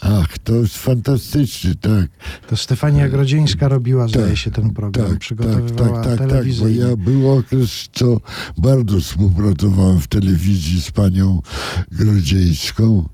Ach, 0.02 0.38
to 0.38 0.56
jest 0.56 0.78
fantastyczny, 0.78 1.76
tak. 1.76 2.06
To 2.50 2.58
Stefania 2.58 3.10
Grodzieńska 3.10 3.68
robiła, 3.68 4.08
zdaje 4.08 4.38
się, 4.38 4.52
ten 4.52 4.70
program. 4.70 5.10
Tak, 5.10 5.20
Przygotowywała 5.20 5.92
tak, 6.04 6.04
tak, 6.04 6.04
tak, 6.04 6.18
tak, 6.20 6.28
bo 6.28 6.34
telewizyjnie. 6.34 6.80
ja 6.80 6.96
był 6.98 7.32
okres, 7.32 7.90
co 7.94 8.18
bardzo 8.58 9.00
współpracowałem 9.00 10.00
w 10.00 10.08
telewizji 10.08 10.82
z 10.82 10.92
panią 10.92 11.42
Grodzieńską. 11.92 13.10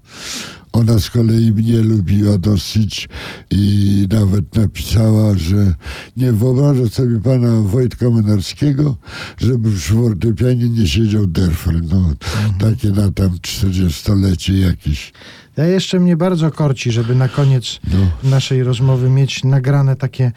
Ona 0.74 1.00
z 1.00 1.10
kolei 1.10 1.52
mnie 1.52 1.78
lubiła 1.82 2.38
dosyć 2.38 3.10
i 3.52 4.08
nawet 4.12 4.56
napisała, 4.56 5.38
że 5.38 5.76
nie 6.18 6.34
wyobraża 6.34 6.90
sobie 6.90 7.20
pana 7.20 7.62
Wojtka 7.62 8.10
Menarskiego, 8.10 8.98
żeby 9.38 9.72
przy 9.72 9.94
fortepianie 9.94 10.70
nie 10.70 10.88
siedział 10.88 11.28
Derfel. 11.28 11.82
No, 11.90 11.98
Mhm. 11.98 12.54
takie 12.60 12.90
na 12.90 13.12
tam 13.12 13.30
40-lecie 13.42 14.58
jakieś. 14.58 15.14
Ja 15.62 15.68
jeszcze 15.68 16.00
mnie 16.00 16.18
bardzo 16.18 16.52
korci, 16.52 16.92
żeby 16.92 17.16
na 17.16 17.28
koniec 17.28 17.80
No. 17.94 18.30
naszej 18.30 18.64
rozmowy 18.64 19.10
mieć 19.10 19.44
nagrane 19.44 19.96
takie 19.96 20.32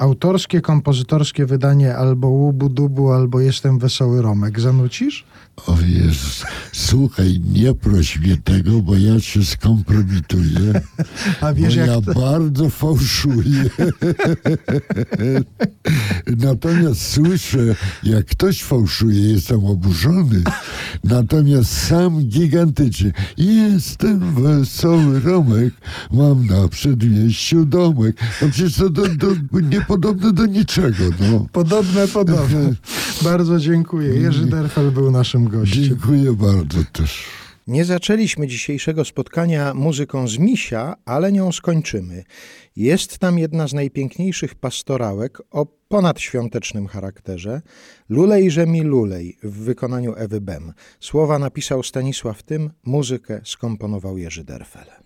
autorskie, 0.00 0.60
kompozytorskie 0.60 1.46
wydanie 1.46 1.96
albo 1.96 2.28
Łubu 2.28 2.68
Dubu, 2.68 3.12
albo 3.12 3.40
Jestem 3.40 3.78
Wesoły 3.78 4.22
Romek. 4.22 4.60
Zanucisz? 4.60 5.24
O 5.66 5.76
Jezus, 5.88 6.44
słuchaj, 6.72 7.40
nie 7.52 7.74
proś 7.74 8.18
mnie 8.18 8.36
tego, 8.36 8.82
bo 8.82 8.96
ja 8.96 9.20
się 9.20 9.44
skompromituję. 9.44 10.80
A 11.40 11.52
wiesz, 11.52 11.74
bo 11.74 11.80
jak 11.80 11.90
ja 11.90 12.00
to... 12.00 12.20
bardzo 12.20 12.70
fałszuję. 12.70 13.64
Natomiast 16.46 17.12
słyszę, 17.12 17.58
jak 18.02 18.26
ktoś 18.26 18.62
fałszuje, 18.62 19.32
jestem 19.32 19.64
oburzony. 19.64 20.42
Natomiast 21.04 21.86
sam 21.86 22.28
gigantycznie. 22.28 23.12
Jestem 23.36 24.34
wesoły 24.34 25.20
Romek, 25.20 25.74
mam 26.12 26.46
na 26.46 26.68
przedmieściu 26.68 27.64
domek. 27.64 28.16
No 28.42 28.48
przecież 28.48 28.76
to 28.76 28.90
do, 28.90 29.08
do, 29.08 29.28
niepodobne 29.90 30.32
do 30.32 30.46
niczego, 30.46 31.04
no. 31.20 31.46
Podobne, 31.52 32.08
podobne. 32.08 32.74
Bardzo 33.22 33.58
dziękuję. 33.58 34.14
Jerzy 34.14 34.46
Derfel 34.46 34.90
był 34.90 35.10
naszym 35.10 35.48
gościem. 35.48 35.84
Dziękuję 35.84 36.32
bardzo 36.32 36.78
też. 36.92 37.24
Nie 37.66 37.84
zaczęliśmy 37.84 38.46
dzisiejszego 38.46 39.04
spotkania 39.04 39.74
muzyką 39.74 40.28
z 40.28 40.38
Misia, 40.38 40.94
ale 41.04 41.32
nią 41.32 41.52
skończymy. 41.52 42.24
Jest 42.76 43.18
tam 43.18 43.38
jedna 43.38 43.68
z 43.68 43.72
najpiękniejszych 43.72 44.54
pastorałek 44.54 45.42
o 45.50 45.66
ponadświątecznym 45.88 46.86
charakterze. 46.86 47.62
Lulejże 48.08 48.66
mi 48.66 48.82
lulej 48.82 49.36
w 49.42 49.58
wykonaniu 49.58 50.14
Ewy 50.16 50.40
Bem. 50.40 50.72
Słowa 51.00 51.38
napisał 51.38 51.82
Stanisław 51.82 52.42
Tym, 52.42 52.70
muzykę 52.84 53.40
skomponował 53.44 54.18
Jerzy 54.18 54.44
Derfel. 54.44 54.99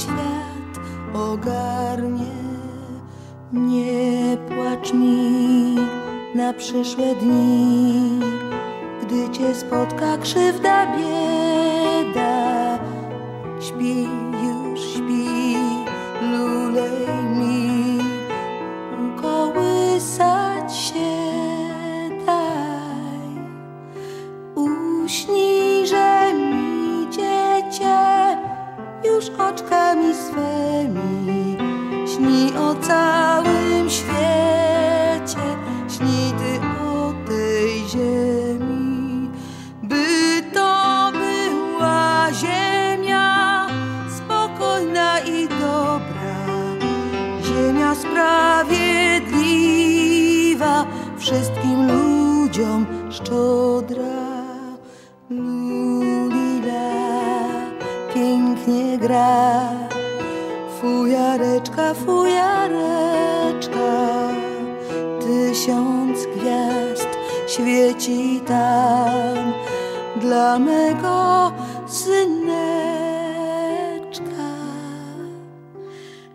Świat 0.00 0.84
ogarnie. 1.14 2.40
Nie 3.52 4.36
płacz 4.48 4.92
mi 4.92 5.76
na 6.34 6.52
przyszłe 6.52 7.14
dni, 7.14 8.20
gdy 9.02 9.30
cię 9.30 9.54
spotka 9.54 10.16
krzywda, 10.18 10.86
bieda. 10.96 12.78
Śpi 13.60 14.29
oczkami 29.50 30.14
swymi. 30.14 31.56
Śni 32.06 32.52
o 32.56 32.74
całym 32.74 33.19
fujareczka. 61.94 63.80
Tysiąc 65.20 66.26
gwiazd 66.26 67.08
świeci 67.46 68.40
tam 68.46 69.52
dla 70.16 70.58
mego 70.58 71.52
syneczka. 71.86 72.50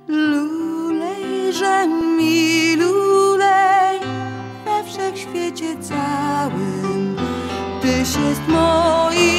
Lulejże 0.07 1.87
mi 1.87 2.75
lulej 2.75 3.99
we 4.65 4.83
wszechświecie 4.83 5.75
całym, 5.81 7.15
Tyś 7.81 8.15
jest 8.29 8.47
moim 8.47 9.34